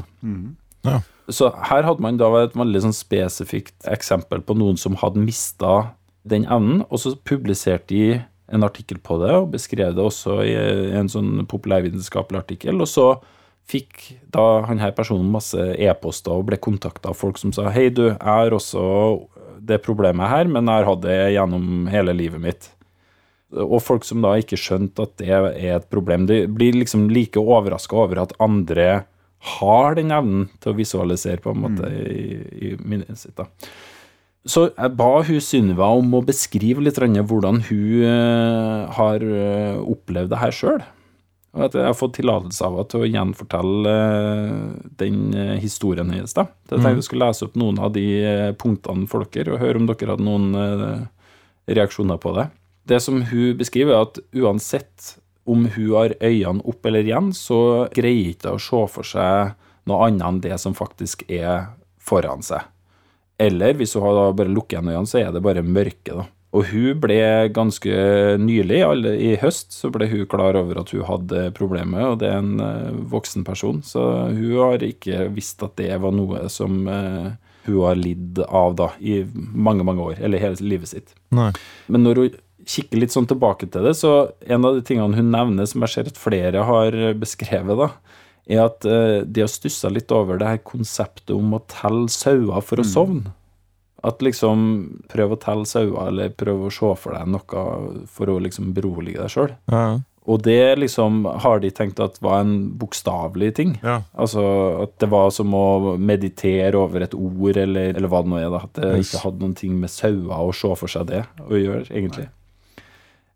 Ja. 0.86 1.00
Så 1.26 1.50
her 1.70 1.82
hadde 1.88 2.04
man 2.04 2.20
da 2.20 2.28
et 2.44 2.54
veldig 2.54 2.84
sånn 2.84 2.94
spesifikt 2.94 3.88
eksempel 3.90 4.44
på 4.46 4.54
noen 4.54 4.78
som 4.78 4.94
hadde 5.00 5.24
mista 5.24 5.96
den 6.26 6.46
evnen, 6.46 6.84
og 6.86 7.02
så 7.02 7.16
publiserte 7.26 7.90
de 7.90 8.20
en 8.54 8.62
artikkel 8.62 9.00
på 9.02 9.18
det, 9.18 9.32
og 9.34 9.50
beskrev 9.56 9.96
det 9.96 10.04
også 10.04 10.38
i 10.46 10.54
en 10.94 11.10
sånn 11.10 11.42
populærvitenskapelig 11.50 12.44
artikkel. 12.44 12.78
Og 12.82 12.90
så 12.90 13.08
fikk 13.66 14.12
da 14.34 14.62
han 14.68 14.80
her 14.82 14.94
personen 14.94 15.30
masse 15.32 15.58
e-poster 15.58 16.36
og 16.36 16.46
ble 16.50 16.58
kontakta 16.62 17.10
av 17.10 17.18
folk 17.18 17.40
som 17.40 17.54
sa 17.54 17.68
hei, 17.74 17.88
du, 17.90 18.04
jeg 18.12 18.22
har 18.22 18.54
også 18.54 18.84
det 19.66 19.80
problemet 19.82 20.30
her, 20.30 20.46
men 20.50 20.68
jeg 20.68 20.82
har 20.82 20.90
hatt 20.90 21.02
det 21.02 21.18
gjennom 21.34 21.90
hele 21.90 22.14
livet 22.14 22.42
mitt. 22.42 22.70
Og 23.56 23.78
folk 23.82 24.06
som 24.06 24.22
da 24.22 24.34
ikke 24.38 24.58
skjønte 24.58 25.06
at 25.06 25.18
det 25.18 25.30
er 25.32 25.76
et 25.78 25.90
problem. 25.90 26.26
De 26.30 26.44
blir 26.50 26.76
liksom 26.76 27.08
like 27.10 27.40
overraska 27.40 27.98
over 27.98 28.22
at 28.24 28.34
andre 28.42 29.04
har 29.56 29.98
den 29.98 30.14
evnen 30.14 30.48
til 30.62 30.72
å 30.72 30.78
visualisere 30.78 31.42
på 31.42 31.52
en 31.54 31.62
måte 31.66 31.90
i, 31.90 32.24
i 32.70 32.72
minnet 32.82 33.18
sitt. 33.20 33.36
da. 33.38 33.46
Så 34.46 34.68
jeg 34.70 34.94
ba 34.98 35.10
hun 35.26 35.42
Synnøve 35.42 35.86
om 35.98 36.12
å 36.14 36.24
beskrive 36.26 36.82
litt 36.84 36.98
hvordan 37.00 37.64
hun 37.66 38.04
eh, 38.06 38.82
har 38.94 39.22
eh, 39.26 39.78
opplevd 39.82 40.30
det 40.30 40.42
her 40.42 40.54
sjøl. 40.54 40.84
Og 41.56 41.64
at 41.64 41.76
jeg 41.78 41.88
har 41.88 41.96
fått 41.96 42.18
tillatelse 42.18 42.64
av 42.66 42.74
henne 42.76 42.90
til 42.92 43.02
å 43.02 43.08
gjenfortelle 43.08 43.92
eh, 43.96 44.56
den 45.00 45.20
eh, 45.32 45.54
historien 45.62 46.10
hennes. 46.12 46.34
da. 46.36 46.44
Så 46.68 46.76
jeg 46.76 46.84
tenkte 46.84 47.00
jeg 47.00 47.08
skulle 47.08 47.28
lese 47.30 47.46
opp 47.48 47.56
noen 47.56 47.80
av 47.80 47.94
de 47.94 48.06
eh, 48.20 48.50
punktene 48.60 49.08
for 49.08 49.24
dere, 49.32 49.54
og 49.54 49.62
høre 49.64 49.80
om 49.80 49.88
dere 49.88 50.12
hadde 50.12 50.26
noen 50.26 51.06
reaksjoner 51.66 52.20
på 52.20 52.34
det. 52.36 52.50
Det 52.86 53.00
som 53.02 53.22
hun 53.30 53.56
beskriver, 53.58 53.96
er 53.96 54.04
at 54.04 54.20
uansett 54.36 55.16
om 55.48 55.64
hun 55.72 55.90
har 55.94 56.14
øynene 56.20 56.62
opp 56.68 56.86
eller 56.86 57.06
igjen, 57.06 57.32
så 57.34 57.88
greier 57.94 58.34
ikke 58.34 58.54
å 58.54 58.62
se 58.62 58.84
for 58.92 59.06
seg 59.06 59.56
noe 59.88 60.06
annet 60.06 60.26
enn 60.28 60.40
det 60.44 60.60
som 60.60 60.76
faktisk 60.76 61.24
er 61.30 61.70
foran 62.02 62.44
seg. 62.44 62.68
Eller 63.40 63.76
hvis 63.78 63.94
hun 63.96 64.04
har 64.04 64.36
bare 64.36 64.52
lukker 64.52 64.76
igjen 64.76 64.92
øynene, 64.92 65.08
så 65.08 65.22
er 65.22 65.32
det 65.32 65.44
bare 65.44 65.64
mørke. 65.64 66.12
da. 66.12 66.26
Og 66.56 66.70
hun 66.70 67.00
ble 67.02 67.18
ganske 67.52 67.96
nylig, 68.40 68.78
alle- 68.86 69.16
i 69.20 69.34
høst, 69.42 69.74
så 69.76 69.90
ble 69.92 70.08
hun 70.08 70.24
klar 70.30 70.56
over 70.56 70.80
at 70.80 70.92
hun 70.94 71.04
hadde 71.04 71.50
problemet, 71.56 72.00
og 72.00 72.18
det 72.22 72.30
er 72.30 72.38
en 72.40 72.60
eh, 72.64 72.94
voksen 73.12 73.44
person, 73.44 73.82
så 73.84 74.30
hun 74.32 74.54
har 74.62 74.84
ikke 74.86 75.26
visst 75.36 75.62
at 75.66 75.76
det 75.76 75.90
var 76.00 76.14
noe 76.16 76.46
som 76.52 76.86
eh, 76.88 77.28
hun 77.66 77.80
har 77.82 77.98
lidd 78.00 78.40
av 78.46 78.76
da, 78.78 78.90
i 79.02 79.20
mange, 79.36 79.84
mange 79.84 80.00
år, 80.12 80.20
eller 80.22 80.40
hele 80.40 80.56
livet 80.64 80.94
sitt. 80.94 81.14
Nei. 81.34 81.50
Men 81.92 82.06
når 82.06 82.22
hun 82.22 82.36
kikker 82.66 82.98
litt 82.98 83.14
sånn 83.14 83.28
tilbake 83.30 83.68
til 83.70 83.84
det, 83.86 83.92
så 83.98 84.14
en 84.46 84.64
av 84.66 84.78
de 84.78 84.84
tingene 84.86 85.18
hun 85.18 85.28
nevner, 85.34 85.68
som 85.70 85.84
jeg 85.84 85.92
ser 85.92 86.08
at 86.10 86.18
flere 86.18 86.64
har 86.66 86.96
beskrevet, 87.20 87.76
da, 87.84 87.90
er 88.46 88.62
at 88.68 88.86
eh, 88.86 89.20
de 89.26 89.42
har 89.42 89.50
stussa 89.50 89.90
litt 89.90 90.12
over 90.14 90.38
det 90.40 90.46
her 90.54 90.62
konseptet 90.66 91.34
om 91.34 91.58
å 91.58 91.62
telle 91.70 92.06
sauer 92.08 92.62
for 92.62 92.80
å 92.80 92.86
sovne. 92.86 93.34
At 94.06 94.22
liksom 94.22 94.60
prøv 95.10 95.34
å 95.34 95.40
telle 95.42 95.66
sauer, 95.68 96.10
eller 96.10 96.34
prøv 96.38 96.68
å 96.68 96.74
se 96.74 96.92
for 97.00 97.16
deg 97.16 97.32
noe 97.32 97.64
for 98.12 98.30
å 98.30 98.36
liksom 98.42 98.74
berolige 98.76 99.24
deg 99.24 99.32
sjøl. 99.32 99.56
Ja. 99.72 99.86
Og 100.26 100.42
det 100.42 100.78
liksom 100.80 101.20
har 101.42 101.60
de 101.62 101.70
tenkt 101.70 102.00
at 102.02 102.18
var 102.22 102.40
en 102.42 102.54
bokstavelig 102.78 103.52
ting. 103.60 103.76
ja. 103.82 104.00
Altså 104.18 104.42
at 104.82 104.96
det 105.02 105.08
var 105.12 105.30
som 105.34 105.54
å 105.54 105.94
meditere 105.98 106.74
over 106.78 107.06
et 107.06 107.14
ord, 107.14 107.56
eller, 107.56 107.94
eller 107.94 108.10
hva 108.10 108.24
det 108.24 108.32
nå 108.32 108.40
er. 108.40 108.48
da 108.50 108.64
At 108.66 108.80
det 108.80 109.04
ikke 109.04 109.22
hadde 109.22 109.44
noen 109.44 109.54
ting 109.58 109.76
med 109.78 109.92
sauer 109.92 110.34
å 110.34 110.54
se 110.54 110.72
for 110.78 110.90
seg 110.90 111.06
det 111.12 111.22
å 111.46 111.54
gjøre, 111.54 111.86
egentlig. 111.92 112.26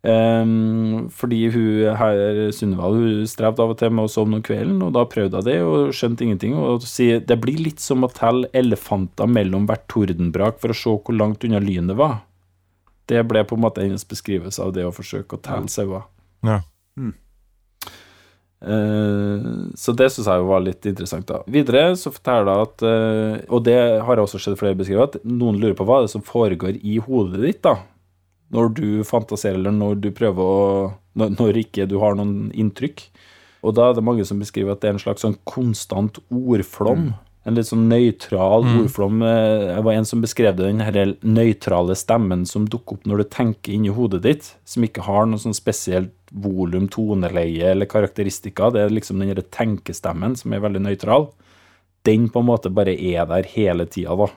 Ehm, 0.02 1.10
fordi 1.12 1.42
hun 1.52 1.96
her, 2.00 2.48
Sunniva, 2.56 2.88
hun 2.88 3.26
strevde 3.28 3.60
av 3.60 3.74
og 3.74 3.80
til 3.80 3.92
med 3.92 4.08
å 4.08 4.12
sovne 4.12 4.38
om 4.38 4.44
kvelden, 4.44 4.80
og 4.86 4.94
da 4.96 5.04
prøvde 5.08 5.42
hun 5.42 5.48
det 5.48 5.58
og 5.64 5.92
skjønte 5.96 6.24
ingenting. 6.24 6.56
Og 6.56 6.86
sier 6.88 7.20
det 7.20 7.40
blir 7.42 7.60
litt 7.60 7.84
som 7.84 8.06
å 8.06 8.12
telle 8.14 8.48
elefanter 8.56 9.28
mellom 9.28 9.68
hvert 9.68 9.86
tordenbrak 9.92 10.60
for 10.62 10.72
å 10.72 10.80
se 10.80 10.96
hvor 10.96 11.16
langt 11.16 11.44
unna 11.44 11.60
lynet 11.62 12.00
var. 12.00 12.22
Det 13.10 13.24
ble 13.28 13.42
på 13.44 13.58
en 13.58 13.64
måte 13.66 13.84
hennes 13.84 14.06
beskrivelse 14.06 14.62
av 14.62 14.72
det 14.76 14.86
å 14.86 14.94
forsøke 14.94 15.36
å 15.36 15.42
telle 15.44 15.68
sauer. 15.72 16.06
Ja. 16.46 16.62
Eh, 18.60 19.44
så 19.80 19.92
det 19.96 20.10
syns 20.12 20.28
jeg 20.28 20.48
var 20.48 20.60
litt 20.64 20.84
interessant. 20.88 21.28
da 21.28 21.40
Videre 21.48 21.94
så 21.96 22.12
forteller 22.12 22.50
hun 22.50 22.66
at 22.66 22.82
uh, 22.84 23.38
Og 23.56 23.62
det 23.64 23.78
har 24.04 24.20
jeg 24.20 24.26
også 24.26 24.40
sett 24.44 24.58
flere 24.60 24.76
beskrive, 24.76 25.06
at 25.08 25.16
noen 25.24 25.56
lurer 25.56 25.72
på 25.78 25.86
hva 25.88 26.00
er 26.00 26.04
det 26.04 26.12
som 26.12 26.24
foregår 26.24 26.76
i 26.76 26.98
hodet 27.00 27.40
ditt 27.40 27.62
da 27.64 27.78
når 28.52 28.74
du 28.74 28.86
fantaserer, 29.06 29.54
eller 29.60 29.72
når 29.72 30.00
du 30.00 30.10
prøver 30.10 30.42
å 30.42 30.92
Når, 31.18 31.30
når 31.40 31.56
ikke 31.64 31.88
du 31.90 31.96
har 31.98 32.14
noen 32.14 32.52
inntrykk. 32.54 33.00
Og 33.66 33.74
da 33.74 33.88
er 33.90 33.94
det 33.96 34.04
mange 34.06 34.22
som 34.24 34.38
beskriver 34.38 34.72
at 34.72 34.80
det 34.80 34.88
er 34.88 34.92
en 34.94 35.02
slags 35.02 35.24
sånn 35.24 35.34
konstant 35.44 36.20
ordflom. 36.30 37.08
En 37.48 37.56
litt 37.56 37.66
sånn 37.66 37.88
nøytral 37.90 38.62
ordflom. 38.84 39.22
Eh, 39.26 39.74
Det 39.74 39.82
var 39.84 39.92
en 39.98 40.04
som 40.04 40.20
beskrev 40.22 40.54
det, 40.56 40.68
den 40.70 40.80
her 40.80 41.16
nøytrale 41.24 41.96
stemmen 41.96 42.46
som 42.46 42.68
dukker 42.68 42.94
opp 43.00 43.06
når 43.10 43.16
du 43.18 43.24
tenker 43.24 43.72
inni 43.74 43.88
hodet 43.88 44.22
ditt, 44.22 44.54
som 44.64 44.84
ikke 44.86 45.02
har 45.02 45.26
noe 45.26 45.38
sånn 45.42 45.56
spesielt 45.56 46.12
volum, 46.30 46.86
toneleie 46.88 47.72
eller 47.72 47.86
karakteristikker. 47.90 48.70
Det 48.72 48.80
er 48.84 48.94
liksom 48.94 49.18
den 49.18 49.34
her 49.34 49.42
tenkestemmen 49.50 50.36
som 50.38 50.52
er 50.52 50.60
veldig 50.60 50.80
nøytral. 50.86 51.32
Den 52.04 52.28
på 52.30 52.38
en 52.40 52.46
måte 52.46 52.70
bare 52.72 52.94
er 52.94 53.26
der 53.26 53.42
hele 53.56 53.84
tida, 53.86 54.14
da. 54.16 54.30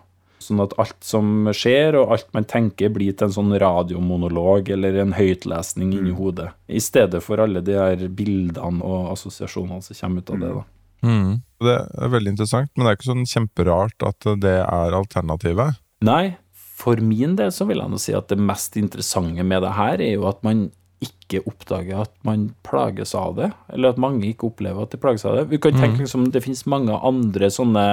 Sånn 0.44 0.62
at 0.64 0.76
alt 0.82 1.00
som 1.06 1.48
skjer, 1.56 1.96
og 2.00 2.14
alt 2.16 2.30
man 2.36 2.48
tenker, 2.50 2.92
blir 2.94 3.16
til 3.16 3.30
en 3.30 3.36
sånn 3.38 3.56
radiomonolog 3.64 4.74
eller 4.76 5.00
en 5.04 5.16
høytlesning 5.16 5.94
inni 5.96 6.14
hodet. 6.18 6.52
I 6.68 6.82
stedet 6.84 7.24
for 7.24 7.44
alle 7.44 7.64
de 7.66 7.78
her 7.80 8.06
bildene 8.12 8.84
og 8.84 9.14
assosiasjonene 9.14 9.84
som 9.86 10.00
kommer 10.02 10.24
ut 10.24 10.34
av 10.36 10.44
det. 10.44 10.54
da. 10.60 10.64
Mm. 11.04 11.32
Det 11.64 11.80
er 11.80 12.14
veldig 12.14 12.34
interessant, 12.36 12.72
men 12.76 12.86
det 12.86 12.92
er 12.92 13.00
ikke 13.00 13.12
sånn 13.12 13.28
kjemperart 13.30 14.08
at 14.08 14.30
det 14.44 14.58
er 14.64 14.96
alternativet. 14.98 15.80
Nei, 16.04 16.36
for 16.84 17.00
min 17.00 17.38
del 17.40 17.52
så 17.56 17.68
vil 17.70 17.80
jeg 17.80 17.92
nå 17.92 18.00
si 18.02 18.16
at 18.18 18.32
det 18.32 18.40
mest 18.42 18.76
interessante 18.80 19.46
med 19.48 19.64
det 19.64 19.76
her 19.78 20.04
er 20.04 20.18
jo 20.18 20.28
at 20.32 20.42
man 20.46 20.68
ikke 21.04 21.42
oppdager 21.50 22.04
at 22.04 22.14
man 22.28 22.48
plages 22.66 23.14
av 23.18 23.36
det, 23.38 23.50
eller 23.74 23.94
at 23.94 24.02
mange 24.02 24.26
ikke 24.30 24.50
opplever 24.50 24.86
at 24.86 24.94
de 24.94 25.00
plages 25.02 25.26
av 25.28 25.38
det. 25.38 25.46
Vi 25.52 25.60
kan 25.62 25.76
tenke 25.78 26.04
liksom, 26.04 26.30
Det 26.34 26.44
finnes 26.46 26.66
mange 26.70 26.96
andre 26.96 27.50
sånne 27.54 27.86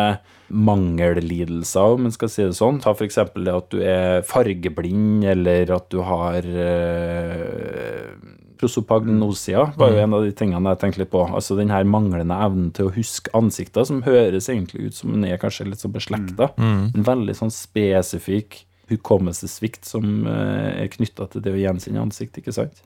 mangellidelser, 0.51 1.97
om 1.97 2.07
man 2.07 2.15
skal 2.15 2.33
si 2.33 2.45
det 2.45 2.57
sånn. 2.59 2.81
Ta 2.83 2.95
f.eks. 2.95 3.21
det 3.37 3.55
at 3.55 3.71
du 3.73 3.81
er 3.85 4.23
fargeblind, 4.27 5.25
eller 5.35 5.75
at 5.77 5.91
du 5.93 6.01
har 6.07 6.47
eh, 6.47 8.15
Prosopagnosia 8.61 9.71
var 9.81 9.95
jo 9.95 10.01
en 10.03 10.15
av 10.19 10.25
de 10.27 10.33
tingene 10.37 10.75
jeg 10.75 10.81
tenkte 10.83 11.01
litt 11.01 11.13
på. 11.15 11.23
Altså 11.25 11.57
den 11.57 11.71
her 11.73 11.87
manglende 11.89 12.37
evnen 12.45 12.73
til 12.77 12.91
å 12.91 12.93
huske 12.93 13.33
ansikter, 13.37 13.87
som 13.89 14.03
høres 14.05 14.51
egentlig 14.53 14.91
ut 14.91 14.99
som 14.99 15.15
den 15.15 15.25
er 15.31 15.41
kanskje 15.41 15.71
litt 15.71 15.81
så 15.81 15.89
beslekta. 15.93 16.51
En 16.93 17.07
veldig 17.07 17.39
sånn 17.39 17.55
spesifikk 17.55 18.67
hukommelsessvikt 18.91 19.89
som 19.89 20.27
eh, 20.29 20.83
er 20.85 20.91
knytta 20.93 21.29
til 21.31 21.45
det 21.45 21.55
å 21.55 21.61
gjenkjenne 21.61 22.03
ansikt, 22.03 22.41
ikke 22.41 22.55
sant? 22.55 22.83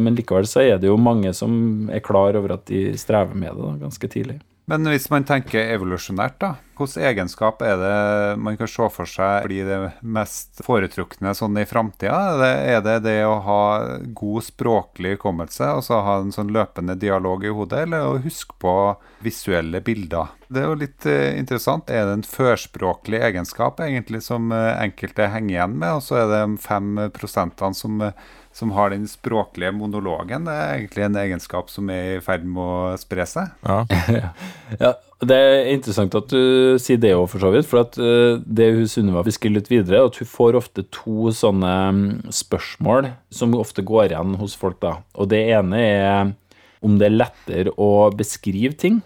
Men 0.00 0.18
likevel 0.18 0.48
så 0.48 0.64
er 0.64 0.78
det 0.80 0.90
jo 0.90 0.98
mange 1.00 1.32
som 1.36 1.90
er 1.92 2.04
klar 2.04 2.38
over 2.38 2.56
at 2.56 2.66
de 2.70 2.90
strever 3.00 3.36
med 3.36 3.52
det 3.54 3.66
da, 3.66 3.74
ganske 3.84 4.12
tidlig. 4.12 4.40
Men 4.68 4.84
hvis 4.86 5.08
man 5.10 5.24
tenker 5.26 5.72
evolusjonært, 5.76 6.36
da, 6.42 6.54
Hvilke 6.80 7.02
egenskap 7.04 7.60
er 7.60 7.74
det 7.76 8.38
man 8.40 8.54
kan 8.56 8.68
se 8.70 8.86
for 8.88 9.04
seg 9.04 9.44
blir 9.50 9.66
det 9.68 9.78
mest 10.00 10.62
foretrukne 10.64 11.34
sånn 11.36 11.58
i 11.60 11.66
framtida? 11.68 12.16
Er, 12.40 12.80
det- 12.80 13.02
det 13.04 13.16
å 13.26 13.34
ha 13.44 13.98
god 14.16 14.46
språklig 14.46 15.18
hukommelse, 15.18 15.60
altså 15.74 15.98
ha 16.06 16.14
en 16.22 16.32
sånn 16.32 16.48
løpende 16.54 16.96
dialog 16.96 17.44
i 17.44 17.52
hodet, 17.52 17.82
eller 17.84 18.06
å 18.14 18.22
huske 18.24 18.56
på 18.58 18.96
visuelle 19.20 19.82
bilder? 19.84 20.32
Det 20.48 20.62
er 20.62 20.68
jo 20.70 20.78
litt 20.80 21.04
eh, 21.04 21.36
interessant. 21.38 21.90
Er 21.92 22.06
det 22.08 22.12
en 22.16 22.22
førspråklig 22.24 23.20
egenskap 23.28 23.78
egentlig 23.84 24.22
som 24.24 24.48
eh, 24.50 24.72
enkelte 24.80 25.28
henger 25.28 25.50
igjen 25.58 25.76
med, 25.78 25.98
og 25.98 26.02
så 26.02 26.16
er 26.22 26.30
det 26.32 26.40
de 26.46 26.56
fem 26.64 26.96
prosentene 27.12 27.76
som, 27.76 28.00
eh, 28.00 28.12
som 28.52 28.72
har 28.74 28.90
den 28.90 29.06
språklige 29.08 29.70
monologen. 29.72 30.44
Det 30.48 30.54
er 30.54 30.72
egentlig 30.80 31.04
en 31.06 31.18
egenskap 31.22 31.70
som 31.70 31.90
er 31.92 32.16
i 32.16 32.24
ferd 32.24 32.46
med 32.48 32.62
å 32.64 32.98
spre 33.00 33.26
seg. 33.28 33.54
Ja. 33.66 33.84
Ja, 34.80 34.92
Det 35.20 35.36
er 35.36 35.68
interessant 35.72 36.14
at 36.16 36.30
du 36.30 36.78
sier 36.80 36.98
det 37.00 37.10
òg, 37.16 37.26
for 37.28 37.42
så 37.42 37.50
vidt. 37.52 37.66
For 37.68 37.82
at 37.82 37.98
eh, 38.00 38.38
det 38.40 38.70
hun 38.76 38.88
Sunniva 38.88 39.24
beskriver 39.26 39.58
litt 39.58 39.70
videre, 39.70 40.04
at 40.06 40.16
hun 40.20 40.28
får 40.30 40.58
ofte 40.58 40.84
to 40.94 41.32
sånne 41.34 41.72
mm, 41.96 42.04
spørsmål 42.32 43.10
som 43.34 43.56
ofte 43.58 43.84
går 43.86 44.14
igjen 44.14 44.38
hos 44.40 44.56
folk. 44.58 44.78
da. 44.82 44.98
Og 45.18 45.30
det 45.32 45.42
ene 45.52 45.82
er 45.82 46.32
om 46.80 46.96
det 46.96 47.10
er 47.10 47.18
lettere 47.18 47.74
å 47.76 48.08
beskrive 48.16 48.78
ting 48.78 49.02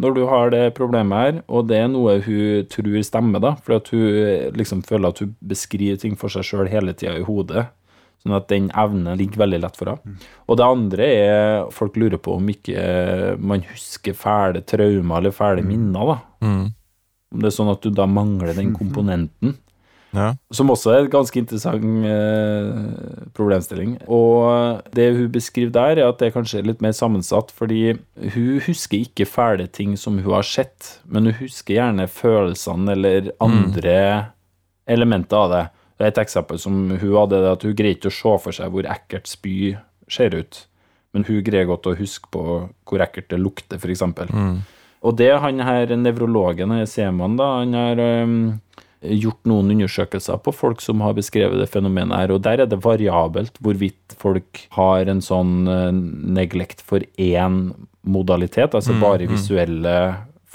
når 0.00 0.16
du 0.16 0.24
har 0.26 0.50
det 0.50 0.74
problemet 0.74 1.20
her, 1.20 1.36
og 1.46 1.68
det 1.70 1.76
er 1.78 1.90
noe 1.92 2.16
hun 2.24 2.66
tror 2.72 2.96
stemmer, 3.06 3.38
da. 3.38 3.52
fordi 3.62 3.76
at 3.78 3.90
hun 3.94 4.06
eh, 4.24 4.48
liksom 4.58 4.82
føler 4.86 5.12
at 5.12 5.22
hun 5.22 5.36
beskriver 5.38 6.00
ting 6.02 6.16
for 6.18 6.32
seg 6.34 6.46
sjøl 6.48 6.70
hele 6.72 6.96
tida 6.98 7.14
i 7.20 7.26
hodet. 7.26 7.68
Sånn 8.24 8.38
at 8.38 8.46
den 8.48 8.70
evnen 8.72 9.18
ligger 9.20 9.42
veldig 9.42 9.58
lett 9.60 9.74
for 9.76 9.90
henne. 9.92 10.14
Og 10.48 10.56
det 10.56 10.64
andre 10.64 11.08
er 11.12 11.66
folk 11.76 11.98
lurer 12.00 12.16
på 12.24 12.38
om 12.38 12.46
ikke 12.48 13.36
man 13.36 13.60
husker 13.68 14.16
fæle 14.16 14.62
traumer 14.64 15.20
eller 15.20 15.34
fæle 15.36 15.60
minner. 15.66 16.14
da. 16.14 16.16
Mm. 16.46 16.64
Om 17.34 17.42
det 17.42 17.50
er 17.50 17.54
sånn 17.58 17.72
at 17.74 17.84
du 17.84 17.90
da 17.92 18.06
mangler 18.08 18.56
den 18.56 18.72
komponenten. 18.80 19.58
ja. 20.14 20.30
Som 20.54 20.70
også 20.72 20.94
er 20.94 21.02
en 21.02 21.12
ganske 21.12 21.36
interessant 21.42 21.84
eh, 22.08 23.28
problemstilling. 23.36 23.98
Og 24.08 24.80
det 24.96 25.10
hun 25.18 25.28
beskriver 25.34 25.76
der, 25.76 26.00
er 26.00 26.08
at 26.08 26.20
det 26.22 26.30
er 26.30 26.36
kanskje 26.38 26.64
litt 26.64 26.80
mer 26.80 26.96
sammensatt, 26.96 27.52
fordi 27.52 27.96
hun 28.38 28.60
husker 28.64 29.04
ikke 29.04 29.28
fæle 29.28 29.66
ting 29.68 29.98
som 30.00 30.16
hun 30.22 30.32
har 30.38 30.48
sett, 30.48 30.94
men 31.04 31.28
hun 31.28 31.40
husker 31.42 31.76
gjerne 31.76 32.08
følelsene 32.08 32.94
eller 32.96 33.32
andre 33.42 33.98
elementer 34.88 35.36
av 35.44 35.50
det. 35.52 35.64
Det 35.98 36.10
et 36.10 36.22
eksempel 36.24 36.58
som 36.58 36.76
hun 36.90 37.16
hadde, 37.16 37.38
er 37.38 37.52
at 37.54 37.64
hun 37.66 37.74
greier 37.78 37.94
ikke 37.94 38.10
å 38.10 38.16
se 38.16 38.36
for 38.46 38.56
seg 38.56 38.72
hvor 38.74 38.88
ekkelt 38.90 39.30
spy 39.30 39.74
ser 40.10 40.34
ut, 40.34 40.64
men 41.14 41.26
hun 41.28 41.44
greier 41.46 41.68
godt 41.70 41.86
å 41.86 41.96
huske 41.98 42.30
på 42.34 42.44
hvor 42.88 43.04
ekkelt 43.04 43.30
det 43.30 43.38
lukter, 43.38 43.78
f.eks. 43.78 44.02
Mm. 44.30 44.58
Og 45.04 45.16
det 45.20 45.30
han 45.38 45.62
her 45.62 45.92
nevrologen, 46.00 46.74
Seman, 46.90 47.36
da, 47.38 47.50
han 47.60 47.76
har 47.76 48.02
um, 48.24 48.36
gjort 49.04 49.40
noen 49.48 49.70
undersøkelser 49.76 50.40
på 50.42 50.54
folk 50.56 50.82
som 50.82 51.02
har 51.04 51.16
beskrevet 51.16 51.60
det 51.60 51.70
fenomenet 51.70 52.16
her, 52.16 52.34
og 52.34 52.42
der 52.46 52.64
er 52.64 52.70
det 52.70 52.82
variabelt 52.84 53.60
hvorvidt 53.62 54.16
folk 54.20 54.64
har 54.74 55.10
en 55.10 55.20
sånn 55.24 55.68
øh, 55.68 55.90
neglekt 56.38 56.82
for 56.84 57.04
én 57.20 57.66
modalitet, 58.04 58.74
altså 58.74 58.96
bare 59.00 59.28
visuelle 59.28 59.96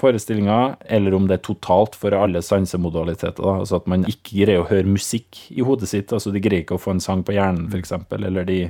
forestillinger, 0.00 0.76
eller 0.96 1.14
om 1.16 1.26
det 1.28 1.38
er 1.38 1.44
totalt 1.46 1.98
for 1.98 2.16
alle 2.16 2.42
sansemodaliteter. 2.44 3.42
Da. 3.42 3.58
Altså 3.62 3.80
at 3.80 3.88
man 3.90 4.06
ikke 4.08 4.40
greier 4.42 4.64
å 4.64 4.68
høre 4.70 4.88
musikk 4.88 5.42
i 5.52 5.64
hodet 5.66 5.90
sitt, 5.92 6.14
altså 6.16 6.32
de 6.34 6.42
greier 6.42 6.64
ikke 6.64 6.78
å 6.78 6.82
få 6.82 6.96
en 6.96 7.04
sang 7.04 7.24
på 7.26 7.36
hjernen, 7.36 7.68
f.eks., 7.70 7.94
eller 8.18 8.48
de, 8.48 8.60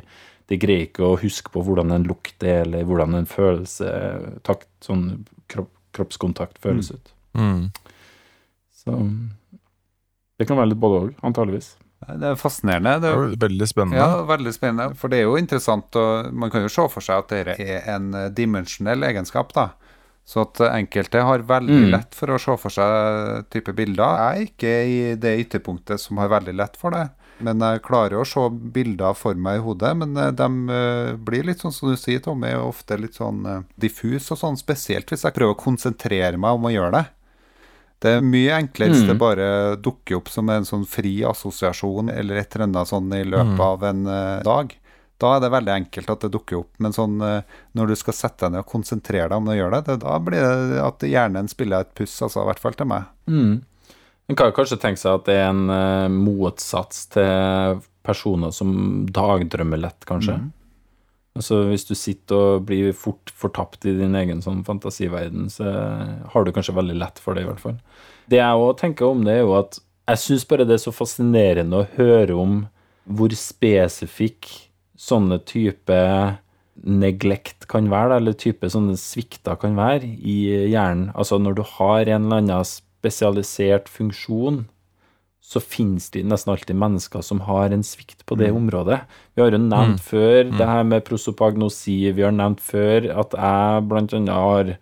de 0.51 0.61
greier 0.61 0.89
ikke 0.89 1.07
å 1.07 1.19
huske 1.21 1.53
på 1.55 1.63
hvordan 1.67 1.95
en 1.97 2.09
lukt 2.11 2.43
er, 2.43 2.65
eller 2.67 2.89
hvordan 2.89 3.21
en 3.21 3.31
følelse, 3.31 3.91
takt, 4.47 4.69
sånn 4.85 5.25
kropp, 5.53 5.73
kroppskontakt 5.97 6.59
føles 6.63 6.93
ut. 6.95 7.15
Mm. 7.39 7.69
Så 8.81 8.97
det 10.41 10.47
kan 10.49 10.57
være 10.57 10.73
litt 10.73 10.81
både 10.83 11.05
òg, 11.05 11.15
antageligvis. 11.27 11.75
Det 12.01 12.31
er 12.31 12.39
fascinerende. 12.41 12.95
Det 12.97 13.11
Det 13.11 13.13
er, 13.13 13.37
veldig 13.49 13.67
spennende. 13.69 13.97
ja, 14.01 14.23
veldig 14.25 14.53
spennende. 14.55 14.95
For 14.97 15.13
det 15.13 15.19
er 15.19 15.27
jo 15.29 15.37
interessant, 15.37 15.97
og 15.97 16.33
man 16.33 16.51
kan 16.51 16.63
jo 16.65 16.69
se 16.73 16.87
for 16.89 17.05
seg 17.05 17.19
at 17.19 17.29
dette 17.29 17.61
er 17.61 17.85
en 17.95 18.15
eh, 18.15 18.31
dimensjonell 18.33 19.05
egenskap, 19.05 19.53
da. 19.53 19.69
Så 20.27 20.43
at 20.43 20.61
enkelte 20.71 21.23
har 21.27 21.39
veldig 21.43 21.81
Mm. 21.87 21.91
lett 21.91 22.15
for 22.15 22.29
å 22.29 22.39
se 22.39 22.57
for 22.57 22.71
seg 22.71 23.49
type 23.51 23.73
bilder. 23.75 24.05
Jeg 24.05 24.37
er 24.37 24.47
ikke 24.47 24.75
i 24.87 25.15
det 25.17 25.39
ytterpunktet 25.49 25.99
som 25.99 26.19
har 26.19 26.29
veldig 26.29 26.55
lett 26.55 26.77
for 26.77 26.91
det. 26.91 27.11
Men 27.41 27.59
jeg 27.59 27.83
klarer 27.83 28.21
å 28.21 28.27
se 28.27 28.49
bilder 28.51 29.15
for 29.17 29.35
meg 29.35 29.59
i 29.59 29.63
hodet. 29.65 29.97
Men 29.97 30.17
eh, 30.17 30.31
de 30.31 30.45
eh, 30.71 31.17
blir 31.17 31.43
litt 31.49 31.59
sånn 31.59 31.73
som 31.73 31.89
du 31.91 31.97
sier, 31.97 32.21
Tommy, 32.21 32.53
ofte 32.55 32.99
litt 33.01 33.15
sånn 33.15 33.45
eh, 33.47 33.63
diffus 33.81 34.31
og 34.31 34.39
sånn. 34.39 34.57
Spesielt 34.61 35.07
hvis 35.09 35.23
jeg 35.25 35.35
prøver 35.35 35.55
å 35.57 35.59
konsentrere 35.65 36.37
meg 36.39 36.53
om 36.55 36.69
å 36.69 36.73
gjøre 36.75 36.93
det. 36.93 37.07
Det 38.01 38.13
er 38.17 38.21
mye 38.25 38.55
enklere 38.63 38.93
hvis 38.95 39.03
Mm. 39.03 39.09
det 39.09 39.19
bare 39.19 39.77
dukker 39.77 40.17
opp 40.17 40.29
som 40.29 40.49
en 40.49 40.63
sånn 40.65 40.87
fri 40.87 41.21
assosiasjon 41.25 42.09
eller 42.11 42.37
et 42.37 42.55
eller 42.57 42.67
annet 42.67 42.89
sånn 42.89 43.13
i 43.13 43.25
løpet 43.25 43.57
Mm. 43.57 43.61
av 43.61 43.83
en 43.85 44.05
dag. 44.43 44.75
Da 45.21 45.35
er 45.37 45.43
det 45.45 45.53
veldig 45.53 45.73
enkelt 45.75 46.13
at 46.15 46.23
det 46.25 46.33
dukker 46.35 46.63
opp. 46.63 46.71
Men 46.83 46.95
sånn 46.97 47.19
eh, 47.25 47.57
når 47.77 47.93
du 47.93 47.97
skal 48.01 48.17
sette 48.17 48.47
deg 48.47 48.55
ned 48.55 48.65
og 48.65 48.71
konsentrere 48.71 49.29
deg 49.29 49.37
om 49.37 49.51
å 49.53 49.57
gjøre 49.59 49.83
det, 49.87 49.99
da 50.05 50.15
blir 50.25 50.47
det 50.73 50.81
at 50.85 51.05
hjernen 51.09 51.51
spiller 51.51 51.85
et 51.85 51.93
puss, 51.97 52.15
altså 52.25 52.45
i 52.45 52.49
hvert 52.49 52.63
fall 52.63 52.79
til 52.79 52.89
meg. 52.91 53.11
Mm. 53.29 53.59
En 54.31 54.39
kan 54.39 54.55
kanskje 54.55 54.79
tenke 54.81 55.03
seg 55.03 55.19
at 55.19 55.27
det 55.27 55.37
er 55.41 55.49
en 55.51 55.67
uh, 55.67 56.07
motsats 56.13 57.09
til 57.11 57.81
personer 58.07 58.55
som 58.55 58.71
dagdrømmer 59.11 59.81
lett, 59.83 60.07
kanskje. 60.09 60.39
Altså 61.39 61.61
Hvis 61.69 61.87
du 61.87 61.93
sitter 61.99 62.55
og 62.57 62.65
blir 62.69 62.95
fort 62.97 63.31
fortapt 63.37 63.87
i 63.87 63.95
din 63.99 64.17
egen 64.19 64.41
sånn 64.43 64.63
fantasiverden, 64.67 65.51
så 65.53 65.67
har 66.33 66.47
du 66.47 66.53
kanskje 66.55 66.75
veldig 66.79 66.97
lett 66.99 67.21
for 67.23 67.37
det, 67.37 67.45
i 67.45 67.51
hvert 67.51 67.63
fall. 67.63 67.77
Det 68.31 68.41
jeg 68.41 68.65
òg 68.65 68.73
tenker 68.81 69.11
om 69.11 69.23
det, 69.27 69.37
er 69.39 69.45
jo 69.45 69.55
at 69.59 69.79
jeg 70.11 70.23
syns 70.25 70.47
bare 70.51 70.67
det 70.67 70.79
er 70.79 70.83
så 70.83 70.95
fascinerende 70.95 71.83
å 71.83 71.89
høre 71.99 72.39
om 72.39 72.57
hvor 73.11 73.35
spesifikk 73.35 74.49
sånne 75.01 75.41
type 75.49 75.97
neglekt 76.81 77.67
kan 77.71 77.91
være, 77.93 78.19
eller 78.21 78.37
type 78.37 78.69
sånne 78.73 78.97
svikter 79.01 79.59
kan 79.61 79.77
være 79.77 80.07
i 80.07 80.39
hjernen. 80.73 81.11
Altså 81.15 81.41
når 81.41 81.59
du 81.59 81.65
har 81.77 82.09
en 82.09 82.29
eller 82.29 82.43
annen 82.43 82.69
spesialisert 82.69 83.89
funksjon, 83.93 84.65
så 85.51 85.59
finnes 85.61 86.11
det 86.15 86.23
nesten 86.29 86.53
alltid 86.53 86.79
mennesker 86.79 87.25
som 87.27 87.41
har 87.49 87.73
en 87.75 87.83
svikt 87.83 88.23
på 88.29 88.37
det 88.39 88.53
området. 88.55 89.01
Vi 89.35 89.43
har 89.43 89.51
jo 89.51 89.59
nevnt 89.59 90.03
før 90.05 90.53
det 90.53 90.69
her 90.69 90.85
med 90.87 91.03
prosopagnosi, 91.09 92.13
vi 92.15 92.23
har 92.23 92.35
nevnt 92.37 92.61
før 92.63 93.09
at 93.25 93.35
jeg 93.35 93.87
annet 93.89 94.37
har 94.37 94.75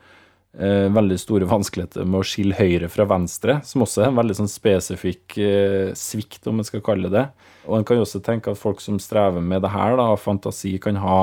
veldig 0.56 1.18
store 1.20 1.46
vanskeligheter 1.48 2.06
med 2.08 2.22
å 2.22 2.26
skille 2.26 2.56
høyre 2.56 2.88
fra 2.90 3.04
venstre, 3.10 3.58
som 3.68 3.84
også 3.84 4.02
er 4.02 4.08
en 4.08 4.18
veldig 4.18 4.38
sånn 4.40 4.50
spesifikk 4.50 5.36
eh, 5.42 5.90
svikt, 5.98 6.40
om 6.48 6.58
man 6.58 6.66
skal 6.66 6.82
kalle 6.84 7.10
det. 7.12 7.26
Og 7.68 7.76
en 7.78 7.86
kan 7.86 7.98
jo 7.98 8.06
også 8.06 8.22
tenke 8.24 8.50
at 8.50 8.60
folk 8.60 8.80
som 8.82 8.98
strever 9.02 9.44
med 9.44 9.62
det 9.62 9.74
her, 9.74 9.98
da, 10.00 10.08
fantasi, 10.18 10.78
kan 10.82 10.98
ha 11.02 11.20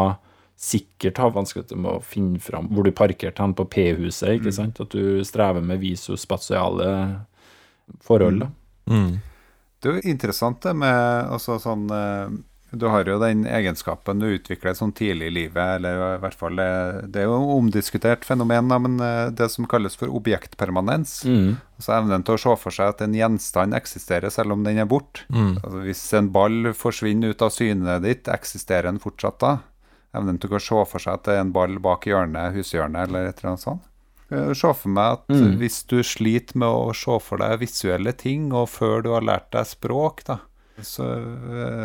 sikkert 0.55 1.19
ha 1.19 1.29
vanskeligheter 1.35 1.75
med 1.75 1.97
å 1.97 2.03
finne 2.05 2.39
fram 2.39 2.69
hvor 2.71 2.85
du 2.87 2.93
parkerte 2.95 3.43
hen 3.43 3.55
på 3.57 3.65
P-huset, 3.73 4.37
ikke 4.37 4.53
sant? 4.55 4.79
At 4.79 4.93
du 4.95 5.19
strever 5.27 5.63
med 5.65 5.81
visospatiale 5.81 6.89
forhold, 8.05 8.45
da. 8.45 8.51
Mm. 8.87 9.17
Det 9.81 9.89
er 9.89 9.97
jo 9.97 10.13
interessant 10.13 10.61
det 10.63 10.71
med 10.79 11.31
altså 11.33 11.57
sånn 11.61 11.89
eh, 11.91 12.37
Du 12.77 12.87
har 12.91 13.05
jo 13.07 13.17
den 13.21 13.45
egenskapen 13.47 14.19
du 14.19 14.25
utvikler 14.35 14.75
sånn 14.77 14.91
tidlig 14.95 15.27
i 15.31 15.33
livet, 15.35 15.77
eller 15.77 16.15
i 16.15 16.19
hvert 16.23 16.35
fall 16.37 16.59
eh, 16.59 17.01
Det 17.07 17.21
er 17.23 17.29
jo 17.29 17.37
omdiskutert 17.55 18.25
fenomen, 18.27 18.67
da, 18.71 18.77
men 18.83 18.99
eh, 18.99 19.29
det 19.31 19.47
som 19.53 19.67
kalles 19.71 19.95
for 19.99 20.11
objektpermanens. 20.15 21.23
Mm. 21.25 21.55
Altså 21.77 21.95
evnen 21.97 22.23
til 22.27 22.35
å 22.37 22.41
se 22.45 22.55
for 22.61 22.71
seg 22.75 22.93
at 22.93 23.01
en 23.05 23.15
gjenstand 23.17 23.75
eksisterer 23.77 24.29
selv 24.33 24.55
om 24.55 24.63
den 24.67 24.77
er 24.83 24.89
borte. 24.89 25.25
Mm. 25.31 25.55
Altså, 25.61 25.81
hvis 25.87 26.03
en 26.19 26.29
ball 26.35 26.71
forsvinner 26.75 27.33
ut 27.35 27.41
av 27.47 27.51
synet 27.55 28.03
ditt, 28.05 28.27
eksisterer 28.31 28.89
den 28.91 28.99
fortsatt 29.03 29.39
da? 29.43 29.55
Evnen 30.15 30.37
til 30.39 30.53
å 30.55 30.61
se 30.63 30.85
for 30.87 31.03
seg 31.03 31.17
at 31.17 31.25
det 31.27 31.33
er 31.35 31.43
en 31.43 31.51
ball 31.55 31.75
bak 31.83 32.05
hjørnet, 32.07 32.53
hushjørnet 32.55 33.09
eller 33.09 33.27
et 33.33 33.41
eller 33.41 33.55
annet 33.55 33.65
sånt. 33.65 33.83
Se 34.57 34.71
for 34.73 34.89
meg 34.89 35.19
at 35.19 35.27
Mm. 35.29 35.57
hvis 35.59 35.83
du 35.85 35.99
sliter 36.01 36.57
med 36.57 36.67
å 36.67 36.93
se 36.95 37.19
for 37.21 37.37
deg 37.37 37.59
visuelle 37.61 38.11
ting, 38.17 38.47
og 38.53 38.69
før 38.71 39.03
du 39.03 39.09
har 39.13 39.21
lært 39.21 39.51
deg 39.51 39.67
språk, 39.69 40.23
da, 40.25 40.39
så, 40.83 41.05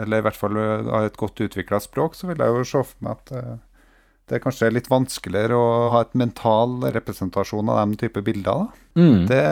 eller 0.03 0.19
i 0.19 0.25
hvert 0.27 0.37
fall 0.39 0.57
har 0.59 1.07
et 1.07 1.17
godt 1.21 1.41
utvikla 1.47 1.79
språk, 1.81 2.15
så 2.19 2.27
vil 2.31 2.39
jeg 2.43 2.49
jo 2.57 2.65
se 2.65 2.83
for 2.83 3.05
meg 3.07 3.13
at 3.21 3.33
eh, 3.39 3.59
det 4.31 4.39
er 4.39 4.43
kanskje 4.45 4.71
litt 4.73 4.89
vanskeligere 4.91 5.57
å 5.59 5.91
ha 5.95 6.01
et 6.07 6.15
mental 6.19 6.79
representasjon 6.95 7.69
av 7.71 7.81
den 7.85 7.97
type 7.99 8.23
bilder. 8.23 8.67
da. 8.67 9.01
Mm. 9.01 9.27
Det 9.31 9.45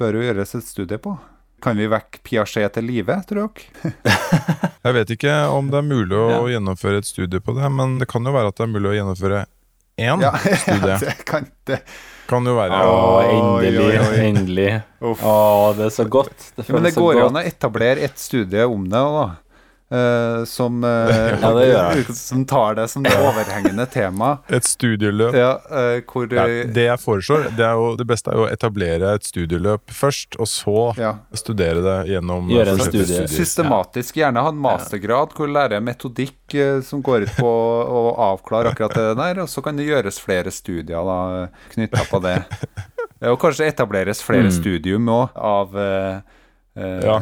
bør 0.00 0.18
jo 0.20 0.24
gjøres 0.28 0.54
et 0.58 0.64
studie 0.68 0.98
på. 1.00 1.14
Kan 1.60 1.76
vi 1.76 1.86
vekke 1.92 2.20
Piaget 2.24 2.72
til 2.76 2.84
live, 2.88 3.18
tror 3.28 3.48
dere? 3.52 3.92
Jeg 4.84 4.94
vet 4.96 5.10
ikke 5.12 5.32
om 5.52 5.68
det 5.72 5.76
er 5.80 5.88
mulig 5.88 6.16
å 6.16 6.28
Ja. 6.30 6.42
gjennomføre 6.56 7.00
et 7.02 7.08
studie 7.08 7.40
på 7.44 7.52
det, 7.56 7.68
men 7.72 7.98
det 8.00 8.08
kan 8.08 8.24
jo 8.24 8.32
være 8.32 8.48
at 8.52 8.56
det 8.56 8.64
er 8.64 8.72
mulig 8.72 8.92
å 8.92 8.96
gjennomføre 8.96 9.42
én 10.00 10.24
Ja, 10.24 10.32
studie. 10.64 10.96
det 11.04 11.16
kan 11.28 11.46
det. 11.68 11.80
Kan 12.30 12.46
jo 12.46 12.54
være. 12.54 12.80
Å, 12.86 13.20
endelig. 13.26 13.84
oi, 13.84 13.94
oi. 13.98 14.18
Endelig. 14.28 14.68
Uff. 15.02 15.22
Å, 15.26 15.36
det 15.78 15.88
er 15.88 15.94
så 15.96 16.06
godt. 16.06 16.50
Det 16.56 16.66
Ja, 16.68 16.74
men 16.76 16.86
det 16.86 16.92
går 16.94 17.16
jo 17.18 17.24
an 17.30 17.40
å 17.40 17.44
etablere 17.46 18.04
et 18.06 18.20
studie 18.22 18.66
om 18.70 18.84
det 18.90 19.00
da. 19.16 19.24
Eh, 19.90 20.44
som, 20.44 20.84
uh, 20.84 20.90
Ja, 21.42 21.50
det 21.56 21.64
gjør 21.66 21.96
jeg. 21.98 22.14
som 22.18 22.44
tar 22.48 22.76
det 22.78 22.86
som 22.92 23.02
det 23.04 23.12
overhengende 23.18 23.86
tema. 23.90 24.30
Et 24.48 24.66
studieløp. 24.66 25.34
Ja, 25.36 25.52
uh, 25.70 25.98
hvor 26.10 26.30
Ja, 26.34 26.44
eh, 26.48 26.70
det 26.70 26.86
jeg 26.86 27.02
foreslår, 27.02 27.48
det, 27.58 27.66
er 27.66 27.78
jo, 27.78 27.90
det 27.98 28.06
beste 28.10 28.32
er 28.32 28.38
jo 28.40 28.46
å 28.46 28.50
etablere 28.52 29.14
et 29.18 29.26
studieløp 29.26 29.94
først, 29.94 30.38
og 30.40 30.48
så 30.50 30.76
ja. 31.00 31.12
studere 31.36 31.82
det 31.84 31.96
gjennom 32.12 32.48
Gjøre 32.52 32.76
en 32.76 32.84
studie. 32.86 33.26
Systematisk, 33.34 34.20
gjerne 34.22 34.46
ha 34.46 34.54
en 34.54 34.62
mastergrad 34.62 35.34
hvor 35.36 35.50
du 35.50 35.56
lærer 35.56 35.82
metodikk 35.84 36.56
som 36.86 37.02
går 37.04 37.26
ut 37.28 37.36
på 37.38 37.50
å 38.00 38.04
avklare 38.30 38.72
akkurat 38.72 38.96
det 38.96 39.10
der, 39.20 39.42
og 39.44 39.50
så 39.50 39.62
kan 39.64 39.78
det 39.78 39.88
gjøres 39.90 40.18
flere 40.22 40.54
studier 40.54 41.06
da, 41.06 41.20
knytta 41.74 42.06
på 42.10 42.22
det. 42.24 42.38
Og 43.30 43.36
kanskje 43.42 43.68
etableres 43.68 44.22
flere 44.24 44.48
Mm. 44.48 44.54
studium 44.56 45.08
òg 45.12 45.36
av, 45.36 45.74
Ja. 46.80 47.16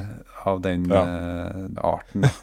Av 0.47 0.61
den 0.63 0.85
Ja. 0.91 1.03
uh, 1.05 1.69
arten. 1.83 2.25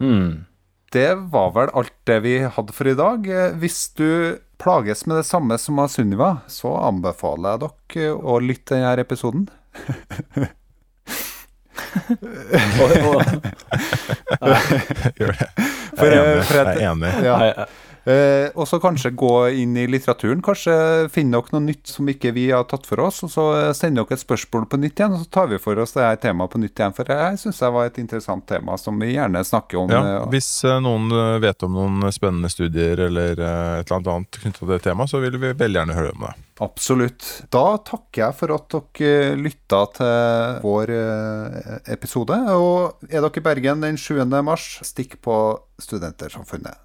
Mm. 0.00 0.44
det 0.92 1.14
var 1.30 1.50
vel 1.54 1.68
alt 1.74 1.92
det 2.04 2.16
vi 2.24 2.38
hadde 2.42 2.72
for 2.74 2.88
i 2.90 2.94
dag. 2.98 3.26
Eh, 3.30 3.52
Hvis 3.62 3.94
du 3.94 4.38
plages 4.58 5.06
med 5.06 5.16
det 5.16 5.24
samme 5.26 5.56
som 5.58 5.78
av 5.78 5.88
Sunniva, 5.88 6.32
så 6.50 6.72
anbefaler 6.88 7.54
jeg 7.54 7.60
dere 7.94 8.14
å 8.18 8.38
lytte 8.42 8.64
til 8.74 8.82
denne 8.82 8.98
episoden. 9.00 9.48
Gjør 15.18 15.32
det. 15.34 15.48
For, 15.94 16.06
Jeg 16.06 16.18
er 16.18 16.24
eh, 16.24 16.32
enig. 16.34 16.44
for 16.44 16.58
at- 16.60 16.66
Jeg 16.66 16.82
er 16.82 16.90
enig. 16.90 17.12
Ja. 17.24 17.66
Eh, 18.04 18.50
og 18.52 18.68
så 18.68 18.76
kanskje 18.82 19.14
gå 19.16 19.32
inn 19.62 19.76
i 19.80 19.86
litteraturen. 19.88 20.42
Kanskje 20.44 20.74
finne 21.12 21.38
dere 21.38 21.56
noe 21.56 21.64
nytt 21.64 21.88
som 21.88 22.08
ikke 22.10 22.34
vi 22.36 22.50
har 22.50 22.66
tatt 22.68 22.84
for 22.88 23.00
oss. 23.00 23.22
Og 23.24 23.32
så 23.32 23.46
sender 23.76 24.04
dere 24.04 24.18
et 24.18 24.24
spørsmål 24.24 24.68
på 24.68 24.80
nytt 24.82 25.00
igjen, 25.00 25.16
og 25.16 25.24
så 25.24 25.30
tar 25.38 25.48
vi 25.52 25.60
for 25.62 25.80
oss 25.80 25.96
det 25.96 26.04
her 26.04 26.20
temaet 26.20 26.52
på 26.52 26.60
nytt 26.60 26.76
igjen. 26.76 26.96
For 26.96 27.14
jeg 27.14 27.40
syns 27.40 27.62
det 27.64 27.72
var 27.78 27.88
et 27.88 28.00
interessant 28.02 28.46
tema 28.48 28.76
som 28.80 29.00
vi 29.00 29.14
gjerne 29.14 29.44
snakker 29.44 29.80
om. 29.80 29.94
Ja, 29.94 30.02
eh, 30.18 30.28
hvis 30.34 30.50
eh, 30.68 30.80
noen 30.84 31.08
eh, 31.14 31.38
vet 31.44 31.64
om 31.64 31.78
noen 31.78 32.12
spennende 32.14 32.52
studier 32.52 33.06
eller 33.08 33.38
et 33.38 33.40
eller 33.40 33.96
annet 33.96 34.12
annet 34.14 34.40
knyttet 34.42 34.60
til 34.60 34.74
det 34.74 34.82
temaet, 34.84 35.12
så 35.12 35.22
vil 35.24 35.40
vi 35.40 35.54
veldig 35.56 35.80
gjerne 35.80 35.98
høre 35.98 36.14
om 36.14 36.26
det. 36.28 36.34
Absolutt. 36.64 37.26
Da 37.50 37.64
takker 37.82 38.28
jeg 38.28 38.38
for 38.38 38.54
at 38.54 38.76
dere 39.00 39.34
lytta 39.40 39.80
til 39.96 40.60
vår 40.62 40.92
episode. 41.96 42.38
Og 42.54 43.08
er 43.08 43.24
dere 43.24 43.40
i 43.40 43.48
Bergen 43.48 43.82
den 43.82 43.98
7. 43.98 44.22
mars, 44.44 44.76
stikk 44.86 45.18
på 45.24 45.38
Studentersamfunnet. 45.82 46.84